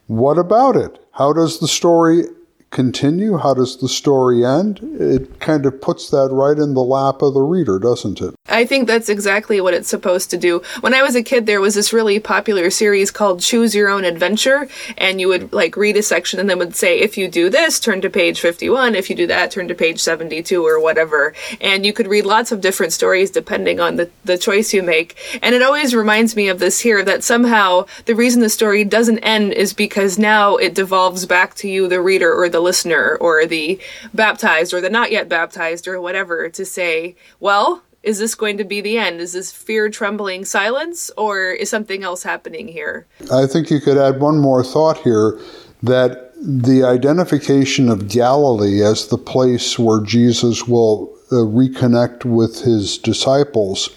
what 0.08 0.38
about 0.38 0.78
it? 0.78 0.98
How 1.12 1.34
does 1.34 1.60
the 1.60 1.68
story 1.68 2.24
continue? 2.72 3.38
How 3.38 3.54
does 3.54 3.78
the 3.78 3.90
story 3.90 4.46
end? 4.46 4.80
It 5.00 5.40
kind 5.40 5.66
of 5.66 5.82
puts 5.82 6.10
that 6.12 6.30
right 6.32 6.58
in 6.58 6.74
the 6.74 6.84
lap 6.84 7.22
of 7.22 7.34
the 7.34 7.42
reader, 7.42 7.80
doesn't 7.80 8.22
it? 8.22 8.36
I 8.48 8.66
think 8.66 8.88
that's 8.88 9.10
exactly 9.10 9.62
what 9.62 9.74
it's 9.74 9.90
supposed 9.90 10.30
to 10.32 10.38
do. 10.38 10.62
When 10.82 10.94
I 10.94 11.02
was 11.02 11.16
a 11.16 11.24
kid, 11.24 11.46
there 11.46 11.62
was 11.62 11.76
this 11.76 11.94
really 11.94 12.20
popular 12.20 12.70
series 12.70 13.12
called 13.12 13.42
Choose 13.42 13.76
Your 13.76 13.90
Own 13.90 14.06
Adventure, 14.06 14.68
and 14.98 15.20
you 15.20 15.28
would 15.28 15.54
like 15.54 15.78
read 15.78 15.98
a 15.98 16.04
section 16.04 16.40
and 16.40 16.50
then 16.50 16.60
would 16.60 16.76
say, 16.76 17.00
if 17.00 17.18
you 17.18 17.28
do 17.28 17.50
this, 17.50 17.80
turn 17.80 18.02
to 18.02 18.10
page 18.10 18.40
51. 18.40 18.96
If 18.96 19.10
you 19.10 19.16
do 19.16 19.28
that, 19.28 19.52
turn 19.52 19.68
to 19.68 19.76
page 19.76 20.00
72 20.00 20.66
or 20.66 20.82
whatever. 20.82 21.34
And 21.62 21.86
you 21.86 21.94
could 21.94 22.08
read 22.08 22.26
lots 22.26 22.52
of 22.52 22.62
different 22.62 22.94
stories 22.94 23.32
depending 23.32 23.80
on 23.80 23.96
the, 23.96 24.10
the 24.26 24.38
choice 24.38 24.74
you 24.74 24.84
make. 24.84 25.18
And 25.42 25.56
it 25.56 25.62
always 25.62 25.96
reminds 25.96 26.36
me 26.36 26.50
of 26.50 26.60
this 26.60 26.80
here 26.80 27.04
that 27.04 27.24
somehow 27.24 27.86
the 28.06 28.16
reason 28.16 28.42
the 28.42 28.50
story 28.50 28.84
doesn't 28.84 29.20
end 29.20 29.54
is 29.54 29.74
because 29.74 30.20
now 30.20 30.56
it 30.56 30.76
devolves 30.76 31.26
back 31.26 31.56
to 31.56 31.68
you, 31.68 31.88
the 31.88 32.02
reader 32.02 32.34
or 32.34 32.50
the 32.50 32.59
listener 32.62 33.18
or 33.20 33.46
the 33.46 33.80
baptized 34.14 34.74
or 34.74 34.82
the 34.82 34.90
not 34.90 35.12
yet 35.12 35.30
baptized 35.30 35.88
or 35.88 36.00
whatever 36.02 36.50
to 36.50 36.66
say, 36.66 37.16
well, 37.40 37.84
is 38.02 38.20
this 38.20 38.36
going 38.36 38.58
to 38.58 38.64
be 38.64 38.82
the 38.82 38.98
end? 38.98 39.20
Is 39.20 39.34
this 39.34 39.52
fear, 39.52 39.90
trembling, 39.90 40.46
silence, 40.46 41.12
or 41.18 41.52
is 41.52 41.70
something 41.70 42.04
else 42.04 42.24
happening 42.24 42.68
here? 42.68 43.06
I 43.32 43.46
think 43.46 43.70
you 43.70 43.82
could 43.82 43.98
add 43.98 44.22
one 44.22 44.40
more 44.40 44.64
thought 44.64 45.00
here 45.00 45.38
that 45.84 46.32
the 46.42 46.84
identification 46.84 47.90
of 47.90 48.08
Galilee 48.08 48.82
as 48.82 49.08
the 49.08 49.18
place 49.18 49.78
where 49.78 50.02
Jesus 50.02 50.66
will 50.68 51.14
uh, 51.32 51.36
reconnect 51.36 52.24
with 52.24 52.62
his 52.62 52.98
disciples 52.98 53.90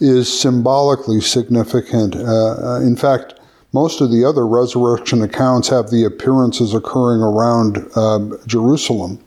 is 0.00 0.40
symbolically 0.40 1.20
significant. 1.20 2.16
Uh, 2.16 2.20
uh 2.20 2.80
in 2.80 2.96
fact, 2.96 3.34
most 3.72 4.00
of 4.00 4.10
the 4.10 4.24
other 4.24 4.46
resurrection 4.46 5.22
accounts 5.22 5.68
have 5.68 5.90
the 5.90 6.04
appearances 6.04 6.74
occurring 6.74 7.20
around 7.20 7.78
um, 7.96 8.38
Jerusalem. 8.46 9.18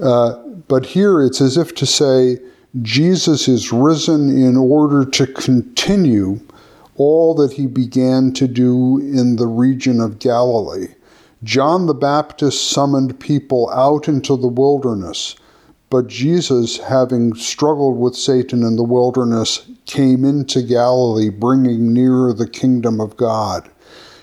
Uh, 0.00 0.36
but 0.68 0.86
here 0.86 1.22
it's 1.22 1.40
as 1.40 1.56
if 1.56 1.74
to 1.76 1.86
say, 1.86 2.38
Jesus 2.82 3.46
is 3.46 3.72
risen 3.72 4.30
in 4.30 4.56
order 4.56 5.04
to 5.04 5.26
continue 5.26 6.40
all 6.96 7.34
that 7.34 7.52
he 7.52 7.66
began 7.66 8.32
to 8.32 8.48
do 8.48 8.98
in 8.98 9.36
the 9.36 9.46
region 9.46 10.00
of 10.00 10.18
Galilee. 10.18 10.88
John 11.42 11.86
the 11.86 11.94
Baptist 11.94 12.70
summoned 12.70 13.20
people 13.20 13.70
out 13.70 14.08
into 14.08 14.36
the 14.36 14.48
wilderness, 14.48 15.36
but 15.94 16.08
Jesus, 16.08 16.78
having 16.78 17.36
struggled 17.36 17.96
with 17.96 18.16
Satan 18.16 18.64
in 18.64 18.74
the 18.74 18.82
wilderness, 18.82 19.64
came 19.86 20.24
into 20.24 20.60
Galilee, 20.60 21.28
bringing 21.28 21.92
nearer 21.92 22.32
the 22.32 22.48
kingdom 22.48 23.00
of 23.00 23.16
God. 23.16 23.70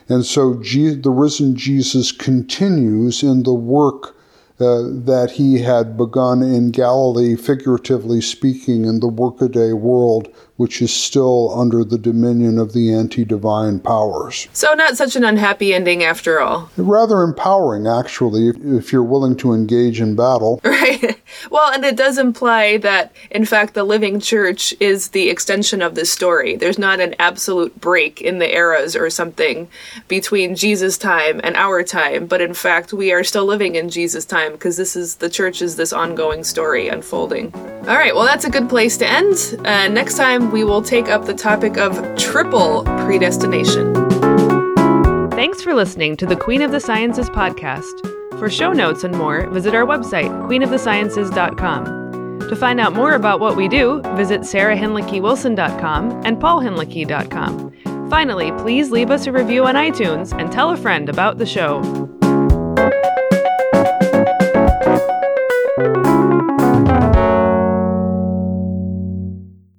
And 0.10 0.26
so 0.26 0.56
the 0.56 1.10
risen 1.10 1.56
Jesus 1.56 2.12
continues 2.12 3.24
in 3.24 3.44
the 3.44 3.54
work 3.54 4.18
uh, 4.60 4.84
that 5.06 5.32
he 5.36 5.62
had 5.62 5.96
begun 5.96 6.42
in 6.44 6.72
Galilee, 6.72 7.38
figuratively 7.38 8.20
speaking, 8.20 8.84
in 8.84 9.00
the 9.00 9.08
workaday 9.08 9.72
world, 9.72 10.28
which 10.62 10.80
is 10.80 10.94
still 10.94 11.60
under 11.60 11.84
the 11.84 11.98
dominion 11.98 12.60
of 12.60 12.72
the 12.72 12.94
anti 12.94 13.26
divine 13.26 13.80
powers. 13.80 14.48
So, 14.54 14.76
not 14.76 14.96
such 14.96 15.16
an 15.16 15.24
unhappy 15.24 15.74
ending 15.74 16.04
after 16.04 16.40
all. 16.40 16.70
Rather 16.78 17.24
empowering, 17.24 17.88
actually, 17.88 18.50
if, 18.50 18.58
if 18.64 18.92
you're 18.92 19.02
willing 19.02 19.36
to 19.38 19.54
engage 19.54 20.00
in 20.00 20.16
battle. 20.16 20.62
Right. 20.82 21.22
Well, 21.52 21.72
and 21.72 21.86
it 21.86 21.96
does 21.96 22.18
imply 22.18 22.78
that, 22.78 23.14
in 23.30 23.46
fact, 23.46 23.74
the 23.76 23.84
living 23.84 24.20
church 24.20 24.74
is 24.80 25.10
the 25.10 25.30
extension 25.30 25.82
of 25.82 25.96
this 25.96 26.12
story. 26.12 26.56
There's 26.56 26.80
not 26.80 27.00
an 27.00 27.16
absolute 27.20 27.80
break 27.80 28.20
in 28.20 28.40
the 28.40 28.54
eras 28.54 28.96
or 28.96 29.10
something 29.10 29.68
between 30.08 30.56
Jesus' 30.56 30.98
time 30.98 31.40
and 31.44 31.56
our 31.56 31.84
time, 31.84 32.26
but 32.26 32.42
in 32.42 32.54
fact, 32.54 32.94
we 32.94 33.12
are 33.12 33.24
still 33.24 33.46
living 33.46 33.76
in 33.76 33.90
Jesus' 33.90 34.26
time 34.26 34.54
because 34.54 34.76
this 34.76 34.96
is 34.96 35.16
the 35.16 35.30
church 35.30 35.62
is 35.62 35.76
this 35.76 35.94
ongoing 35.94 36.44
story 36.44 36.88
unfolding. 36.88 37.54
All 37.54 37.98
right, 37.98 38.14
well, 38.16 38.26
that's 38.26 38.46
a 38.46 38.50
good 38.50 38.70
place 38.70 38.98
to 38.98 39.08
end. 39.08 39.60
Uh, 39.66 39.88
next 39.88 40.16
time, 40.16 40.51
we 40.52 40.64
will 40.64 40.82
take 40.82 41.08
up 41.08 41.26
the 41.26 41.34
topic 41.34 41.78
of 41.78 41.98
triple 42.18 42.84
predestination. 43.06 43.94
Thanks 45.32 45.64
for 45.64 45.74
listening 45.74 46.18
to 46.18 46.26
the 46.26 46.36
Queen 46.36 46.62
of 46.62 46.72
the 46.72 46.80
Sciences 46.80 47.30
podcast. 47.30 48.08
For 48.38 48.50
show 48.50 48.74
notes 48.74 49.04
and 49.04 49.18
more, 49.18 49.50
visit 49.50 49.74
our 49.74 49.86
website, 49.86 50.30
queenofthesciences.com. 50.48 52.50
To 52.50 52.56
find 52.56 52.80
out 52.80 52.94
more 52.94 53.14
about 53.14 53.40
what 53.40 53.56
we 53.56 53.68
do, 53.68 54.02
visit 54.16 54.42
sarahhinlickywilson.com 54.42 56.22
and 56.26 56.38
paulhinlicky.com. 56.38 58.10
Finally, 58.10 58.52
please 58.54 58.92
leave 58.92 59.10
us 59.10 59.26
a 59.26 59.32
review 59.32 59.66
on 59.66 59.76
iTunes 59.76 60.38
and 60.38 60.52
tell 60.52 60.72
a 60.72 60.78
friend 60.78 61.08
about 61.08 61.38
the 61.38 61.46
show. 61.46 61.82